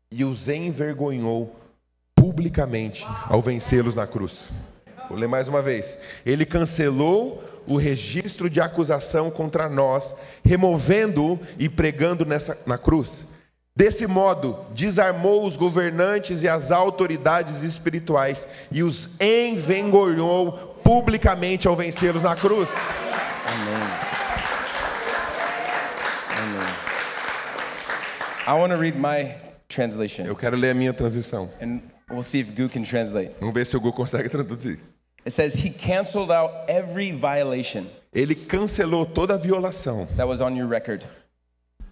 e 0.10 0.26
os 0.26 0.48
envergonhou 0.48 1.56
publicamente 2.16 3.06
ao 3.30 3.40
vencê-los 3.40 3.94
na 3.94 4.08
cruz. 4.08 4.50
Vou 5.10 5.16
ler 5.16 5.28
mais 5.28 5.48
uma 5.48 5.62
vez. 5.62 5.96
Ele 6.26 6.44
cancelou 6.44 7.44
o 7.68 7.78
registro 7.78 8.50
de 8.50 8.60
acusação 8.60 9.30
contra 9.30 9.70
nós, 9.70 10.16
removendo-o 10.44 11.40
e 11.60 11.70
pregando 11.70 12.26
nessa, 12.26 12.58
na 12.66 12.80
cruz. 12.80 13.30
Desse 13.76 14.06
modo, 14.06 14.58
desarmou 14.72 15.46
os 15.48 15.56
governantes 15.56 16.44
e 16.44 16.48
as 16.48 16.72
autoridades 16.72 17.64
espirituais 17.64 18.46
e 18.70 18.84
os 18.84 19.10
envergonhou 19.20 20.52
publicamente 20.84 21.68
ao 21.68 21.76
vencê-los 21.76 22.22
na 22.22 22.36
cruz. 22.36 22.70
Amen. 23.48 23.82
Amen. 26.38 26.76
I 28.48 28.54
want 28.60 28.72
to 28.74 28.78
read 28.78 28.98
my 28.98 29.36
translation, 29.70 30.26
Eu 30.26 30.36
quero 30.36 30.58
ler 30.58 30.72
a 30.72 30.74
minha 30.74 30.94
transição. 30.94 31.50
and 31.62 31.80
we'll 32.10 32.24
see 32.24 32.40
if 32.42 32.50
Gu 32.54 32.68
can 32.68 32.84
translate. 32.84 33.32
Vamos 33.40 33.54
ver 33.54 33.66
se 33.66 33.78
o 33.78 33.80
Gu 33.80 33.94
consegue 33.94 34.28
traduzir. 34.30 34.80
It 35.26 35.32
says, 35.32 35.56
He 35.56 35.70
canceled 35.70 36.32
out 36.32 36.52
every 36.68 37.12
violation 37.12 37.86
Ele 38.14 38.36
cancelou 38.36 39.06
toda 39.06 39.36
a 39.36 39.38
violação 39.38 40.08
that 40.18 40.28
was 40.28 40.42
on 40.42 40.58
your 40.58 40.68
record. 40.68 41.02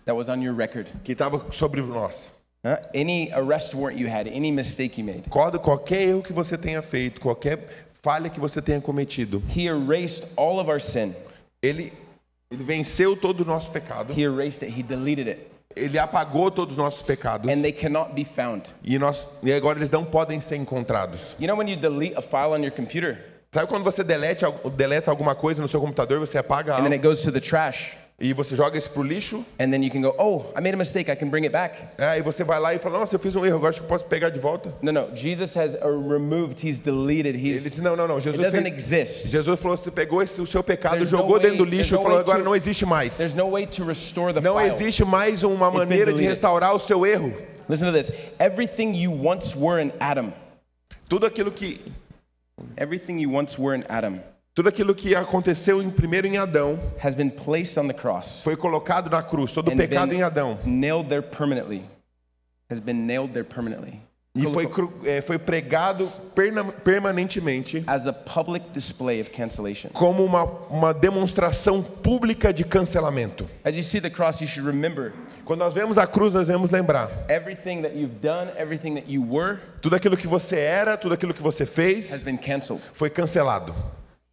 That 0.09 0.15
was 0.17 0.27
on 0.27 0.41
your 0.41 0.55
record. 0.55 0.87
que 1.03 1.11
estava 1.13 1.39
sobre 1.53 1.81
nós. 1.83 2.31
Huh? 2.65 2.77
Any 2.95 3.31
arrest 3.31 3.75
warrant 3.75 3.99
you 3.99 4.07
had, 4.09 4.27
any 4.27 4.51
mistake 4.51 4.97
you 4.99 5.05
made. 5.05 5.29
Qual- 5.29 5.51
Qualquer 5.59 6.01
erro 6.09 6.23
que 6.23 6.33
você 6.33 6.57
tenha 6.57 6.81
feito, 6.81 7.21
qualquer 7.21 7.59
falha 8.01 8.27
que 8.27 8.39
você 8.39 8.59
tenha 8.59 8.81
cometido, 8.81 9.41
He 9.55 9.67
erased 9.67 10.29
all 10.35 10.59
of 10.59 10.67
our 10.67 10.81
sin. 10.81 11.13
ele, 11.61 11.93
ele 12.49 12.63
venceu 12.63 13.15
todo 13.15 13.41
o 13.41 13.45
nosso 13.45 13.69
pecado, 13.69 14.11
He 14.17 14.23
erased 14.23 14.63
it. 14.63 14.73
He 14.77 14.81
deleted 14.81 15.27
it. 15.29 15.47
ele 15.75 15.99
apagou 15.99 16.49
todos 16.49 16.73
os 16.73 16.77
nossos 16.77 17.03
pecados 17.03 17.47
And 17.47 17.61
they 17.61 17.71
cannot 17.71 18.13
be 18.15 18.25
found. 18.25 18.63
e, 18.83 18.97
nós, 18.97 19.29
e 19.43 19.53
agora 19.53 19.77
eles 19.77 19.91
não 19.91 20.03
podem 20.03 20.41
ser 20.41 20.55
encontrados. 20.55 21.35
You 21.39 21.45
know 21.47 21.55
when 21.55 21.69
you 21.69 21.77
delete 21.77 22.15
a 22.17 22.21
file 22.23 22.53
on 22.53 22.63
your 22.63 22.71
computer 22.71 23.19
Sabe 23.51 23.67
quando 23.67 23.83
você 23.83 24.03
delete, 24.03 24.43
deleta 24.75 25.09
alguma 25.11 25.33
coisa 25.35 25.61
no 25.61 25.67
seu 25.67 25.79
computador, 25.79 26.19
você 26.19 26.37
apaga 26.39 26.73
and 26.73 26.83
then 26.83 26.85
algo 26.85 26.95
it 26.95 27.03
goes 27.03 27.21
to 27.21 27.31
the 27.31 27.39
trash? 27.39 27.95
E 28.21 28.33
você 28.33 28.55
joga 28.55 28.77
isso 28.77 28.89
pro 28.91 29.01
lixo? 29.01 29.45
And 29.59 29.71
then 29.71 29.83
you 29.83 29.89
can 29.89 30.01
go, 30.01 30.13
oh, 30.19 30.45
I 30.57 30.61
made 30.61 30.73
a 30.73 30.77
mistake. 30.77 31.09
I 31.09 31.15
can 31.15 31.29
bring 31.29 31.43
it 31.45 31.51
back. 31.53 31.75
É, 31.97 32.17
e 32.19 32.21
você 32.21 32.43
vai 32.43 32.59
lá 32.59 32.73
e 32.73 32.79
fala, 32.79 32.99
nossa, 32.99 33.15
eu 33.15 33.19
fiz 33.19 33.35
um 33.35 33.45
erro, 33.45 33.55
agora 33.57 33.69
acho 33.69 33.81
que 33.81 33.87
posso 33.87 34.05
pegar 34.05 34.29
de 34.29 34.39
volta? 34.39 34.73
No, 34.81 34.91
no. 34.91 35.15
Jesus 35.15 35.55
has 35.55 35.73
uh, 35.75 35.87
removed. 35.87 36.61
He's 36.67 36.79
deleted. 36.79 37.35
Ele 37.37 37.55
He's. 37.55 37.63
disse, 37.63 37.81
não, 37.81 37.95
não, 37.95 38.07
não, 38.07 38.15
It 38.17 38.23
Jesus, 38.25 38.41
doesn't 38.43 38.61
fez, 38.63 38.75
exist. 38.75 39.27
Jesus 39.29 39.59
falou, 39.59 39.77
você 39.77 39.89
pegou 39.91 40.21
esse, 40.21 40.41
o 40.41 40.45
seu 40.47 40.61
pecado, 40.63 40.93
There's 40.97 41.11
no 41.11 41.19
jogou 41.19 41.33
way- 41.37 41.43
dentro 41.43 41.57
do 41.59 41.65
lixo 41.65 41.95
e 41.95 41.97
falou, 41.97 42.11
way 42.13 42.19
agora 42.21 42.39
to- 42.39 42.43
não 42.45 42.55
existe 42.55 42.85
mais. 42.85 43.17
There's 43.17 43.33
no 43.35 43.51
way 43.51 43.65
to 43.67 43.83
restore 43.85 44.33
the 44.33 44.41
Não 44.41 44.57
file. 44.57 44.67
existe 44.69 45.05
mais 45.05 45.43
uma 45.43 45.71
maneira 45.71 46.11
de 46.11 46.21
restaurar 46.23 46.75
o 46.75 46.79
seu 46.79 47.05
erro. 47.05 47.33
Listen 47.69 47.91
to 47.91 47.97
this. 47.97 48.11
Everything 48.39 48.93
you 48.95 49.11
once 49.11 49.55
were 49.57 49.81
in 49.81 49.91
Adam. 49.99 50.33
Tudo 51.07 51.25
aquilo 51.25 51.51
que 51.51 51.79
Everything 52.75 53.19
you 53.19 53.29
once 53.31 53.57
were 53.57 53.73
in 53.73 53.83
Adam 53.87 54.21
tudo 54.59 54.67
aquilo 54.67 54.93
que 54.93 55.15
aconteceu 55.15 55.81
em 55.81 55.89
primeiro 55.89 56.27
em 56.27 56.35
Adão 56.37 56.77
foi 58.43 58.57
colocado 58.57 59.09
na 59.09 59.23
cruz, 59.23 59.53
todo 59.53 59.71
o 59.71 59.77
pecado 59.77 60.13
em 60.13 60.21
Adão. 60.21 60.59
E 64.35 64.43
foi, 64.43 64.67
foi 65.25 65.39
pregado 65.39 66.11
permanentemente 66.83 67.85
como 69.93 70.25
uma, 70.25 70.43
uma 70.43 70.93
demonstração 70.93 71.81
pública 71.81 72.51
de 72.51 72.65
cancelamento. 72.65 73.49
As 73.63 73.77
you 73.77 73.83
see 73.83 74.01
the 74.01 74.09
cross, 74.09 74.41
you 74.41 74.47
should 74.47 74.69
remember 74.69 75.13
Quando 75.45 75.61
nós 75.61 75.73
vemos 75.73 75.97
a 75.97 76.05
cruz, 76.05 76.33
nós 76.33 76.49
vemos 76.49 76.69
lembrar 76.69 77.09
everything 77.29 77.81
that 77.81 77.95
you've 77.95 78.19
done, 78.21 78.51
everything 78.57 78.95
that 78.95 79.09
you 79.09 79.25
were, 79.25 79.57
tudo 79.81 79.95
aquilo 79.95 80.17
que 80.17 80.27
você 80.27 80.57
era, 80.57 80.97
tudo 80.97 81.13
aquilo 81.13 81.33
que 81.33 81.41
você 81.41 81.65
fez, 81.65 82.11
foi 82.91 83.09
cancelado. 83.09 83.73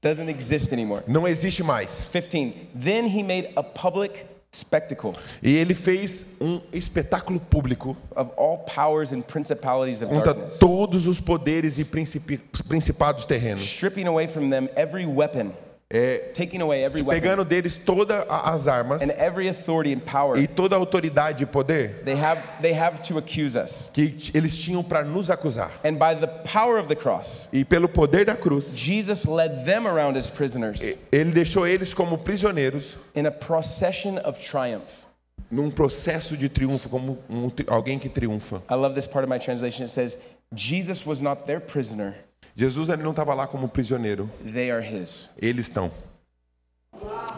Doesn't 0.06 0.28
exist 0.28 0.72
anymore. 0.72 1.02
Não 1.08 1.26
existe 1.26 1.64
mais. 1.64 2.06
15. 2.12 2.68
Then 2.74 3.08
he 3.08 3.24
made 3.24 3.50
a 3.56 3.62
public 3.62 4.24
spectacle 4.52 5.14
E 5.42 5.54
ele 5.54 5.74
fez 5.74 6.24
um 6.40 6.60
espetáculo 6.72 7.40
público 7.40 7.96
of 8.14 8.30
all 8.36 8.58
powers 8.58 9.12
and 9.12 9.22
principalities 9.22 10.02
of 10.02 10.10
contra 10.10 10.32
darkness, 10.32 10.58
todos 10.58 11.06
os 11.06 11.20
poderes 11.20 11.76
e 11.78 11.84
principados 11.84 13.26
terrenos, 13.26 13.62
stripping 13.62 14.06
away 14.06 14.26
from 14.28 14.48
them 14.48 14.68
every 14.76 15.06
weapon, 15.06 15.52
É, 15.88 16.32
taking 16.34 16.60
away 16.60 16.82
every 16.82 17.00
weapon, 17.00 17.20
pegando 17.20 17.44
deles 17.44 17.76
todas 17.76 18.24
as 18.28 18.66
armas 18.66 19.02
and 19.02 19.12
every 19.12 19.48
authority 19.48 19.92
and 19.94 20.00
power 20.00 20.36
e 20.36 20.48
toda 20.48 20.74
a 20.74 20.78
autoridade 20.78 21.44
e 21.44 21.46
poder 21.46 22.02
they 22.04 22.16
have, 22.16 22.42
they 22.60 22.72
have 22.72 23.00
to 23.00 23.16
accuse 23.18 23.56
us. 23.56 23.88
que 23.94 24.16
eles 24.34 24.58
tinham 24.58 24.82
para 24.82 25.04
nos 25.04 25.30
acusar. 25.30 25.70
And 25.84 25.94
by 25.96 26.14
the 26.14 26.26
power 26.26 26.78
of 26.78 26.88
the 26.88 26.96
cross, 26.96 27.48
E 27.52 27.64
pelo 27.64 27.88
poder 27.88 28.24
da 28.24 28.34
cruz, 28.34 28.72
Jesus 28.74 29.26
led 29.26 29.64
them 29.64 29.86
around 29.86 30.16
as 30.16 30.28
prisoners 30.28 30.82
ele 31.12 31.30
deixou 31.30 31.64
eles 31.64 31.94
como 31.94 32.18
prisioneiros 32.18 32.96
in 33.14 33.26
a 33.26 33.30
procession 33.30 34.18
of 34.24 34.40
triumph. 34.40 35.06
num 35.48 35.70
processo 35.70 36.36
de 36.36 36.48
triunfo, 36.48 36.88
como 36.88 37.18
um 37.30 37.48
alguém 37.68 37.96
que 38.00 38.08
triunfa. 38.08 38.60
I 38.68 38.74
love 38.74 38.96
this 38.96 39.06
part 39.06 39.24
of 39.24 39.28
my 39.32 39.38
translation. 39.38 39.84
It 39.84 39.90
says, 39.90 40.18
Jesus 40.52 41.06
was 41.06 41.20
not 41.20 41.46
their 41.46 41.60
prisoner, 41.60 42.16
Jesus 42.54 42.88
ele 42.88 43.02
não 43.02 43.10
estava 43.10 43.34
lá 43.34 43.46
como 43.46 43.68
prisioneiro, 43.68 44.30
they 44.52 44.70
are 44.70 44.84
his. 44.84 45.30
eles 45.40 45.66
estão. 45.66 45.90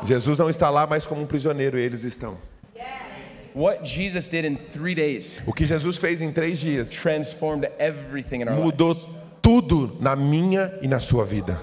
Jesus 0.05 0.39
não 0.39 0.49
está 0.49 0.71
lá 0.71 0.87
mais 0.87 1.07
como 1.07 1.23
um 1.23 1.27
prisioneiro, 1.27 1.79
eles 1.79 2.05
estão. 2.05 2.39
What 3.55 3.85
Jesus 3.89 4.29
did 4.29 4.45
in 4.45 4.55
three 4.57 4.95
days 4.95 5.41
O 5.45 5.53
que 5.53 5.65
Jesus 5.65 5.97
fez 5.97 6.21
em 6.21 6.31
três 6.31 6.61
dias 6.61 6.91
transformed 6.91 7.69
everything 7.79 8.43
in 8.43 8.49
our 8.49 8.51
lives. 8.51 8.65
mudou 8.65 8.95
tudo 9.43 9.97
na 10.01 10.15
minha 10.15 10.73
e 10.83 10.87
na 10.87 11.01
sua 11.01 11.25
vida. 11.25 11.61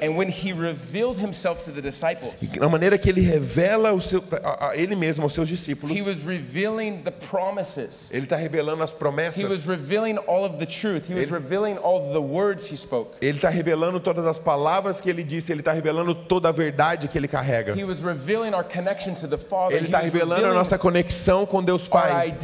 And 0.00 0.16
when 0.16 0.28
he 0.28 0.52
revealed 0.52 1.18
himself 1.18 1.64
to 1.64 1.70
the 1.72 1.80
disciples, 1.82 2.40
Na 2.56 2.68
maneira 2.68 2.96
que 2.98 3.08
ele 3.08 3.20
revela 3.20 3.92
seu, 4.00 4.22
a, 4.42 4.70
a 4.70 4.76
ele 4.76 4.94
mesmo 4.96 5.22
aos 5.24 5.32
seus 5.32 5.48
discípulos, 5.48 5.96
he 5.96 6.02
was 6.02 6.22
revealing 6.22 7.02
the 7.02 7.10
promises. 7.10 8.08
ele 8.12 8.24
está 8.24 8.36
revelando 8.36 8.82
as 8.82 8.92
promessas, 8.92 9.42
revealing 9.66 10.18
all 10.26 10.44
of 10.44 10.58
the 10.58 10.66
truth. 10.66 11.08
He 11.08 11.14
was 11.14 11.28
Ele- 11.28 11.32
revealing 11.32 11.78
all 11.78 12.06
of 12.06 12.12
the 12.12 12.20
words 12.20 12.70
he 12.70 12.76
spoke. 12.76 13.16
ele 13.20 13.38
está 13.38 13.48
revelando 13.48 14.00
todas 14.00 14.24
as 14.26 14.38
palavras 14.38 15.00
que 15.00 15.08
ele 15.10 15.22
disse, 15.24 15.52
ele 15.52 15.60
está 15.60 15.72
revelando 15.72 16.14
toda 16.14 16.48
a 16.48 16.52
verdade 16.52 17.08
que 17.08 17.18
ele 17.18 17.28
carrega. 17.28 17.74
He 17.76 17.84
was 17.84 18.02
revealing 18.02 18.54
our 18.54 18.64
connection 18.64 19.14
to 19.14 19.26
the 19.28 19.38
Father. 19.38 19.76
Ele 19.76 19.86
está 19.86 19.98
revelando 19.98 20.46
a 20.46 20.54
nossa 20.54 20.78
conexão 20.78 21.46
com 21.46 21.62
Deus 21.62 21.88
our 21.90 22.02
Pai. 22.02 22.36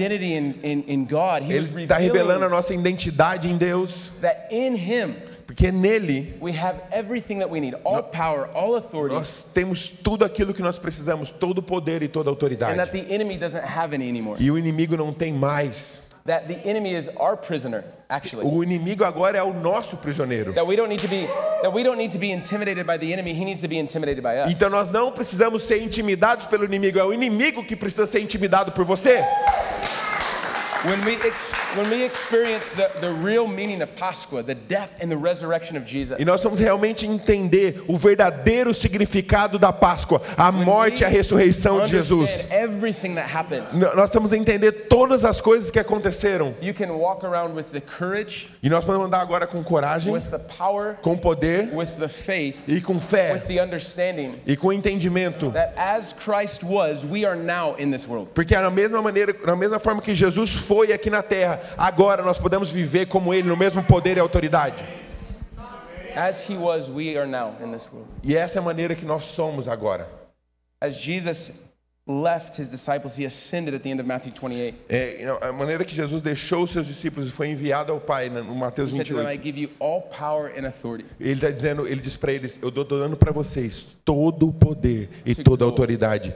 Ele 1.48 1.82
está 1.82 1.96
revelando 1.98 2.44
a 2.44 2.48
nossa 2.48 2.74
identidade 2.74 3.48
em 3.48 3.56
Deus, 3.56 4.10
that 4.20 4.46
in 4.54 4.74
Him 4.76 5.16
porque 5.54 5.70
nele 5.70 6.34
we 6.40 6.52
have 6.52 6.80
everything 6.90 7.38
that 7.38 7.48
we 7.48 7.60
need 7.60 7.74
all 7.84 8.02
power, 8.02 8.48
all 8.54 8.74
authority, 8.76 9.14
nós 9.14 9.46
temos 9.54 9.88
tudo 9.88 10.24
aquilo 10.24 10.52
que 10.52 10.62
nós 10.62 10.78
precisamos, 10.78 11.30
todo 11.30 11.58
o 11.58 11.62
poder 11.62 12.02
e 12.02 12.08
toda 12.08 12.28
a 12.28 12.32
and 12.32 12.36
that 12.36 12.44
autoridade. 12.44 12.90
the 12.90 13.14
enemy 13.14 13.38
doesn't 13.38 13.64
have 13.64 13.94
any 13.94 14.08
anymore. 14.08 14.42
E 14.42 14.50
o 14.50 14.58
inimigo 14.58 14.96
não 14.96 15.12
tem 15.12 15.32
mais. 15.32 16.02
That 16.26 16.48
the 16.48 16.68
enemy 16.68 16.94
is 16.94 17.08
our 17.20 17.36
prisoner, 17.36 17.84
actually. 18.08 18.46
O 18.46 18.64
inimigo 18.64 19.04
agora 19.04 19.38
é 19.38 19.42
o 19.42 19.52
nosso 19.52 19.96
prisioneiro. 19.98 20.54
That 20.54 20.66
we 20.66 20.74
don't 20.74 20.88
need 20.88 21.02
to 21.02 21.08
be 21.08 21.28
that 21.62 21.72
we 21.72 21.84
don't 21.84 21.98
need 21.98 22.12
to 22.12 22.18
be 22.18 22.32
intimidated 22.32 22.84
by 22.86 22.98
the 22.98 23.12
enemy. 23.12 23.32
He 23.32 23.44
needs 23.44 23.60
to 23.60 23.68
be 23.68 23.78
intimidated 23.78 24.22
by 24.22 24.40
us. 24.40 24.52
Então 24.52 24.68
nós 24.68 24.88
não 24.88 25.12
precisamos 25.12 25.62
ser 25.62 25.82
intimidados 25.82 26.46
pelo 26.46 26.64
inimigo, 26.64 26.98
é 26.98 27.04
o 27.04 27.12
inimigo 27.12 27.62
que 27.64 27.76
precisa 27.76 28.06
ser 28.06 28.20
intimidado 28.20 28.72
por 28.72 28.84
você. 28.84 29.22
When 30.86 31.04
we 31.04 31.14
ex- 31.24 31.63
when 31.76 31.90
we 31.90 32.04
experience 32.04 32.72
the, 32.72 32.88
the 33.00 33.10
real 33.10 33.46
meaning 33.46 33.82
of 33.82 33.94
Pascha, 33.96 34.42
the 34.42 34.54
death 34.54 34.96
and 35.00 35.08
the 35.10 35.16
resurrection 35.16 35.76
of 35.76 35.84
Jesus, 35.84 36.18
E 36.20 36.24
nós 36.24 36.42
vamos 36.42 36.58
realmente 36.58 37.06
entender 37.06 37.82
o 37.88 37.96
verdadeiro 37.98 38.72
significado 38.72 39.58
da 39.58 39.72
Páscoa, 39.72 40.22
a 40.36 40.50
morte 40.52 41.00
e 41.02 41.04
a 41.04 41.08
ressurreição 41.08 41.82
de 41.82 41.90
Jesus. 41.90 42.30
understand 42.30 42.52
everything 42.54 43.14
that 43.14 43.28
happened. 43.28 43.66
N- 43.74 43.94
Nós 43.94 44.12
vamos 44.12 44.32
entender 44.32 44.72
todas 44.88 45.24
as 45.24 45.40
coisas 45.40 45.70
que 45.70 45.78
aconteceram. 45.78 46.54
You 46.62 46.74
can 46.74 46.92
walk 46.92 47.24
around 47.24 47.54
with 47.56 47.66
the 47.72 47.80
courage, 47.80 48.48
E 48.62 48.68
nós 48.70 48.84
vamos 48.84 49.06
andar 49.06 49.20
agora 49.20 49.46
com 49.46 49.62
coragem, 49.62 50.12
with 50.12 50.30
the 50.30 50.38
power, 50.38 50.94
com 51.02 51.16
poder 51.16 51.68
with 51.72 51.98
the 51.98 52.08
faith, 52.08 52.56
e 52.68 52.80
com 52.80 52.98
fé 53.00 53.32
with 53.34 53.46
the 53.46 53.60
understanding 53.60 54.34
e 54.46 54.56
com 54.56 54.72
entendimento. 54.72 55.50
that 55.52 55.72
as 55.76 56.12
Christ 56.12 56.62
was, 56.64 57.04
we 57.04 57.24
are 57.24 57.36
now 57.36 57.74
in 57.78 57.90
this 57.90 58.06
world. 58.08 58.30
Porque 58.34 58.54
na 58.54 58.70
mesma 58.70 59.02
maneira, 59.02 59.34
na 59.44 59.56
mesma 59.56 59.78
forma 59.78 60.00
que 60.00 60.14
Jesus 60.14 60.54
foi 60.54 60.92
aqui 60.92 61.10
na 61.10 61.22
terra, 61.22 61.60
agora 61.76 62.22
nós 62.22 62.38
podemos 62.38 62.70
viver 62.70 63.06
como 63.06 63.32
ele 63.32 63.48
no 63.48 63.56
mesmo 63.56 63.82
poder 63.82 64.16
e 64.16 64.20
autoridade. 64.20 64.84
As 66.16 66.48
he 66.48 66.56
was, 66.56 66.88
we 66.88 67.16
are 67.18 67.26
now 67.26 67.54
in 67.60 67.72
this 67.72 67.88
world. 67.92 68.08
E 68.22 68.36
essa 68.36 68.58
é 68.58 68.60
a 68.60 68.62
maneira 68.62 68.94
que 68.94 69.04
nós 69.04 69.24
somos 69.24 69.66
agora. 69.66 70.08
As 70.80 70.94
Jesus 70.94 71.52
left 72.06 72.58
his 72.60 72.68
disciples, 72.68 73.16
he 73.16 73.24
ascended 73.24 73.72
at 73.74 73.82
the 73.82 73.90
end 73.90 73.98
of 73.98 74.06
Matthew 74.06 74.32
28. 74.32 74.74
É, 74.90 75.22
e 75.22 75.46
a 75.48 75.52
maneira 75.54 75.84
que 75.86 75.94
Jesus 75.94 76.20
deixou 76.20 76.64
os 76.64 76.70
seus 76.70 76.86
discípulos 76.86 77.30
e 77.30 77.32
foi 77.32 77.48
enviado 77.48 77.92
ao 77.92 77.98
Pai 78.00 78.28
né, 78.28 78.42
no 78.42 78.54
Mateus 78.54 78.92
He 78.92 78.96
said 78.96 79.06
to 79.06 79.14
them, 79.14 79.22
I 79.26 79.38
28. 79.38 79.42
give 79.42 79.58
you 79.58 79.70
all 79.80 80.02
power 80.02 80.52
and 80.54 80.66
authority 80.66 81.06
Ele 81.18 81.32
está 81.34 81.50
dizendo, 81.50 81.86
ele 81.88 82.02
diz 82.02 82.14
para 82.16 82.30
eles: 82.32 82.58
Eu 82.60 82.68
estou 82.68 82.84
dando 82.84 83.16
para 83.16 83.32
vocês 83.32 83.96
todo 84.04 84.48
o 84.48 84.52
poder 84.52 85.08
e 85.24 85.34
To 85.34 85.42
toda 85.44 85.64
a 85.64 85.66
autoridade 85.66 86.34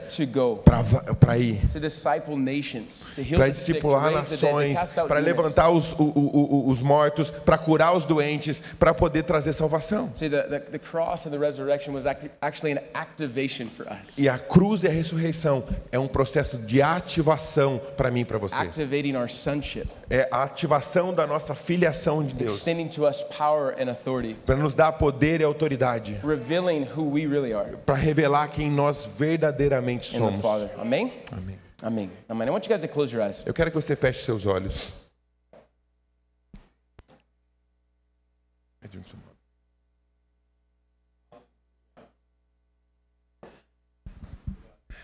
para 1.19 1.37
ir, 1.37 1.61
to 1.71 1.79
disciple 1.79 2.35
nations, 2.35 3.03
to 3.15 3.21
heal 3.21 3.35
para 3.37 3.49
discipular 3.49 4.11
nações, 4.11 4.79
para 5.07 5.19
levantar 5.19 5.69
os, 5.69 5.91
o- 5.93 6.03
o- 6.03 6.69
os 6.69 6.81
mortos, 6.81 7.29
para 7.29 7.57
curar 7.59 7.95
os 7.95 8.05
doentes, 8.05 8.59
para 8.79 8.91
poder 8.93 9.21
trazer 9.23 9.53
salvação. 9.53 10.11
See, 10.17 10.29
the, 10.29 10.41
the, 10.43 10.59
the 10.71 10.79
cross 10.79 11.27
and 11.27 11.31
the 11.31 11.37
resurrection 11.37 11.93
was 11.93 12.07
acti- 12.07 12.31
actually 12.41 12.73
an 12.75 12.81
activation 12.95 13.67
for 13.67 13.85
us, 13.87 14.17
E 14.17 14.27
a 14.27 14.39
cruz 14.39 14.81
e 14.83 14.87
a 14.87 14.91
ressurreição 14.91 15.58
é 15.91 15.99
um 15.99 16.07
processo 16.07 16.57
de 16.57 16.81
ativação 16.81 17.79
para 17.97 18.09
mim 18.11 18.21
e 18.21 18.25
para 18.25 18.37
você. 18.37 18.55
activating 18.55 19.15
our 19.15 19.29
sonship, 19.29 19.87
É 20.09 20.27
a 20.31 20.43
ativação 20.43 21.13
da 21.13 21.27
nossa 21.27 21.53
filiação 21.53 22.23
de 22.25 22.33
Deus, 22.33 22.55
extending 22.55 22.87
to 22.87 23.07
us 23.07 23.23
power 23.23 23.75
and 23.79 23.89
authority, 23.89 24.35
para 24.45 24.55
nos 24.55 24.75
dar 24.75 24.93
poder 24.93 25.41
e 25.41 25.43
autoridade, 25.43 26.19
revealing 26.23 26.87
who 26.95 27.11
we 27.11 27.27
really 27.27 27.53
are 27.53 27.77
para 27.85 27.95
revelar 27.95 28.47
quem 28.49 28.71
nós 28.71 29.05
verdadeiramente 29.05 30.07
somos. 30.07 30.43
Amen? 30.77 31.13
Amém. 31.31 31.59
Amen. 31.81 32.11
Amen. 32.27 32.47
I 32.47 32.51
want 32.51 32.65
you 32.65 32.69
guys 32.69 32.81
to 32.81 32.87
close 32.87 33.13
your 33.13 33.23
eyes. 33.25 33.43
Eu 33.45 33.53
quero 33.53 33.71
que 33.71 33.75
você 33.75 33.95
feche 33.95 34.23
seus 34.23 34.45
olhos. 34.45 34.91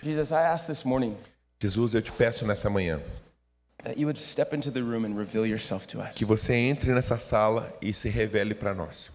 Jesus, 0.06 0.32
I 0.32 0.43
ask 0.43 0.68
this 0.68 0.84
morning 0.86 1.18
Jesus, 1.60 1.95
eu 1.95 2.01
te 2.01 2.12
peço 2.12 2.45
nessa 2.45 2.70
manhã 2.70 3.01
that 3.84 3.97
you 3.97 4.06
would 4.06 4.20
step 4.20 4.53
into 4.53 4.70
the 4.70 4.82
room 4.82 5.03
and 5.03 5.18
reveal 5.18 5.47
yourself 5.47 5.88
to 5.88 5.99
us. 5.99 6.14
que 6.14 6.24
você 6.24 6.53
entre 6.53 6.93
nessa 6.93 7.18
sala 7.18 7.76
e 7.82 7.91
se 7.91 8.08
revele 8.08 8.53
para 8.53 8.76
nós. 8.76 9.10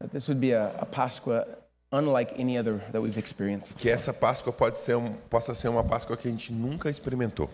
That 0.00 0.10
this 0.12 0.26
would 0.28 0.40
be 0.40 0.52
a, 0.52 0.74
a 0.80 0.84
Pascha 0.84 1.46
unlike 1.92 2.34
any 2.36 2.58
other 2.58 2.80
that 2.90 3.00
we've 3.00 3.16
experienced. 3.16 3.72
Que 3.76 3.90
essa 3.90 4.12
Páscoa 4.12 4.52
pode 4.52 4.76
ser 4.78 4.96
um, 4.96 5.12
possa 5.30 5.54
ser 5.54 5.68
uma 5.68 5.84
Páscoa 5.84 6.16
que 6.16 6.26
a 6.26 6.30
gente 6.32 6.52
nunca 6.52 6.90
experimentou. 6.90 7.48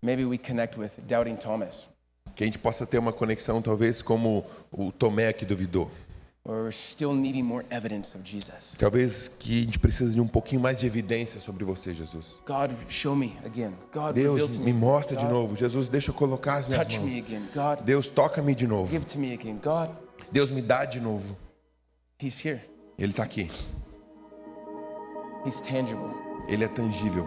Maybe 0.00 0.24
we 0.24 0.38
connect 0.38 0.78
with 0.78 0.92
doubting 1.06 1.36
Thomas, 1.36 1.86
Que 2.34 2.44
a 2.44 2.46
gente 2.46 2.58
possa 2.58 2.86
ter 2.86 2.96
uma 2.96 3.12
conexão, 3.12 3.60
talvez, 3.60 4.00
como 4.00 4.46
o 4.70 4.90
Tomé 4.90 5.32
que 5.34 5.44
duvidou. 5.44 5.90
Or 6.44 6.62
we're 6.64 6.72
still 6.72 7.12
needing 7.14 7.44
more 7.44 7.64
evidence 7.70 8.14
of 8.16 8.24
Jesus. 8.24 8.74
Talvez 8.78 9.28
que 9.38 9.60
a 9.60 9.62
gente 9.62 9.78
precise 9.78 10.12
de 10.12 10.20
um 10.20 10.26
pouquinho 10.26 10.60
mais 10.60 10.76
de 10.76 10.86
evidência 10.86 11.40
sobre 11.40 11.64
você, 11.64 11.94
Jesus. 11.94 12.38
God, 12.46 12.72
show 12.88 13.14
me 13.14 13.34
again. 13.44 13.74
God, 13.92 14.16
reveal 14.16 14.36
Deus, 14.36 14.58
me 14.58 14.66
me. 14.66 14.72
mostra 14.72 15.16
de 15.16 15.24
novo. 15.24 15.54
Jesus, 15.54 15.88
deixa 15.88 16.10
eu 16.10 16.14
colocar 16.14 16.56
as 16.56 16.66
minhas 16.66 16.84
touch 16.84 17.00
me 17.00 17.10
mãos. 17.20 17.24
again. 17.26 17.48
God, 17.54 17.84
Deus, 17.84 18.08
toca-me 18.08 18.54
de 18.54 18.66
novo. 18.66 18.90
give 18.90 19.06
to 19.06 19.18
me 19.18 19.32
again. 19.34 19.58
God, 19.62 19.90
Deus, 20.32 20.50
me 20.50 20.60
dá 20.60 20.84
de 20.84 21.00
novo. 21.00 21.36
He's 22.20 22.38
here. 22.44 22.60
Ele 22.98 23.12
está 23.12 23.22
aqui. 23.22 23.48
He's 25.44 25.60
tangible. 25.60 26.10
Ele 26.48 26.64
é 26.64 26.68
tangível. 26.68 27.26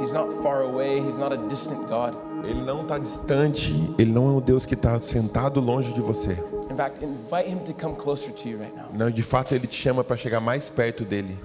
He's 0.00 0.12
not 0.12 0.30
far 0.42 0.62
away. 0.62 1.00
He's 1.00 1.16
not 1.18 1.32
a 1.32 1.36
distant 1.48 1.86
God. 1.88 2.16
Ele 2.44 2.60
não 2.62 2.82
está 2.82 2.98
distante. 2.98 3.72
Ele 3.98 4.10
não 4.10 4.28
é 4.28 4.32
o 4.32 4.40
Deus 4.40 4.66
que 4.66 4.74
está 4.74 4.98
sentado 4.98 5.60
longe 5.60 5.92
de 5.92 6.00
você. 6.00 6.32
In 6.70 6.76
fact, 6.76 7.04
invite 7.04 7.50
Him 7.50 7.58
to 7.58 7.74
come 7.74 7.96
closer 7.96 8.32
to 8.32 8.48
you 8.48 8.58
right 8.58 8.74
now. 8.74 8.86
Não, 8.92 9.10
de 9.10 9.22
fato, 9.22 9.54
Ele 9.54 9.66
te 9.66 9.76
chama 9.76 10.02
para 10.02 10.16
chegar 10.16 10.40
mais 10.40 10.68
perto 10.68 11.04
dele. 11.04 11.36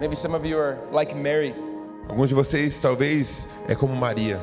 Maybe 0.00 0.16
some 0.16 0.34
of 0.34 0.44
you 0.44 0.58
are 0.58 0.78
like 0.90 1.14
Mary. 1.14 1.54
Alguns 2.08 2.28
de 2.28 2.34
vocês, 2.34 2.80
talvez, 2.80 3.46
é 3.68 3.74
como 3.74 3.94
Maria. 3.94 4.40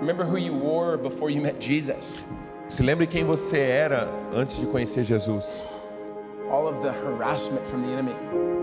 Remember 0.00 0.24
who 0.24 0.36
you 0.36 0.52
were 0.54 0.98
before 0.98 1.30
you 1.30 1.40
met 1.40 1.60
Jesus. 1.60 2.14
Se 2.68 2.82
lembre 2.82 3.06
quem 3.06 3.24
você 3.24 3.58
era 3.58 4.10
antes 4.34 4.58
de 4.58 4.66
conhecer 4.66 5.02
Jesus. 5.02 5.62
All 6.50 6.66
of 6.68 6.80
the 6.82 6.90
harassment 6.90 7.62
from 7.70 7.82
the 7.82 7.92
enemy, 7.92 8.14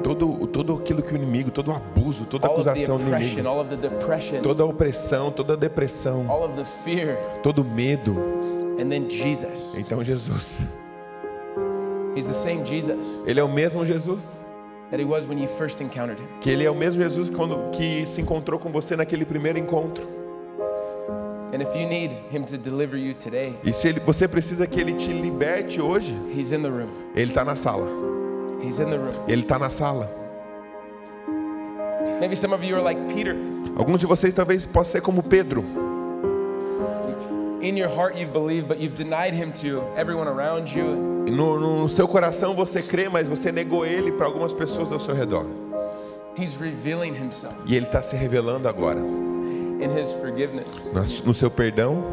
Todo, 0.04 0.46
todo 0.48 0.76
aquilo 0.76 1.02
que 1.02 1.14
o 1.14 1.18
inimigo, 1.18 1.50
todo 1.52 1.72
o 1.72 1.74
abuso, 1.74 2.26
toda 2.26 2.48
a 2.48 2.50
all 2.50 2.58
of 2.58 2.64
the 2.64 2.70
acusação 2.70 2.98
do 2.98 3.10
inimigo, 3.10 3.48
all 3.48 3.60
of 3.60 3.70
the 3.70 3.76
depression, 3.90 4.42
toda 4.42 4.64
a 4.64 4.66
opressão, 4.66 5.32
toda 5.32 5.54
a 5.54 5.56
depressão, 5.56 6.30
all 6.30 6.44
of 6.44 6.56
the 6.56 6.66
fear, 6.84 7.18
todo 7.42 7.60
o 7.62 7.66
medo. 7.66 8.16
and 8.80 8.90
then 8.90 9.10
Jesus. 9.10 9.74
Então 9.76 10.04
Jesus, 10.04 10.60
He's 12.16 12.28
the 12.28 12.34
same 12.34 12.64
Jesus 12.66 13.08
ele 13.26 13.40
é 13.40 13.44
o 13.44 13.48
mesmo 13.50 13.84
Jesus, 13.86 14.40
that 14.92 15.00
He 15.02 15.06
was 15.06 15.26
when 15.28 15.40
you 15.40 15.48
first 15.48 15.82
encountered 15.82 16.20
Him. 16.22 16.28
que 16.42 16.50
ele 16.52 16.64
é 16.64 16.70
o 16.70 16.76
mesmo 16.76 17.02
Jesus 17.02 17.30
quando 17.30 17.72
que 17.72 18.06
se 18.06 18.22
encontrou 18.22 18.60
com 18.60 18.70
você 18.72 18.96
naquele 18.96 19.26
primeiro 19.26 19.58
encontro. 19.58 20.08
And 21.54 21.62
if 21.62 21.74
you 21.76 21.88
need 21.88 22.12
Him 22.30 22.44
to 22.46 22.58
deliver 22.58 22.98
you 22.98 23.14
today, 23.14 23.54
E 23.64 23.72
se 23.74 23.88
ele, 23.88 24.00
você 24.02 24.28
precisa 24.28 24.68
que 24.68 24.80
ele 24.82 24.94
te 24.94 25.12
liberte 25.14 25.80
hoje, 25.82 26.14
He's 26.36 26.52
in 26.52 26.62
the 26.62 26.70
room. 26.70 26.90
ele 27.16 27.32
está 27.32 27.44
na 27.46 27.56
sala. 27.56 27.88
He's 28.62 28.80
in 28.80 28.90
the 28.90 28.98
room. 28.98 29.14
Ele 29.28 29.44
está 29.44 29.58
na 29.58 29.70
sala. 29.70 30.10
Maybe 32.20 32.36
some 32.36 32.52
of 32.54 32.64
you 32.64 32.76
are 32.76 32.82
like 32.82 33.00
Peter. 33.14 33.36
Alguns 33.78 34.00
de 34.00 34.08
vocês 34.08 34.34
talvez 34.34 34.66
possam 34.66 34.94
ser 34.94 35.02
como 35.02 35.22
Pedro. 35.22 35.64
In 37.62 37.76
your 37.76 37.90
heart, 37.90 38.18
you've 38.18 38.34
believed, 38.34 38.68
but 38.68 38.80
you've 38.80 38.96
denied 38.98 39.34
Him 39.34 39.52
to 39.62 39.82
everyone 39.96 40.28
around 40.28 40.70
you. 40.76 40.96
No, 41.30 41.60
no 41.60 41.88
seu 41.90 42.08
coração 42.08 42.54
você 42.56 42.82
crê, 42.82 43.10
mas 43.10 43.28
você 43.28 43.52
negou 43.52 43.86
ele 43.86 44.12
para 44.12 44.26
algumas 44.26 44.54
pessoas 44.54 44.92
ao 44.92 45.00
seu 45.00 45.14
redor. 45.16 45.46
He's 46.38 46.56
revealing 46.56 47.14
Himself 47.16 47.56
E 47.66 47.76
ele 47.76 47.86
está 47.86 48.02
se 48.02 48.16
revelando 48.16 48.68
agora. 48.70 49.02
In 49.82 49.90
His 49.92 50.14
forgiveness. 50.14 50.68
No- 50.94 51.34
seu 51.34 51.50
perdão, 51.52 52.04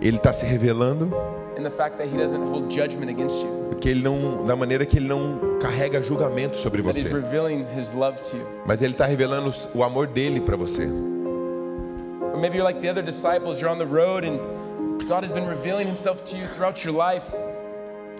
Ele 0.00 0.16
está 0.16 0.32
se 0.32 0.44
revelando 0.46 1.10
in 1.56 1.62
the 1.62 1.70
fact 1.70 1.96
that 1.98 2.06
he 2.08 2.16
doesn't 2.16 2.42
hold 2.42 2.70
judgment 2.70 3.10
against 3.10 3.40
you. 3.42 3.76
que 3.80 3.90
ele 3.90 4.02
não, 4.02 4.44
da 4.46 4.56
maneira 4.56 4.86
que 4.86 4.98
ele 4.98 5.06
não 5.08 5.58
carrega 5.60 6.02
julgamento 6.02 6.56
sobre 6.56 6.82
você, 6.82 7.08
mas 8.66 8.82
ele 8.82 8.92
está 8.92 9.06
revelando 9.06 9.52
o 9.74 9.82
amor 9.82 10.06
dele 10.06 10.40
para 10.40 10.56
você. 10.56 10.84
Or 10.84 12.38
maybe 12.38 12.56
you're 12.56 12.64
like 12.64 12.80
the 12.80 12.90
other 12.90 13.02
disciples, 13.02 13.60
you're 13.60 13.70
on 13.70 13.78
the 13.78 13.86
road 13.86 14.24
and 14.24 14.38
God 15.08 15.22
has 15.22 15.30
been 15.32 15.46
revealing 15.46 15.86
himself 15.86 16.22
to 16.24 16.36
you 16.36 16.46
throughout 16.48 16.84
your 16.84 16.94
life. 16.94 17.24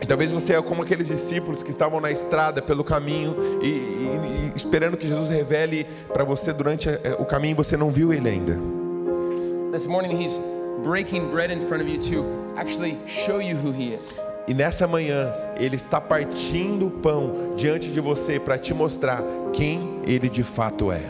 E 0.01 0.07
talvez 0.07 0.31
você 0.31 0.53
é 0.55 0.61
como 0.63 0.83
aqueles 0.83 1.09
discípulos 1.09 1.63
que 1.63 1.71
estavam 1.71 2.01
na 2.01 2.11
estrada 2.11 2.61
pelo 2.61 2.85
caminho 2.85 3.35
e, 3.63 3.67
e- 3.67 4.53
e 4.53 4.53
esperando 4.55 4.97
que 4.97 5.09
Jesus 5.09 5.29
revele 5.29 5.87
para 6.13 6.23
você 6.23 6.53
durante 6.53 6.89
eh, 6.89 7.17
o 7.19 7.25
caminho 7.25 7.53
e 7.53 7.55
você 7.55 7.77
não 7.77 7.91
viu 7.91 8.13
ele 8.13 8.29
ainda. 8.29 8.59
This 9.73 9.87
morning 9.87 10.23
he's 10.23 10.41
breaking 10.85 11.31
bread 11.31 11.51
in 11.53 11.61
front 11.67 11.83
of 11.83 11.91
you 11.91 11.99
to 12.11 12.25
actually 12.59 12.99
show 13.07 13.41
you 13.41 13.57
who 13.57 13.73
he 13.73 13.95
is. 13.95 14.21
E 14.47 14.55
nessa 14.55 14.87
manhã 14.87 15.33
ele 15.59 15.77
está 15.77 16.01
partindo 16.01 16.87
o 16.87 16.91
pão 16.91 17.55
diante 17.57 17.91
de 17.91 18.01
você 18.01 18.39
para 18.39 18.57
te 18.59 18.73
mostrar 18.75 19.23
quem 19.53 20.01
ele 20.07 20.29
de 20.29 20.45
fato 20.45 20.93
é. 20.93 21.01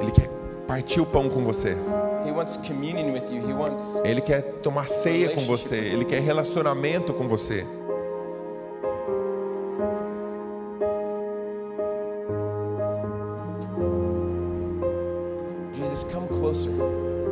Ele 0.00 0.10
quer 0.12 0.28
partir 0.70 1.00
o 1.00 1.06
pão 1.06 1.28
com 1.28 1.42
você. 1.42 1.76
Ele 4.04 4.20
quer 4.20 4.40
tomar 4.62 4.86
ceia 4.86 5.34
com 5.34 5.40
você. 5.40 5.74
Ele 5.74 6.04
quer 6.04 6.20
relacionamento 6.20 7.12
com 7.12 7.26
você. 7.26 7.66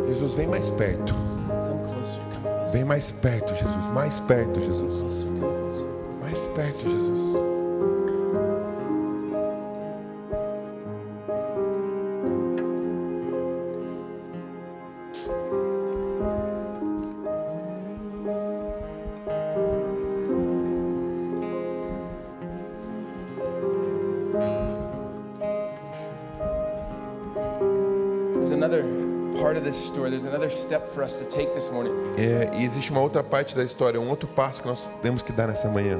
Jesus, 0.08 0.34
vem 0.34 0.48
mais 0.48 0.68
perto. 0.70 1.14
Vem 2.72 2.84
mais 2.84 3.12
perto, 3.12 3.54
Jesus. 3.54 3.86
Mais 3.94 4.18
perto, 4.18 4.60
Jesus. 4.60 5.24
Mais 6.20 6.40
perto, 6.56 6.82
Jesus. 6.82 7.17
É, 32.16 32.50
e 32.56 32.64
existe 32.64 32.90
uma 32.90 33.00
outra 33.00 33.22
parte 33.22 33.54
da 33.54 33.64
história, 33.64 34.00
um 34.00 34.08
outro 34.08 34.28
passo 34.28 34.62
que 34.62 34.68
nós 34.68 34.88
temos 35.02 35.22
que 35.22 35.32
dar 35.32 35.46
nessa 35.48 35.68
manhã. 35.68 35.98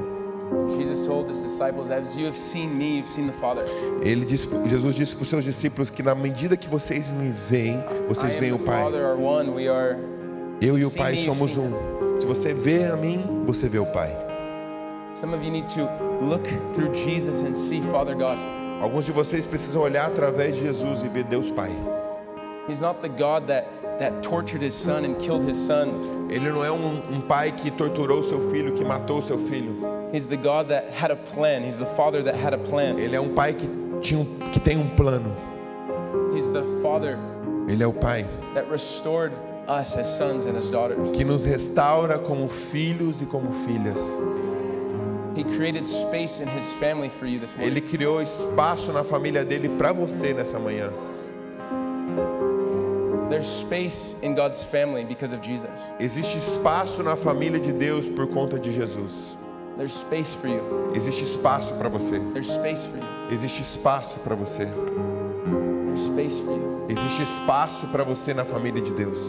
Jesus 0.75 1.05
told 1.05 1.31
his 1.31 1.43
disciples, 1.43 1.91
"As 1.91 2.15
you 2.15 2.27
have 2.27 2.37
seen 2.37 2.69
me, 2.69 2.97
you've 2.97 3.09
seen 3.09 3.27
the 3.27 3.33
Father. 3.33 3.65
Ele 4.01 4.25
disse, 4.25 4.47
Jesus 4.65 4.95
disse 4.95 5.15
para 5.15 5.23
os 5.23 5.29
seus 5.29 5.43
discípulos 5.43 5.89
que 5.89 6.01
na 6.01 6.15
medida 6.15 6.57
que 6.57 6.67
vocês 6.67 7.11
me 7.11 7.29
veem, 7.29 7.83
vocês 8.07 8.37
veem 8.37 8.53
o 8.53 8.59
Pai. 8.59 8.83
Father 8.83 9.05
are 9.05 9.21
one. 9.21 9.49
We 9.49 9.67
are." 9.67 9.97
Eu 10.61 10.77
e 10.77 10.85
o 10.85 10.91
Pai 10.91 11.15
somos 11.17 11.55
um. 11.55 11.71
Se 12.19 12.25
você 12.25 12.53
vê 12.53 12.85
a 12.85 12.95
mim, 12.95 13.43
você 13.45 13.69
vê 13.69 13.79
o 13.79 13.85
Pai. 13.85 14.09
Some 15.15 15.35
of 15.35 15.45
you 15.45 15.51
need 15.51 15.67
to 15.75 15.87
look 16.23 16.43
through 16.73 16.93
Jesus 16.93 17.43
and 17.43 17.55
see 17.55 17.81
Father 17.91 18.15
God. 18.15 18.37
Alguns 18.81 19.05
de 19.05 19.11
vocês 19.11 19.45
precisam 19.45 19.81
olhar 19.81 20.07
através 20.07 20.55
de 20.55 20.61
Jesus 20.61 21.03
e 21.03 21.07
ver 21.07 21.25
Deus 21.25 21.51
Pai. 21.51 21.71
He's 22.67 22.79
not 22.79 23.01
the 23.01 23.09
God 23.09 23.47
that 23.47 23.67
that 23.99 24.23
tortured 24.23 24.61
his 24.61 24.73
son 24.75 25.05
and 25.05 25.19
killed 25.19 25.47
his 25.47 25.57
son. 25.57 26.27
Ele 26.29 26.49
não 26.51 26.63
é 26.63 26.71
um, 26.71 27.01
um 27.11 27.21
pai 27.21 27.51
que 27.51 27.71
torturou 27.71 28.21
seu 28.23 28.39
filho, 28.51 28.73
que 28.73 28.85
matou 28.85 29.21
seu 29.21 29.37
filho. 29.37 29.75
He's 30.13 30.27
the 30.27 30.37
God 30.37 30.67
that 30.69 30.91
had 30.91 31.11
a 31.11 31.15
plan. 31.15 31.63
He's 31.63 31.77
the 31.79 31.85
Father 31.85 32.23
that 32.23 32.35
had 32.35 32.53
a 32.53 32.57
plan. 32.57 32.97
Ele 32.99 33.15
é 33.15 33.21
um 33.21 33.33
pai 33.33 33.53
que, 33.53 33.67
tinha 34.01 34.19
um, 34.19 34.25
que 34.51 34.59
tem 34.59 34.77
um 34.77 34.89
plano. 34.95 35.35
He's 36.35 36.47
the 36.47 36.63
Father 36.81 37.17
Ele 37.67 37.83
é 37.83 37.87
o 37.87 37.93
pai 37.93 38.25
that 38.53 38.69
restored 38.69 39.33
us 39.67 39.95
as 39.95 40.07
sons 40.17 40.45
and 40.45 40.55
as 40.57 40.69
daughters. 40.69 41.15
que 41.15 41.23
nos 41.23 41.45
restaura 41.45 42.17
como 42.17 42.47
filhos 42.47 43.21
e 43.21 43.25
como 43.25 43.51
filhas. 43.51 43.99
He 45.35 45.43
created 45.43 45.85
space 45.85 46.41
in 46.41 46.47
his 46.47 46.73
family 46.73 47.09
for 47.09 47.25
you 47.25 47.39
this 47.39 47.55
morning. 47.55 47.71
Ele 47.71 47.81
criou 47.81 48.21
espaço 48.21 48.91
na 48.91 49.03
família 49.03 49.45
dele 49.45 49.69
para 49.69 49.91
você 49.91 50.33
nessa 50.33 50.59
manhã. 50.59 50.91
Existe 55.99 56.37
espaço 56.37 57.03
na 57.03 57.15
família 57.15 57.59
de 57.59 57.71
Deus 57.71 58.07
por 58.07 58.27
conta 58.27 58.57
de 58.57 58.73
Jesus. 58.73 59.37
There's 59.77 59.93
space 59.93 60.35
for 60.35 60.49
you. 60.49 60.91
Existe 60.95 61.23
espaço 61.23 61.73
para 61.75 61.87
você. 61.87 62.19
There's 62.33 62.51
space 62.51 62.87
for 62.87 62.97
you. 62.97 63.05
Existe 63.31 63.61
espaço 63.61 64.19
para 64.19 64.35
você. 64.35 64.65
There's 64.65 66.01
space 66.01 66.41
for 66.41 66.53
you. 66.53 66.85
Existe 66.89 67.21
espaço 67.21 67.87
para 67.87 68.03
você 68.03 68.33
na 68.33 68.43
família 68.43 68.81
de 68.81 68.91
Deus. 68.91 69.19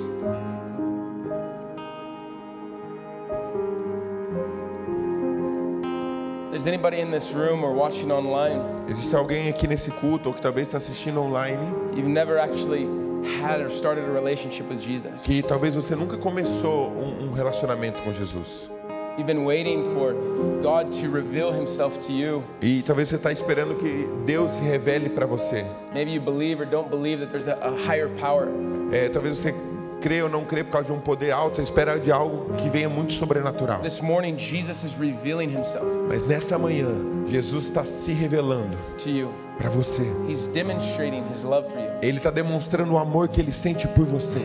There's 6.51 6.66
anybody 6.66 7.01
in 7.01 7.11
this 7.11 7.32
room 7.32 7.62
or 7.62 7.72
watching 7.72 8.11
online, 8.11 8.61
Existe 8.88 9.14
alguém 9.14 9.48
aqui 9.48 9.66
nesse 9.66 9.90
culto 9.92 10.28
ou 10.28 10.34
que 10.34 10.42
talvez 10.42 10.66
está 10.66 10.76
assistindo 10.78 11.18
online 11.22 11.59
you've 11.94 12.11
never 12.11 12.38
actually 12.38 12.86
had 13.25 13.61
or 13.61 13.71
started 13.71 14.05
a 14.05 14.11
relationship 14.12 14.68
with 14.68 14.81
Jesus. 14.81 15.23
que 15.23 15.43
talvez 15.43 15.75
você 15.75 15.95
nunca 15.95 16.16
começou 16.16 16.89
um, 16.91 17.29
um 17.29 17.33
relacionamento 17.33 18.01
com 18.03 18.12
Jesus. 18.12 18.71
You've 19.18 19.27
been 19.27 19.45
waiting 19.45 19.93
for 19.93 20.14
God 20.62 20.93
to 21.01 21.11
reveal 21.11 21.53
himself 21.53 21.99
to 22.07 22.12
you. 22.12 22.43
E 22.62 22.83
talvez 22.83 23.09
você 23.09 23.16
está 23.16 23.31
esperando 23.33 23.75
que 23.75 24.09
Deus 24.25 24.53
se 24.53 24.62
revele 24.62 25.11
para 25.11 25.27
você. 25.27 25.66
Maybe 25.93 26.12
you 26.12 26.21
believe 26.21 26.62
or 26.62 26.64
don't 26.64 26.89
believe 26.89 27.21
that 27.21 27.31
there's 27.31 27.49
a, 27.49 27.59
a 27.61 27.71
higher 27.87 28.09
power. 28.21 28.49
É, 28.93 29.09
talvez 29.09 29.39
você 29.39 29.55
crê 30.01 30.22
ou 30.22 30.28
não 30.28 30.44
crê 30.44 30.64
por 30.64 30.72
causa 30.72 30.86
de 30.88 30.92
um 30.92 31.01
poder 31.01 31.30
alto, 31.30 31.57
você 31.57 31.62
espera 31.62 31.98
de 31.98 32.11
algo 32.11 32.55
que 32.55 32.68
venha 32.68 32.88
muito 32.88 33.12
sobrenatural. 33.12 33.80
This 33.80 34.01
morning, 34.01 34.38
Jesus 34.38 34.82
is 34.84 34.94
revealing 34.94 35.48
himself 35.55 35.86
Mas 36.09 36.24
nessa 36.24 36.59
manhã, 36.59 36.88
Jesus 37.26 37.64
está 37.64 37.84
se 37.84 38.12
revelando 38.12 38.76
to 39.03 39.09
you. 39.11 39.30
para 39.59 39.68
você. 39.68 40.03
He's 40.28 40.46
demonstrating 40.48 41.22
his 41.32 41.42
love 41.42 41.68
for 41.70 41.78
you. 41.78 41.90
Ele 42.03 42.16
está 42.18 42.30
demonstrando 42.30 42.92
o 42.94 42.98
amor 42.98 43.28
que 43.28 43.40
ele 43.40 43.53
sente 43.53 43.86
por 43.88 44.05
você. 44.05 44.40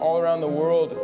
All 0.00 0.20
around 0.22 0.40
the 0.40 0.46
world, 0.48 0.94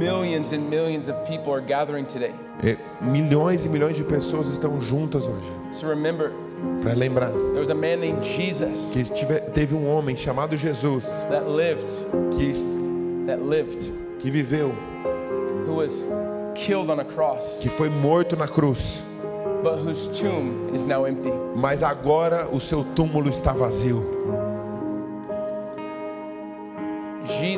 millions 0.00 0.52
and 0.52 0.68
millions 0.70 1.08
of 1.08 1.14
people 1.26 1.52
are 1.52 1.60
gathering 1.60 2.06
today. 2.06 2.32
É, 2.62 2.76
milhões 3.00 3.64
e 3.64 3.68
milhões 3.68 3.96
de 3.96 4.02
pessoas 4.02 4.48
estão 4.48 4.80
juntas 4.80 5.26
hoje 5.26 5.46
So 5.72 5.86
remember, 5.86 6.32
para 6.82 6.94
lembrar 6.94 7.30
there 7.30 7.60
was 7.60 7.70
a 7.70 7.74
man 7.74 8.00
named 8.00 8.24
Jesus 8.24 8.90
que 8.92 9.04
teve 9.52 9.74
um 9.74 9.86
homem 9.86 10.16
chamado 10.16 10.56
Jesus 10.56 11.04
that 11.30 11.46
lived, 11.46 11.90
que, 12.36 12.52
that 13.26 13.40
lived, 13.42 13.92
que 14.18 14.30
viveu, 14.30 14.74
who 15.66 15.76
was 15.76 16.04
killed 16.54 16.90
on 16.90 17.00
a 17.00 17.04
cross, 17.04 17.58
que 17.60 17.68
foi 17.68 17.88
morto 17.88 18.36
na 18.36 18.48
cruz, 18.48 19.02
but 19.62 19.78
whose 19.78 20.08
tomb 20.08 20.74
is 20.74 20.84
now 20.84 21.06
empty. 21.06 21.30
mas 21.54 21.82
agora 21.82 22.48
o 22.50 22.60
seu 22.60 22.84
túmulo 22.94 23.30
está 23.30 23.52
vazio. 23.52 24.02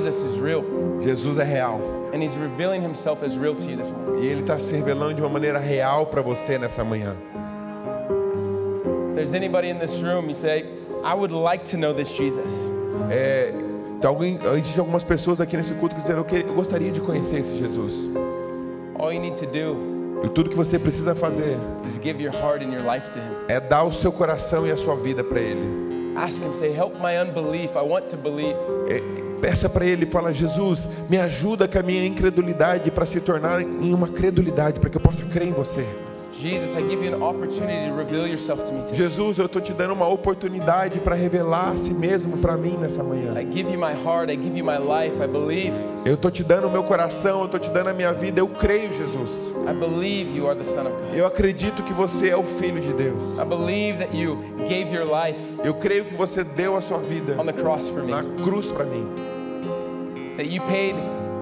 Jesus 0.02 0.32
is 0.34 0.38
real, 0.38 0.64
Jesus 1.02 1.38
é 1.38 1.44
real 1.44 1.80
and 2.12 2.22
he's 2.22 2.36
revealing 2.36 2.82
himself 2.82 3.22
as 3.24 3.36
real 3.36 3.54
to 3.54 3.62
you 3.70 3.76
this 3.76 3.90
morning. 3.90 4.22
e 4.22 4.26
ele 4.26 4.40
está 4.40 4.58
se 4.58 4.74
revelando 4.74 5.14
de 5.14 5.20
uma 5.22 5.28
maneira 5.30 5.58
real 5.58 6.06
para 6.06 6.20
você 6.22 6.58
nessa 6.58 6.82
manhã. 6.84 7.16
If 9.10 9.14
there's 9.14 9.34
anybody 9.34 9.68
in 9.70 9.78
this 9.78 10.02
room, 10.02 10.28
you 10.28 10.34
say, 10.34 10.64
I 11.04 11.14
would 11.14 11.32
like 11.32 11.64
to 11.70 11.76
know 11.76 11.92
this 11.94 12.10
Jesus. 12.12 12.68
É, 13.10 13.52
tem 14.00 14.08
alguém, 14.08 14.38
existe 14.58 14.78
algumas 14.80 15.04
pessoas 15.04 15.40
aqui 15.40 15.56
nesse 15.56 15.74
culto 15.74 15.94
que 15.94 16.00
dizem 16.00 16.16
eu, 16.16 16.24
que- 16.24 16.44
eu 16.46 16.54
gostaria 16.54 16.90
de 16.90 17.00
conhecer 17.00 17.40
esse 17.40 17.54
Jesus. 17.56 18.08
All 18.98 19.12
you 19.12 19.20
need 19.20 19.36
to 19.36 19.46
do 19.46 19.92
E 20.24 20.28
tudo 20.28 20.48
que 20.50 20.56
você 20.56 20.78
precisa 20.78 21.14
fazer 21.14 21.56
is 21.88 21.98
give 22.02 22.22
your 22.22 22.32
heart 22.32 22.62
and 22.62 22.72
your 22.72 22.82
life 22.84 23.10
to 23.10 23.18
him. 23.18 23.24
é 23.48 23.58
dar 23.60 23.84
o 23.84 23.90
seu 23.92 24.12
coração 24.12 24.66
e 24.66 24.70
a 24.70 24.76
sua 24.76 24.94
vida 24.96 25.22
para 25.24 25.40
Ele. 25.40 26.14
Ask 26.16 26.40
him, 26.42 26.52
say, 26.54 26.72
Help 26.72 26.94
my 27.00 27.16
unbelief. 27.18 27.74
I 27.76 27.82
want 27.82 28.08
to 28.10 28.16
believe. 28.16 28.56
Peça 29.42 29.68
para 29.68 29.84
Ele, 29.84 30.06
fala 30.06 30.32
Jesus, 30.32 30.88
me 31.10 31.18
ajuda 31.18 31.66
com 31.66 31.76
a 31.76 31.82
minha 31.82 32.06
incredulidade 32.06 32.92
para 32.92 33.04
se 33.04 33.20
tornar 33.20 33.60
em 33.60 33.92
uma 33.92 34.06
credulidade, 34.06 34.78
para 34.78 34.88
que 34.88 34.96
eu 34.96 35.00
possa 35.00 35.24
crer 35.24 35.48
em 35.48 35.52
você. 35.52 35.84
Jesus, 36.32 36.74
I 36.74 36.88
give 36.88 37.04
you 37.04 37.14
an 37.14 37.22
opportunity 37.22 37.88
to 37.90 37.94
reveal 37.94 38.26
yourself 38.26 38.64
to 38.64 38.72
me 38.72 38.80
today. 38.82 38.96
Jesus, 38.96 39.38
eu 39.38 39.46
estou 39.46 39.60
te 39.60 39.72
dando 39.72 39.94
uma 39.94 40.08
oportunidade 40.08 40.98
para 41.00 41.14
revelar 41.14 41.72
a 41.72 41.76
si 41.76 41.92
mesmo 41.92 42.38
para 42.38 42.56
mim 42.56 42.76
nessa 42.80 43.02
manhã. 43.02 43.34
I 43.38 43.44
give 43.44 43.70
you 43.70 43.78
my 43.78 43.92
heart, 43.92 44.30
I 44.30 44.36
give 44.36 44.56
you 44.56 44.64
my 44.64 44.78
life, 44.78 45.20
I 45.22 45.26
believe. 45.26 45.72
Eu 46.04 46.14
estou 46.14 46.30
te 46.30 46.42
dando 46.42 46.68
o 46.68 46.70
meu 46.70 46.84
coração, 46.84 47.40
eu 47.40 47.46
estou 47.46 47.60
te 47.60 47.68
dando 47.68 47.88
a 47.90 47.92
minha 47.92 48.12
vida. 48.12 48.40
Eu 48.40 48.48
creio, 48.48 48.92
Jesus. 48.94 49.52
I 49.68 49.74
believe 49.74 50.36
you 50.36 50.48
are 50.48 50.56
the 50.56 50.64
Son 50.64 50.82
of 50.82 50.90
God. 50.90 51.14
Eu 51.16 51.26
acredito 51.26 51.82
que 51.82 51.92
você 51.92 52.28
é 52.28 52.36
o 52.36 52.44
Filho 52.44 52.80
de 52.80 52.92
Deus. 52.92 53.38
I 53.38 53.44
believe 53.44 53.98
that 53.98 54.16
you 54.16 54.38
gave 54.68 54.94
your 54.94 55.04
life 55.04 55.38
Eu 55.64 55.74
creio 55.74 56.04
que 56.04 56.14
você 56.14 56.42
deu 56.44 56.76
a 56.76 56.80
sua 56.80 56.98
vida 56.98 57.36
on 57.40 57.44
the 57.44 57.52
cross 57.52 57.88
for 57.88 58.02
me. 58.02 58.10
na 58.10 58.22
cruz 58.42 58.68
para 58.68 58.84
mim. 58.84 59.31
That 60.36 60.46
you 60.46 60.60
paid 60.62 60.94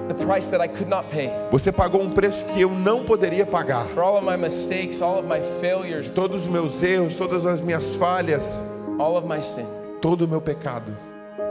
the 0.08 0.14
price 0.14 0.48
that 0.50 0.60
I 0.60 0.66
could 0.68 0.88
not 0.88 1.04
pay. 1.10 1.30
Você 1.50 1.70
pagou 1.70 2.00
um 2.02 2.10
preço 2.10 2.44
que 2.46 2.60
eu 2.60 2.70
não 2.70 3.04
poderia 3.04 3.46
pagar. 3.46 3.84
For 3.94 4.02
all 4.02 4.16
of 4.18 4.24
my 4.26 4.36
mistakes, 4.36 5.00
all 5.00 5.18
of 5.18 5.28
my 5.28 5.40
failures, 5.60 6.12
Todos 6.14 6.42
os 6.42 6.48
meus 6.48 6.82
erros, 6.82 7.14
todas 7.14 7.46
as 7.46 7.60
minhas 7.60 7.86
falhas, 7.96 8.60
all 8.98 9.16
of 9.16 9.26
my 9.26 9.40
sin. 9.40 9.66
todo 10.00 10.22
o 10.22 10.28
meu 10.28 10.40
pecado. 10.40 10.90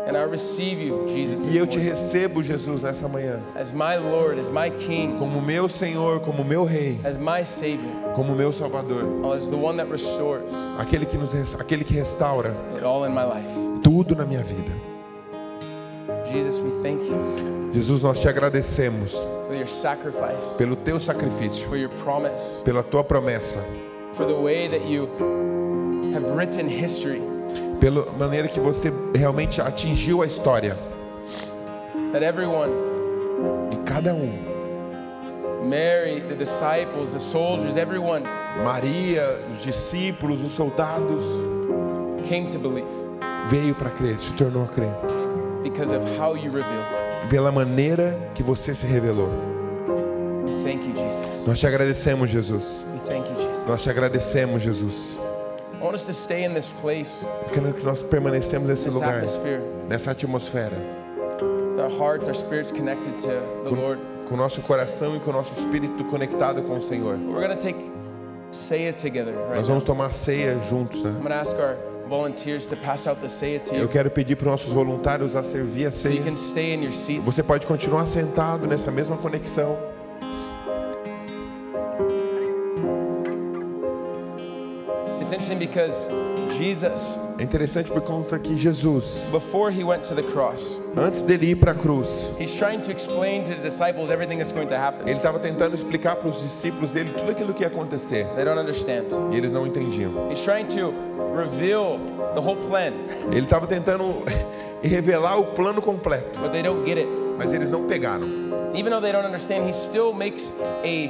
And 0.07 0.17
I 0.17 0.23
receive 0.23 0.81
you, 0.81 1.07
Jesus, 1.07 1.53
E 1.53 1.57
eu 1.57 1.67
te 1.67 1.77
recebo, 1.77 2.41
Jesus, 2.41 2.81
nessa 2.81 3.07
manhã, 3.07 3.39
as 3.55 3.71
my 3.71 3.95
Lord, 3.95 4.39
as 4.41 4.49
my 4.49 4.71
King, 4.71 5.17
como 5.19 5.39
meu 5.39 5.69
Senhor, 5.69 6.19
como 6.21 6.43
meu 6.43 6.63
Rei, 6.63 6.99
as 7.05 7.15
my 7.15 7.45
Savior, 7.45 8.13
como 8.15 8.33
meu 8.33 8.51
Salvador, 8.51 9.03
as 9.37 9.49
the 9.49 9.55
one 9.55 9.77
that 9.77 9.89
restores 9.89 10.43
aquele 10.79 11.05
que 11.05 11.15
nos 11.15 11.33
aquele 11.59 11.83
que 11.83 11.93
restaura 11.93 12.55
it 12.75 12.83
all 12.83 13.05
in 13.05 13.11
my 13.13 13.23
life. 13.23 13.47
tudo 13.83 14.15
na 14.15 14.25
minha 14.25 14.41
vida. 14.43 14.88
Jesus, 16.31 16.59
we 16.59 16.69
thank 16.83 17.01
you 17.03 17.49
Jesus, 17.73 18.01
nós 18.01 18.19
te 18.19 18.27
agradecemos 18.27 19.13
for 19.47 19.55
your 19.55 19.67
sacrifice, 19.67 20.57
pelo 20.57 20.75
teu 20.75 20.99
sacrifício, 20.99 21.67
for 21.67 21.77
your 21.77 21.89
promise, 22.03 22.61
pela 22.63 22.81
tua 22.83 23.03
promessa, 23.03 23.63
for 24.13 24.25
the 24.25 24.33
way 24.33 24.67
that 24.67 24.85
you 24.87 25.07
have 26.13 26.23
written 26.35 26.67
history, 26.67 27.21
pela 27.79 28.11
maneira 28.17 28.47
que 28.47 28.59
você 28.59 28.91
realmente 29.15 29.61
atingiu 29.61 30.23
a 30.23 30.25
história. 30.25 30.75
E 33.71 33.75
cada 33.85 34.15
um, 34.15 34.33
Mary, 35.63 36.21
the 36.21 36.35
disciples, 36.35 37.13
the 37.13 37.19
soldiers, 37.19 37.77
everyone 37.77 38.23
Maria, 38.63 39.37
os 39.51 39.63
discípulos, 39.63 40.43
os 40.43 40.51
soldados, 40.51 41.23
came 42.27 42.47
to 42.49 42.57
believe 42.57 42.87
veio 43.49 43.73
para 43.75 43.89
crer, 43.89 44.19
se 44.19 44.33
tornou 44.33 44.63
a 44.63 44.67
crer. 44.67 45.18
Because 45.63 45.91
of 45.91 46.03
how 46.17 46.35
you 46.35 46.49
revealed. 46.49 47.29
Pela 47.29 47.51
maneira 47.51 48.17
que 48.33 48.43
você 48.43 48.73
se 48.73 48.85
revelou. 48.85 49.29
We 50.45 50.63
thank 50.63 50.85
you, 50.87 50.95
Jesus. 50.95 51.45
Nós 51.45 51.59
te 51.59 51.67
agradecemos, 51.67 52.29
Jesus. 52.29 52.83
We 52.93 52.99
thank 53.07 53.29
you, 53.29 53.35
Jesus. 53.35 53.65
Nós 53.67 53.83
te 53.83 53.89
agradecemos, 53.89 54.61
Jesus. 54.61 55.17
I 55.79 55.83
want 55.83 55.95
us 55.95 56.05
to 56.07 56.13
stay 56.13 56.43
in 56.43 56.53
this 56.53 56.71
place, 56.81 57.25
Eu 57.43 57.49
quero 57.53 57.73
que 57.73 57.85
nós 57.85 58.01
permanecemos 58.01 58.67
nesse 58.67 58.89
lugar, 58.89 59.15
atmosphere, 59.15 59.61
nessa 59.87 60.11
atmosfera, 60.11 60.75
with 61.41 61.79
our 61.79 61.89
hearts, 61.89 62.27
our 62.27 62.35
spirits 62.35 62.69
connected 62.69 63.17
to 63.17 63.29
the 63.63 63.69
Lord. 63.69 63.99
com 64.27 64.35
nosso 64.35 64.61
coração 64.61 65.15
e 65.15 65.19
com 65.21 65.31
nosso 65.31 65.53
espírito 65.53 66.03
conectado 66.05 66.61
com 66.63 66.77
o 66.77 66.81
Senhor. 66.81 67.15
We're 67.15 67.47
going 67.47 67.57
to 67.57 67.61
take 67.61 67.79
it 68.71 68.97
together 69.01 69.33
right 69.33 69.55
Nós 69.55 69.67
vamos 69.67 69.83
tomar 69.85 70.11
ceia 70.11 70.59
juntos, 70.69 71.01
né? 71.01 71.11
I'm 71.11 71.21
going 71.21 71.29
to 71.29 71.35
ask 71.35 71.55
our 71.57 71.77
Eu 73.71 73.87
quero 73.87 74.09
pedir 74.09 74.35
para 74.35 74.45
os 74.47 74.51
nossos 74.51 74.73
voluntários 74.73 75.35
a 75.35 75.43
servir 75.43 75.85
a 75.85 75.91
ceia. 75.91 76.23
Você 77.23 77.43
pode 77.43 77.65
continuar 77.65 78.05
sentado 78.07 78.65
nessa 78.65 78.91
mesma 78.91 79.15
conexão. 79.17 79.77
It's 85.21 85.31
interesting 85.31 85.59
because 85.59 86.07
Jesus, 86.57 87.17
É 87.37 87.43
interessante 87.43 87.89
por 87.89 88.01
conta 88.01 88.37
que 88.37 88.57
Jesus, 88.57 89.19
before 89.31 89.71
he 89.71 89.83
went 89.83 90.03
to 90.07 90.13
the 90.15 90.23
cross, 90.23 90.77
antes 90.97 91.23
dele 91.23 91.51
ir 91.51 91.55
para 91.55 91.71
a 91.71 91.75
cruz, 91.75 92.29
he's 92.39 92.53
trying 92.53 92.81
to 92.81 92.91
explain 92.91 93.43
to 93.45 93.51
his 93.53 93.61
disciples 93.61 94.09
everything 94.11 94.37
that's 94.37 94.51
going 94.51 94.67
to 94.67 94.75
happen. 94.75 95.07
ele 95.07 95.17
estava 95.17 95.39
tentando 95.39 95.75
explicar 95.75 96.17
para 96.17 96.29
os 96.29 96.41
discípulos 96.41 96.91
dele 96.91 97.11
tudo 97.17 97.31
aquilo 97.31 97.53
que 97.53 97.63
ia 97.63 97.67
acontecer. 97.67 98.25
They 98.35 98.43
don't 98.43 98.59
understand. 98.59 99.05
E 99.31 99.37
eles 99.37 99.51
não 99.53 99.65
entendiam. 99.65 100.11
He's 100.29 100.43
trying 100.43 100.65
to 100.75 100.93
reveal 101.35 101.97
the 102.35 102.41
whole 102.41 102.57
plan, 102.67 102.91
Ele 103.31 103.41
estava 103.45 103.65
tentando 103.67 104.03
revelar 104.83 105.37
o 105.39 105.45
plano 105.55 105.81
completo, 105.81 106.39
but 106.41 106.51
they 106.51 106.61
don't 106.61 106.83
get 106.85 106.97
it. 106.97 107.07
mas 107.37 107.53
eles 107.53 107.69
não 107.69 107.85
pegaram. 107.87 108.27
Even 108.73 108.91
though 108.91 109.01
they 109.01 109.11
don't 109.11 109.25
understand, 109.25 109.65
he 109.67 109.71
still 109.73 110.13
makes 110.13 110.51
a 110.83 111.07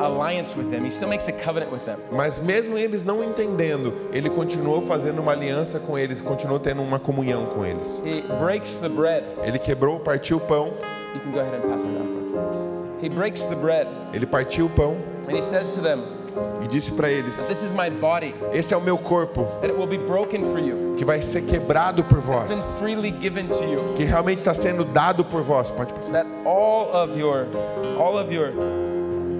alliance 0.00 0.54
with 0.56 0.70
them. 0.70 0.84
He 0.84 0.90
still 0.90 1.08
makes 1.08 1.28
a 1.28 1.32
covenant 1.32 1.70
with 1.72 1.84
them. 1.84 1.98
Mas 2.12 2.38
mesmo 2.38 2.76
eles 2.78 3.02
não 3.02 3.22
entendendo, 3.22 3.92
ele 4.12 4.30
continuou 4.30 4.80
fazendo 4.80 5.20
uma 5.20 5.32
aliança 5.32 5.78
com 5.78 5.98
eles, 5.98 6.20
continuou 6.20 6.58
tendo 6.58 6.82
uma 6.82 6.98
comunhão 6.98 7.46
com 7.46 7.64
eles. 7.64 8.00
He 8.04 8.22
breaks 8.38 8.78
the 8.78 8.88
bread. 8.88 9.24
Ele 9.42 9.58
quebrou, 9.58 10.00
partiu 10.00 10.38
o 10.38 10.40
pão, 10.40 10.68
You 11.14 11.20
can 11.20 11.32
go 11.32 11.40
ahead 11.40 11.54
and 11.56 11.68
pass 11.70 11.84
it 11.84 11.96
out. 11.96 12.08
He 13.02 13.08
breaks 13.08 13.46
the 13.46 13.54
bread 13.56 13.86
ele 14.12 14.26
partiu 14.26 14.66
o 14.66 14.68
pão 14.70 14.96
and 15.28 15.36
he 15.36 15.40
says 15.42 15.74
to 15.74 15.80
them, 15.82 16.00
e 16.62 16.66
disse 16.66 16.90
para 16.92 17.08
eles: 17.10 17.36
This 17.46 17.62
is 17.62 17.70
my 17.72 17.88
body, 17.90 18.34
Esse 18.52 18.74
é 18.74 18.76
o 18.76 18.80
meu 18.80 18.98
corpo 18.98 19.44
that 19.60 19.66
it 19.70 19.76
will 19.78 19.86
be 19.86 19.98
broken 19.98 20.42
for 20.52 20.58
you. 20.58 20.94
que 20.96 21.04
vai 21.04 21.22
ser 21.22 21.42
quebrado 21.42 22.02
por 22.04 22.18
vós, 22.18 22.44
It's 22.50 22.60
been 22.60 22.78
freely 22.78 23.10
given 23.20 23.46
to 23.48 23.62
you. 23.64 23.94
que 23.96 24.04
realmente 24.04 24.40
está 24.40 24.52
sendo 24.52 24.84
dado 24.84 25.24
por 25.24 25.42
vós. 25.42 25.70
Pode 25.70 25.92
passar. 25.94 26.12
That 26.12 26.26
all 26.44 26.90
of 26.92 27.18
your, 27.18 27.46
all 27.98 28.18
of 28.18 28.34
your, 28.34 28.52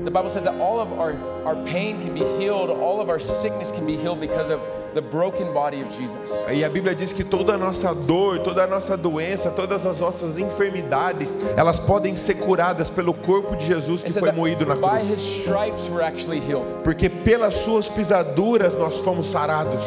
the 0.09 0.15
Bible 0.15 0.31
says 0.31 0.45
that 0.45 0.55
all 0.55 0.81
of 0.81 0.91
our, 0.99 1.13
our 1.45 1.55
pain 1.67 2.01
can 2.01 2.15
be 2.15 2.25
healed, 2.39 2.71
all 2.71 2.99
of 2.99 3.11
our 3.11 3.21
sickness 3.21 3.71
can 3.71 3.85
be 3.87 3.95
healed 3.95 4.21
because 4.21 4.51
of 4.51 4.67
the 4.95 5.03
broken 5.03 5.53
body 5.53 5.83
of 5.83 5.91
Jesus. 5.91 6.33
E 6.51 6.65
a 6.65 6.71
Bíblia 6.71 6.95
diz 6.95 7.13
que 7.13 7.23
toda 7.23 7.57
a 7.57 7.59
nossa 7.59 7.95
dor, 7.95 8.39
toda 8.39 8.65
a 8.65 8.67
nossa 8.67 8.97
doença, 8.97 9.51
todas 9.51 9.85
as 9.85 10.01
nossas 10.01 10.39
enfermidades, 10.39 11.35
elas 11.59 11.79
podem 11.79 12.17
ser 12.17 12.37
curadas 12.37 12.89
pelo 12.89 13.13
corpo 13.13 13.55
de 13.55 13.67
Jesus 13.67 14.03
que 14.03 14.11
foi 14.11 14.33
moído 14.33 14.65
na 14.65 14.77
by 14.77 15.01
cruz. 15.01 15.11
his 15.11 15.43
stripes 15.43 15.91
we're 15.91 16.03
actually 16.03 16.41
healed. 16.41 16.65
Porque 16.83 17.11
pelas 17.11 17.57
suas 17.57 17.87
pisaduras 17.87 18.75
nós 18.77 19.03
fomos 19.03 19.27
sarados. 19.27 19.83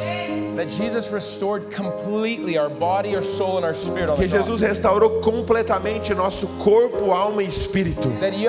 That 0.62 0.70
Jesus 0.70 1.10
restored 1.10 1.72
completely 1.72 2.56
our 2.56 2.70
body, 2.70 3.16
our 3.16 3.24
soul, 3.24 3.58
and 3.58 3.66
our 3.66 3.74
spirit 3.74 4.12
on 4.12 4.16
Que. 4.16 4.28
Jesus 4.28 4.62
restaurou 4.62 5.20
completamente 5.20 6.14
nosso 6.14 6.46
corpo, 6.64 7.10
alma 7.10 7.42
e 7.42 7.48
espírito. 7.48 8.08
E 8.22 8.48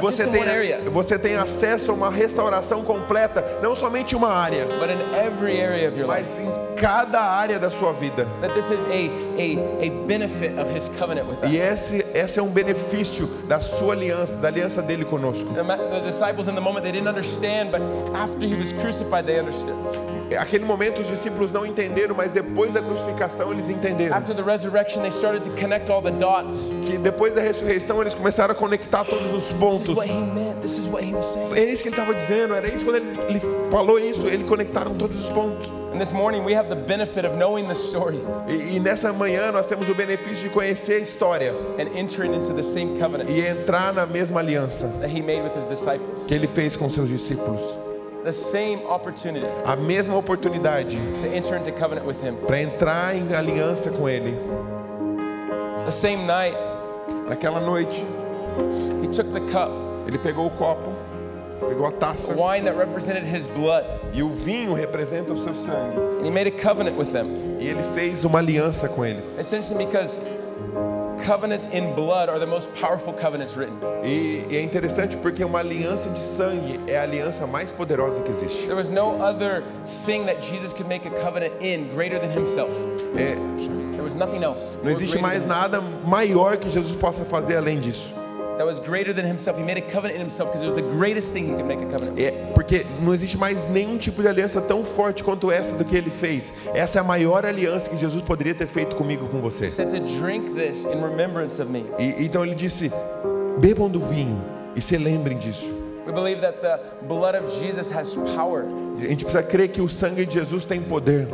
você 0.00 0.26
tem, 0.26 0.42
você 0.90 1.16
tem 1.16 1.36
acesso 1.36 1.92
a 1.92 1.94
uma 1.94 2.10
restauração 2.10 2.82
completa, 2.82 3.60
não 3.62 3.76
somente 3.76 4.16
uma 4.16 4.32
área, 4.32 4.66
mas 6.04 6.40
em 6.40 6.50
cada 6.74 7.20
área 7.20 7.56
da 7.56 7.70
sua 7.70 7.92
vida. 7.92 8.26
That 8.40 8.52
this 8.54 8.72
is 8.72 8.80
a, 8.80 9.29
a, 9.40 9.86
a 9.86 9.90
benefit 10.06 10.58
of 10.58 10.70
his 10.70 10.88
covenant 10.98 11.26
with 11.28 11.42
us. 11.42 11.50
E 11.50 11.56
esse, 11.56 12.04
esse 12.14 12.38
é 12.38 12.42
um 12.42 12.50
benefício 12.50 13.26
da 13.48 13.60
sua 13.60 13.94
aliança, 13.94 14.36
da 14.36 14.48
aliança 14.48 14.82
dele 14.82 15.04
conosco. 15.04 15.48
The, 15.54 16.00
disciples 16.02 16.48
in 16.48 16.54
the 16.54 16.60
moment 16.60 16.82
they 16.82 16.92
didn't 16.92 17.08
understand, 17.08 17.70
but 17.70 17.80
after 18.14 18.46
he 18.46 18.54
was 18.54 18.72
crucified, 18.72 19.26
they 19.26 19.40
understood. 19.40 19.76
Aquele 20.38 20.64
momento 20.64 21.00
os 21.00 21.08
discípulos 21.08 21.50
não 21.50 21.66
entenderam, 21.66 22.14
mas 22.14 22.30
depois 22.32 22.72
da 22.72 22.80
crucificação 22.80 23.50
eles 23.52 23.68
entenderam. 23.68 24.16
After 24.16 24.34
the 24.34 24.42
resurrection, 24.44 25.00
they 25.02 25.10
started 25.10 25.42
to 25.44 25.50
connect 25.60 25.90
all 25.90 26.00
the 26.00 26.12
dots. 26.12 26.72
Que 26.86 26.98
depois 26.98 27.34
da 27.34 27.40
ressurreição 27.40 28.00
eles 28.00 28.14
começaram 28.14 28.52
a 28.52 28.54
conectar 28.54 29.04
todos 29.04 29.32
os 29.32 29.42
This 29.42 29.50
is 29.50 29.58
pontos. 29.58 29.96
what 29.96 30.08
he 30.08 30.20
meant. 30.20 30.60
This 30.62 30.78
is 30.78 30.88
what 30.88 31.04
he 31.04 31.14
was 31.14 31.26
saying. 31.26 31.50
Era 31.50 31.70
isso 31.72 31.82
que 31.82 31.88
ele 31.88 31.96
estava 31.96 32.14
dizendo, 32.14 32.54
era 32.54 32.68
isso 32.68 32.84
quando 32.84 32.96
ele, 32.96 33.18
ele 33.28 33.40
falou 33.72 33.98
isso, 33.98 34.26
ele 34.28 34.44
conectaram 34.44 34.94
todos 34.94 35.18
os 35.18 35.28
pontos. 35.28 35.72
And 35.92 36.00
this 36.00 36.12
morning, 36.12 36.44
we 36.44 36.52
have 36.52 36.68
the 36.68 36.76
benefit 36.76 37.24
of 37.24 37.34
knowing 37.36 37.66
the 37.66 37.74
story 37.74 38.20
E, 38.48 38.76
e 38.76 38.80
nessa 38.80 39.12
manhã 39.12 39.50
nós 39.50 39.66
temos 39.66 39.88
o 39.88 39.94
benefício 39.94 40.48
de 40.48 40.54
conhecer 40.54 40.94
a 40.94 40.98
história 40.98 41.52
and 41.78 41.88
entering 41.98 42.32
into 42.34 42.52
the 42.54 42.62
same 42.62 42.96
covenant 42.98 43.28
e 43.28 43.40
entrar 43.44 43.92
na 43.92 44.06
mesma 44.06 44.40
aliança 44.40 44.86
that 45.00 45.08
he 45.10 45.20
made 45.20 45.42
with 45.42 45.56
his 45.56 45.68
disciples. 45.68 46.26
que 46.26 46.34
ele 46.34 46.46
fez 46.46 46.76
com 46.76 46.88
seus 46.88 47.08
discípulos. 47.08 47.62
The 48.22 48.32
same 48.32 48.84
opportunity 48.84 49.46
A 49.64 49.74
mesma 49.76 50.16
oportunidade 50.16 50.96
to 51.20 51.26
enter 51.26 51.56
into 51.56 51.72
covenant 51.72 52.06
with 52.06 52.22
him. 52.22 52.36
para 52.46 52.60
entrar 52.60 53.16
em 53.16 53.34
aliança 53.34 53.90
com 53.90 54.08
ele. 54.08 54.36
The 55.86 55.92
same 55.92 56.24
night, 56.26 56.56
Naquela 57.28 57.60
noite, 57.60 58.04
he 59.02 59.08
took 59.08 59.32
the 59.32 59.40
cup, 59.52 59.70
ele 60.06 60.18
pegou 60.18 60.46
o 60.46 60.50
copo, 60.50 60.92
pegou 61.68 61.86
a 61.86 61.92
taça 61.92 62.32
wine 62.34 62.64
that 62.64 62.76
represented 62.76 63.24
his 63.24 63.46
blood, 63.46 63.84
e 64.12 64.22
o 64.22 64.28
vinho 64.30 64.74
representa 64.74 65.32
o 65.32 65.38
seu 65.38 65.54
sangue. 65.66 65.96
and 66.20 66.26
he 66.26 66.30
made 66.30 66.46
a 66.46 66.50
covenant 66.50 66.96
with 66.98 67.12
them. 67.12 67.56
E 67.60 67.68
ele 67.68 67.82
fez 67.94 68.24
uma 68.24 68.38
aliança 68.38 68.88
com 68.88 69.04
eles. 69.04 69.36
Interesting 69.38 69.76
because 69.78 70.18
covenants 71.24 71.66
in 71.72 71.94
blood 71.94 72.28
are 72.30 72.38
the 72.38 72.46
most 72.46 72.68
powerful 72.80 73.12
covenants 73.12 73.54
written. 73.56 73.76
E, 74.02 74.44
e 74.50 74.56
é 74.56 74.62
interessante 74.62 75.16
porque 75.18 75.44
uma 75.44 75.58
aliança 75.60 76.08
de 76.10 76.18
sangue 76.20 76.80
é 76.86 76.98
a 76.98 77.02
aliança 77.02 77.46
mais 77.46 77.70
poderosa 77.70 78.20
que 78.22 78.30
existe. 78.30 78.62
There 78.66 78.74
was 78.74 78.88
no 78.88 79.20
other 79.22 79.62
thing 80.06 80.24
that 80.26 80.40
Jesus 80.40 80.72
could 80.72 80.88
make 80.88 81.06
a 81.06 81.10
covenant 81.22 81.52
in 81.60 81.88
greater 81.94 82.18
than 82.18 82.30
himself. 82.30 82.70
É, 83.16 83.36
There 83.92 84.02
was 84.02 84.14
nothing 84.14 84.42
else. 84.42 84.76
não 84.82 84.90
existe 84.90 85.18
mais 85.18 85.44
nada 85.46 85.80
maior 86.06 86.56
que 86.56 86.70
Jesus 86.70 86.98
possa 86.98 87.24
fazer 87.24 87.56
além 87.56 87.78
disso. 87.80 88.12
That 88.60 88.66
was 88.66 88.78
greater 88.78 89.14
than 89.14 89.24
himself. 89.24 89.56
He 89.56 89.64
made 89.64 89.78
a 89.78 89.80
covenant 89.80 90.16
in 90.16 90.20
himself 90.20 90.50
because 90.50 90.62
it 90.62 90.66
was 90.66 90.76
the 90.76 90.82
greatest 90.82 91.32
thing 91.32 91.44
he 91.44 91.54
could 91.54 91.64
make 91.64 91.80
a 91.80 91.86
covenant. 91.86 92.18
É, 92.18 92.30
porque 92.52 92.84
não 93.00 93.14
existe 93.14 93.38
mais 93.38 93.64
nenhum 93.64 93.96
tipo 93.96 94.20
de 94.20 94.28
aliança 94.28 94.60
tão 94.60 94.84
forte 94.84 95.24
quanto 95.24 95.50
essa 95.50 95.74
do 95.74 95.82
que 95.82 95.96
ele 95.96 96.10
fez. 96.10 96.52
Essa 96.74 96.98
é 96.98 97.00
a 97.00 97.04
maior 97.04 97.46
aliança 97.46 97.88
que 97.88 97.96
Jesus 97.96 98.22
poderia 98.22 98.54
ter 98.54 98.66
feito 98.66 98.96
comigo 98.96 99.26
com 99.28 99.40
você. 99.40 99.68
He 99.68 99.70
said 99.70 99.90
to 99.92 100.00
drink 100.20 100.52
this 100.54 100.84
in 100.84 101.00
remembrance 101.00 101.60
of 101.60 101.72
me. 101.72 101.86
E, 101.98 102.22
então 102.22 102.44
ele 102.44 102.54
disse: 102.54 102.92
bebam 103.58 103.88
do 103.88 103.98
vinho 103.98 104.38
e 104.76 104.82
se 104.82 104.98
lembrem 104.98 105.38
disso. 105.38 105.66
We 106.06 106.12
believe 106.12 106.42
that 106.42 106.60
the 106.60 106.78
blood 107.08 107.38
of 107.38 107.50
Jesus 107.50 107.90
has 107.90 108.14
power. 108.36 108.66
A 108.98 109.06
gente 109.06 109.24
precisa 109.24 109.42
crer 109.42 109.68
que 109.68 109.80
o 109.80 109.88
sangue 109.88 110.26
de 110.26 110.34
Jesus 110.34 110.66
tem 110.66 110.82
poder, 110.82 111.26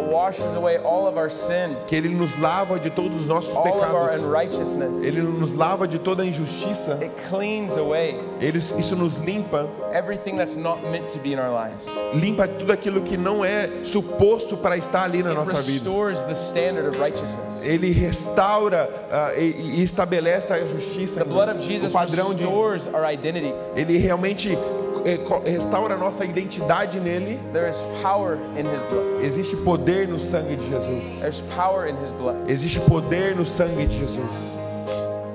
It 0.00 0.10
washes 0.12 0.54
away 0.54 0.78
all 0.78 1.06
of 1.06 1.16
our 1.18 1.30
sin, 1.30 1.76
que 1.86 1.94
ele 1.96 2.08
nos 2.08 2.38
lava 2.40 2.78
de 2.78 2.90
todos 2.90 3.20
os 3.20 3.26
nossos 3.28 3.54
all 3.54 3.66
of 3.66 3.94
our 3.94 4.08
pecados. 4.08 4.24
unrighteousness. 4.24 5.02
Ele 5.02 5.22
nos 5.22 5.52
lava 5.54 5.86
de 5.88 5.98
toda 5.98 6.22
a 6.22 6.26
injustiça. 6.26 6.98
It 7.00 7.10
cleans 7.28 7.76
away 7.76 8.16
Ele, 8.40 8.58
isso 8.58 8.96
nos 8.96 9.16
limpa, 9.18 9.68
everything 9.92 10.36
that's 10.36 10.56
not 10.56 10.82
meant 10.90 11.08
to 11.12 11.18
be 11.18 11.32
in 11.32 11.38
our 11.38 11.50
lives. 11.50 11.84
limpa 12.14 12.46
tudo 12.48 12.72
aquilo 12.72 13.00
que 13.02 13.16
não 13.16 13.44
é 13.44 13.68
suposto 13.84 14.56
para 14.56 14.76
estar 14.76 15.04
ali 15.04 15.22
na 15.22 15.30
It 15.30 15.38
nossa 15.38 15.62
vida. 15.62 15.72
restores 15.72 16.20
the 16.22 16.32
standard 16.34 16.88
of 16.88 16.98
righteousness. 16.98 17.62
Ele 17.62 17.90
restaura 17.90 18.88
ah, 19.10 19.32
e, 19.36 19.78
e 19.80 19.82
estabelece 19.82 20.52
a 20.52 20.66
justiça, 20.66 21.20
The 21.20 21.24
blood 21.24 21.50
of 21.50 21.58
o 21.58 21.62
Jesus 21.62 21.92
padrão 21.92 22.34
de. 22.34 22.44
restores 22.44 22.86
our 22.88 23.04
identity. 23.10 23.54
Ele 23.76 23.98
realmente 23.98 24.56
restaura 25.44 25.94
a 25.94 25.98
nossa 25.98 26.24
identidade 26.24 26.98
nele. 26.98 27.38
There 27.52 27.68
is 27.68 27.84
power 28.02 28.38
in 28.56 28.66
his 28.66 28.82
blood. 28.84 29.22
Existe 29.22 29.56
poder 29.64 30.06
no 30.06 30.18
sangue 30.18 30.56
de 30.56 30.64
Jesus. 30.64 31.20
There's 31.20 31.40
power 31.54 31.86
in 31.86 31.96
his 31.96 32.12
blood. 32.12 32.48
Existe 32.48 32.80
poder 32.88 33.34
no 33.34 33.44
sangue 33.44 33.86
de 33.86 33.88
Jesus. 33.88 34.32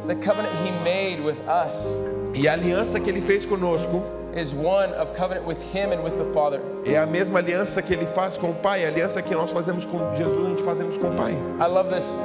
The 0.07 0.15
covenant 0.15 0.55
he 0.65 0.72
made 0.84 1.22
with 1.24 1.38
us 1.47 1.86
E 2.34 2.47
a 2.47 2.53
aliança 2.53 2.99
que 2.99 3.09
ele 3.09 3.22
fez 3.22 3.45
conosco 3.45 4.03
is 4.36 4.53
one 4.53 4.93
of 4.93 5.13
covenant 5.15 5.45
with 5.45 5.61
him 5.73 5.91
and 5.91 6.03
with 6.03 6.17
the 6.17 6.32
Father. 6.34 6.61
é 6.86 6.97
a 6.97 7.05
mesma 7.05 7.39
aliança 7.39 7.82
que 7.82 7.93
ele 7.93 8.05
faz 8.05 8.38
com 8.38 8.51
o 8.51 8.55
Pai. 8.55 8.86
A 8.86 8.88
aliança 8.88 9.21
que 9.21 9.34
nós 9.34 9.51
fazemos 9.51 9.86
com 9.86 10.15
Jesus, 10.15 10.45
a 10.45 10.49
gente 10.49 10.63
fazemos 10.63 10.97
com 10.97 11.07
o 11.07 11.15
Pai. 11.15 11.34
I 11.59 11.67
love 11.67 11.89
this 11.89 12.15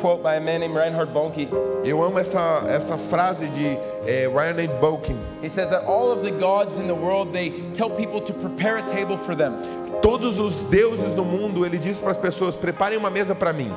quote 0.00 0.22
by 0.22 0.36
a 0.36 0.40
man 0.40 0.60
named 0.60 0.74
Reinhard 0.74 1.12
Bonnke. 1.12 1.48
Eu 1.84 2.02
amo 2.02 2.18
essa, 2.18 2.64
essa 2.68 2.96
frase 2.98 3.46
de 3.48 3.78
eh, 4.06 4.28
Ryan 4.28 4.68
Balkin. 4.80 5.16
He 5.42 5.48
says 5.48 5.70
that 5.70 5.84
all 5.86 6.10
of 6.10 6.22
the 6.22 6.30
gods 6.30 6.78
in 6.78 6.86
the 6.86 6.94
world 6.94 7.32
they 7.32 7.50
tell 7.72 7.90
people 7.90 8.20
to 8.20 8.32
prepare 8.32 8.78
a 8.78 8.82
table 8.82 9.16
for 9.16 9.34
them. 9.34 9.54
Todos 10.02 10.38
os 10.38 10.64
deuses 10.64 11.14
do 11.14 11.24
mundo, 11.24 11.64
ele 11.64 11.78
diz 11.78 12.00
para 12.00 12.10
as 12.10 12.16
pessoas: 12.16 12.54
preparem 12.54 12.98
uma 12.98 13.10
mesa 13.10 13.34
para 13.34 13.52
mim. 13.52 13.72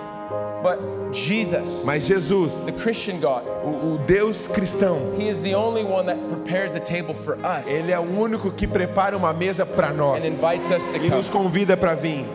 But 0.67 1.13
Jesus, 1.13 1.85
Mas 1.85 2.05
Jesus, 2.05 2.51
the 2.65 2.73
Christian 2.73 3.21
God, 3.21 3.45
o, 3.63 3.93
o 3.93 3.97
Deus 4.05 4.47
cristão, 4.47 5.17
he 5.17 5.29
is 5.29 5.41
the 5.41 5.55
only 5.55 5.85
one 5.85 6.05
that 6.07 6.17
prepares 6.27 6.75
a 6.75 6.79
table 6.81 7.13
for 7.13 7.37
us 7.37 7.65
ele 7.69 7.93
é 7.93 7.97
o 7.97 8.03
único 8.03 8.51
que 8.51 8.67
prepara 8.67 9.15
uma 9.15 9.31
mesa 9.31 9.65
para 9.65 9.93
nós 9.93 10.25
and 10.25 10.27
invites 10.27 10.69
us 10.69 10.91
to 10.91 10.97
e 10.97 11.09
nos 11.09 11.29
convida 11.29 11.77
para 11.77 11.95
vir. 11.95 12.25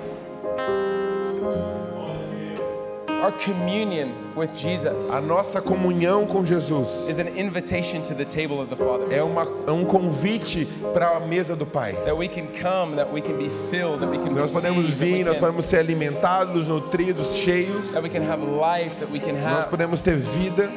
Our 3.23 3.33
communion 3.33 4.22
with 4.37 4.51
Jesus 4.57 5.11
A 5.11 5.21
nossa 5.21 5.61
comunhão 5.61 6.27
com 6.27 6.45
Jesus 6.45 7.09
is 7.09 7.19
an 7.19 7.29
invitation 7.37 8.03
to 8.03 8.15
the 8.15 8.25
table 8.25 8.61
of 8.61 8.69
the 8.71 8.77
Father. 8.77 9.07
é, 9.11 9.23
uma, 9.23 9.47
é 9.67 9.71
um 9.71 9.85
convite 9.85 10.67
para 10.93 11.17
a 11.17 11.21
mesa 11.21 11.55
do 11.57 11.67
Pai. 11.67 11.93
That 12.05 12.15
we 12.17 12.29
can 12.29 12.47
come, 12.61 12.97
that 12.97 13.11
we 13.13 13.21
can 13.21 13.37
be 13.37 13.51
filled, 13.71 14.01
that 14.01 14.11
we 14.11 14.19
can 14.19 14.33
Nós 14.33 14.51
podemos 14.51 14.87
vir, 14.93 15.25
nós 15.25 15.39
podemos 15.39 15.65
ser 15.67 15.79
alimentados, 15.79 16.69
nutridos, 16.69 17.35
cheios. 17.35 17.89
that 17.93 18.03
we 18.03 18.09
can 18.09 18.23
have 18.23 18.43
life, 18.43 18.97
that 19.01 19.11
we 19.13 19.19
can 19.21 19.33
Nós 19.35 19.45
have. 19.45 19.71
podemos 19.71 20.03
ter 20.03 20.17
vida. 20.17 20.71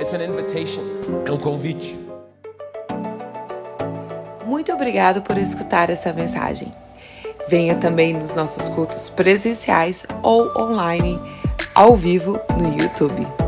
It's 0.00 0.12
an 0.12 0.22
invitation. 0.22 0.82
É 1.26 1.30
um 1.32 1.38
convite. 1.38 1.96
Muito 4.44 4.72
obrigado 4.72 5.22
por 5.22 5.36
escutar 5.38 5.90
essa 5.90 6.12
mensagem. 6.12 6.72
Venha 7.48 7.76
também 7.76 8.12
nos 8.12 8.34
nossos 8.34 8.68
cultos 8.68 9.08
presenciais 9.08 10.04
ou 10.22 10.50
online, 10.60 11.18
ao 11.76 11.94
vivo 11.94 12.40
no 12.58 12.72
YouTube. 12.72 13.45